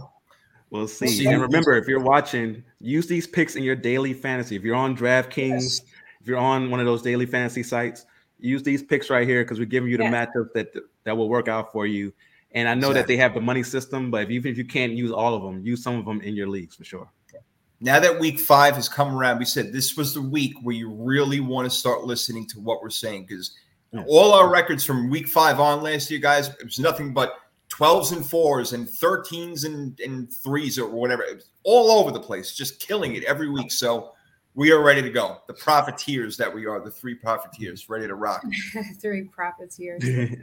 [0.71, 1.09] We'll see.
[1.09, 1.27] see.
[1.27, 4.57] And remember, if you're watching, use these picks in your daily fantasy.
[4.57, 5.81] If you're on DraftKings, yes.
[6.21, 8.07] if you're on one of those daily fantasy sites,
[8.39, 10.29] use these picks right here because we're giving you the yes.
[10.35, 10.73] matchups that
[11.05, 12.13] that will work out for you.
[12.55, 12.95] And I know exactly.
[12.95, 15.43] that they have the money system, but if, even if you can't use all of
[15.43, 17.11] them, use some of them in your leagues for sure.
[17.81, 20.89] Now that week five has come around, we said this was the week where you
[20.89, 23.57] really want to start listening to what we're saying because
[23.91, 24.05] yeah.
[24.07, 28.13] all our records from week five on last year, guys, it was nothing but 12s
[28.13, 31.25] and fours and 13s and, and threes or whatever.
[31.25, 33.73] It was all over the place, just killing it every week.
[33.73, 34.13] So
[34.55, 35.39] we are ready to go.
[35.49, 38.45] The profiteers that we are, the three profiteers, ready to rock.
[39.01, 40.05] three profiteers.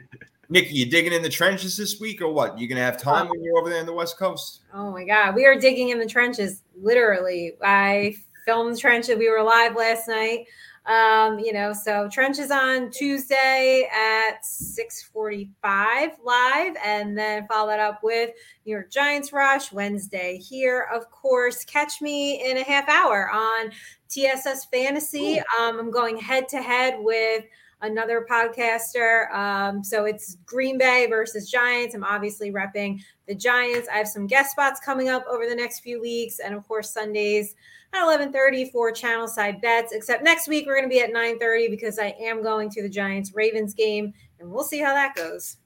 [0.50, 2.58] Nikki, you digging in the trenches this week or what?
[2.58, 4.62] You gonna have time when you're over there in the West Coast?
[4.74, 6.62] Oh my God, we are digging in the trenches.
[6.76, 9.16] Literally, I filmed the trenches.
[9.16, 10.46] We were live last night.
[10.86, 18.00] Um, you know, so trenches on Tuesday at 6:45 live, and then follow that up
[18.02, 18.30] with
[18.66, 20.88] New York Giants Rush Wednesday here.
[20.92, 23.70] Of course, catch me in a half hour on
[24.08, 25.38] TSS Fantasy.
[25.60, 27.44] Um, I'm going head to head with
[27.82, 29.32] another podcaster.
[29.34, 31.94] Um, so it's Green Bay versus Giants.
[31.94, 33.88] I'm obviously repping the Giants.
[33.92, 36.38] I have some guest spots coming up over the next few weeks.
[36.38, 37.54] And of course, Sundays,
[37.92, 39.92] at 11:30 for channel side bets.
[39.92, 42.88] Except next week we're going to be at 9:30 because I am going to the
[42.88, 45.56] Giants Ravens game, and we'll see how that goes.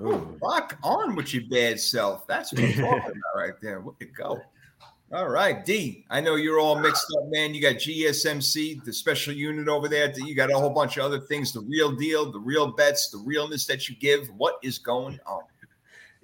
[0.00, 2.26] Oh, fuck on with your bad self.
[2.26, 3.82] That's what I'm talking about right there.
[3.84, 4.40] Look at go.
[5.14, 6.04] All right, D.
[6.10, 7.54] I know you're all mixed up, man.
[7.54, 10.12] You got GSMC, the special unit over there.
[10.18, 11.52] You got a whole bunch of other things.
[11.52, 14.28] The real deal, the real bets, the realness that you give.
[14.36, 15.42] What is going on?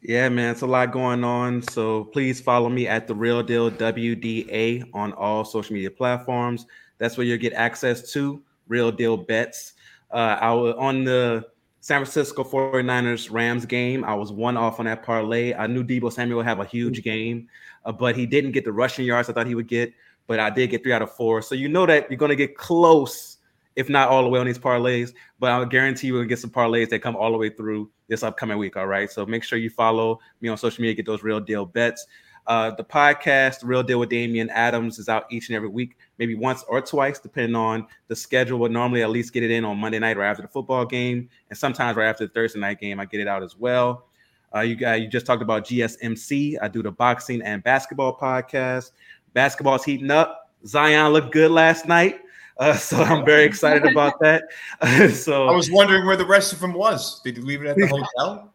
[0.02, 1.62] Yeah, man, it's a lot going on.
[1.62, 6.66] So please follow me at the Real Deal WDA on all social media platforms.
[6.98, 9.74] That's where you'll get access to real deal bets.
[10.10, 11.46] Uh, I was on the
[11.80, 14.04] San Francisco 49ers Rams game.
[14.04, 15.54] I was one off on that parlay.
[15.54, 17.48] I knew Deebo Samuel would have a huge game,
[17.84, 19.92] uh, but he didn't get the rushing yards I thought he would get.
[20.26, 21.42] But I did get three out of four.
[21.42, 23.38] So you know that you're going to get close,
[23.74, 25.12] if not all the way on these parlays.
[25.40, 28.22] But I'll guarantee you will get some parlays that come all the way through this
[28.22, 28.76] upcoming week.
[28.76, 29.10] All right.
[29.10, 32.06] So make sure you follow me on social media, get those real deal bets.
[32.46, 36.34] Uh, the podcast, Real Deal with Damian Adams, is out each and every week, maybe
[36.34, 38.58] once or twice, depending on the schedule.
[38.58, 41.28] But normally, at least get it in on Monday night or after the football game,
[41.48, 44.06] and sometimes right after the Thursday night game, I get it out as well.
[44.54, 46.56] Uh, you got you just talked about GSMC.
[46.60, 48.90] I do the boxing and basketball podcast.
[49.32, 50.50] Basketball's heating up.
[50.66, 52.20] Zion looked good last night.
[52.58, 54.44] Uh, so I'm very excited about that.
[55.14, 57.20] so I was wondering where the rest of him was.
[57.22, 58.52] Did you leave it at the hotel?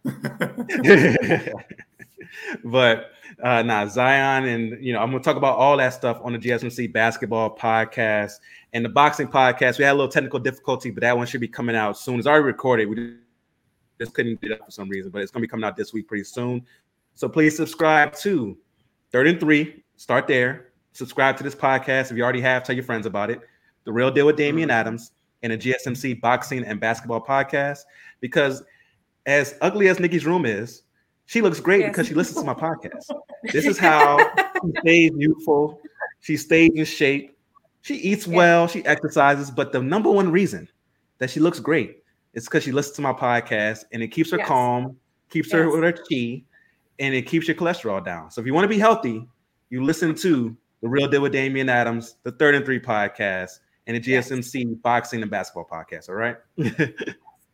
[2.66, 3.12] but
[3.44, 6.40] uh nah, Zion and you know, I'm gonna talk about all that stuff on the
[6.40, 8.34] GSMC basketball podcast
[8.74, 9.78] and the boxing podcast.
[9.78, 12.20] We had a little technical difficulty, but that one should be coming out soon.
[12.20, 12.90] It's already recorded.
[12.90, 13.16] We
[14.00, 16.08] just couldn't it up for some reason, but it's gonna be coming out this week
[16.08, 16.66] pretty soon.
[17.14, 18.58] So please subscribe to
[19.12, 19.84] Third and Three.
[19.96, 20.72] Start there.
[20.94, 22.64] Subscribe to this podcast if you already have.
[22.64, 23.42] Tell your friends about it.
[23.86, 24.78] The Real Deal with Damian mm-hmm.
[24.78, 25.12] Adams
[25.44, 27.80] and a GSMC boxing and basketball podcast.
[28.20, 28.64] Because
[29.26, 30.84] as ugly as Nikki's room is,
[31.26, 31.90] she looks great yes.
[31.92, 33.06] because she listens to my podcast.
[33.52, 34.18] This is how
[34.64, 35.80] she stays youthful.
[36.20, 37.38] She stays in shape.
[37.84, 38.68] She eats well.
[38.68, 39.52] She exercises.
[39.52, 40.68] But the number one reason
[41.20, 42.00] that she looks great
[42.36, 44.48] is because she listens to my podcast and it keeps her yes.
[44.48, 44.96] calm,
[45.30, 45.54] keeps yes.
[45.54, 46.44] her with her chi,
[47.00, 48.30] and it keeps your cholesterol down.
[48.30, 49.28] So if you want to be healthy,
[49.70, 53.98] you listen to the Real Deal with Damian Adams, the Third and Three podcast, and
[53.98, 56.10] the GSMC boxing and basketball podcast.
[56.10, 56.38] All right.
[56.58, 56.96] that,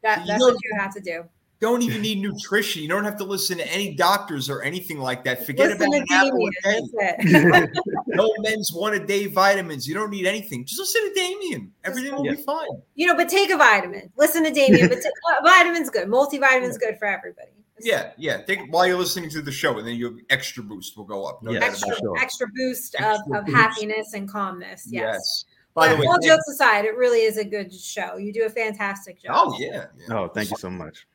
[0.03, 1.24] that's you know, what you have to do
[1.61, 2.81] don't even need nutrition.
[2.81, 5.45] You don't have to listen to any doctors or anything like that.
[5.45, 7.67] Forget listen about an apple a day.
[8.07, 9.88] no men's one a day vitamins.
[9.88, 10.65] You don't need anything.
[10.65, 11.71] Just listen to Damien.
[11.83, 12.33] Everything will yeah.
[12.33, 12.67] be fine.
[12.95, 14.11] You know, but take a vitamin.
[14.17, 14.89] Listen to Damien.
[14.89, 16.07] but t- uh, vitamins good.
[16.07, 17.51] Multivitamin's good for everybody.
[17.79, 18.41] Yeah, yeah.
[18.41, 21.43] Take while you're listening to the show, and then your extra boost will go up.
[21.43, 23.55] No yeah, extra, extra boost extra of, boost.
[23.55, 24.88] happiness and calmness.
[24.89, 25.13] Yes.
[25.13, 25.45] yes.
[25.73, 28.17] By the way, all jokes aside, it really is a good show.
[28.17, 29.31] You do a fantastic job.
[29.35, 29.85] Oh yeah.
[29.97, 30.15] yeah.
[30.15, 31.07] Oh, thank you so much.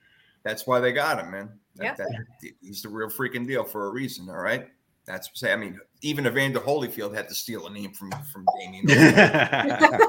[0.47, 1.51] That's why they got him, man.
[1.75, 1.95] That, yeah.
[1.97, 4.31] That, he's the real freaking deal for a reason.
[4.31, 4.69] All right.
[5.05, 5.53] That's say.
[5.53, 8.87] I mean, even Evander Holyfield had to steal a name from from Damien.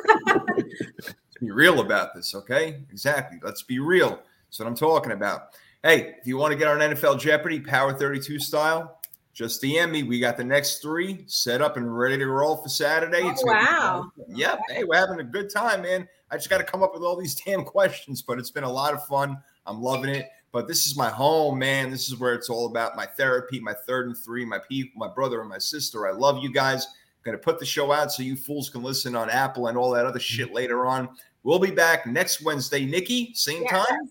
[1.39, 2.83] Be real about this, okay?
[2.91, 3.39] Exactly.
[3.43, 4.09] Let's be real.
[4.09, 5.55] That's what I'm talking about.
[5.83, 8.99] Hey, if you want to get on NFL Jeopardy, Power 32 style,
[9.33, 10.01] just DM me.
[10.03, 13.21] We got the next three set up and ready to roll for Saturday.
[13.23, 14.11] Oh, wow.
[14.29, 14.59] Yep.
[14.69, 16.07] Hey, we're having a good time, man.
[16.31, 18.71] I just got to come up with all these damn questions, but it's been a
[18.71, 19.37] lot of fun.
[19.67, 20.29] I'm loving it.
[20.51, 21.91] But this is my home, man.
[21.91, 25.07] This is where it's all about my therapy, my third and three, my people, my
[25.13, 26.07] brother and my sister.
[26.07, 26.87] I love you guys.
[27.23, 30.05] Gonna put the show out so you fools can listen on Apple and all that
[30.05, 30.55] other shit mm-hmm.
[30.55, 31.09] later on.
[31.43, 33.83] We'll be back next Wednesday, Nikki, same yeah.
[33.83, 34.09] time.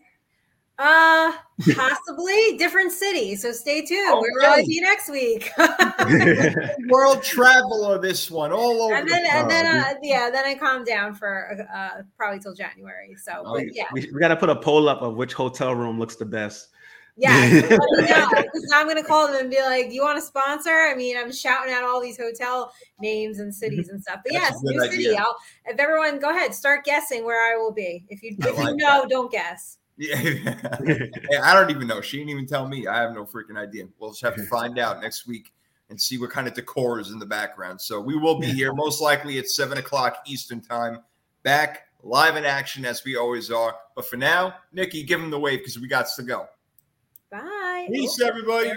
[0.78, 1.32] Uh,
[1.74, 3.34] possibly different city.
[3.36, 4.12] So stay tuned.
[4.12, 4.20] Okay.
[4.20, 5.50] We'll probably be next week.
[6.88, 8.94] World traveler, this one all over.
[8.94, 12.54] And then, the and then, uh, yeah, then I calm down for uh, probably till
[12.54, 13.16] January.
[13.16, 15.74] So, oh, but, yeah, we, we got to put a poll up of which hotel
[15.74, 16.68] room looks the best.
[17.18, 21.16] Yeah, because I'm gonna call them and be like, "You want to sponsor?" I mean,
[21.16, 22.70] I'm shouting out all these hotel
[23.00, 24.20] names and cities and stuff.
[24.22, 24.90] But yes, new idea.
[24.90, 25.16] city.
[25.16, 25.34] I'll,
[25.64, 28.04] if everyone, go ahead, start guessing where I will be.
[28.10, 29.08] If you if like you know, that.
[29.08, 29.78] don't guess.
[29.96, 30.16] Yeah.
[31.42, 32.00] I don't even know.
[32.00, 32.86] She didn't even tell me.
[32.86, 33.86] I have no freaking idea.
[33.98, 35.52] We'll just have to find out next week
[35.88, 37.80] and see what kind of decor is in the background.
[37.80, 40.98] So we will be here most likely at seven o'clock Eastern time,
[41.42, 43.74] back live in action as we always are.
[43.94, 46.46] But for now, Nikki, give him the wave because we got to go.
[47.30, 47.88] Bye.
[47.90, 48.72] Peace, everybody.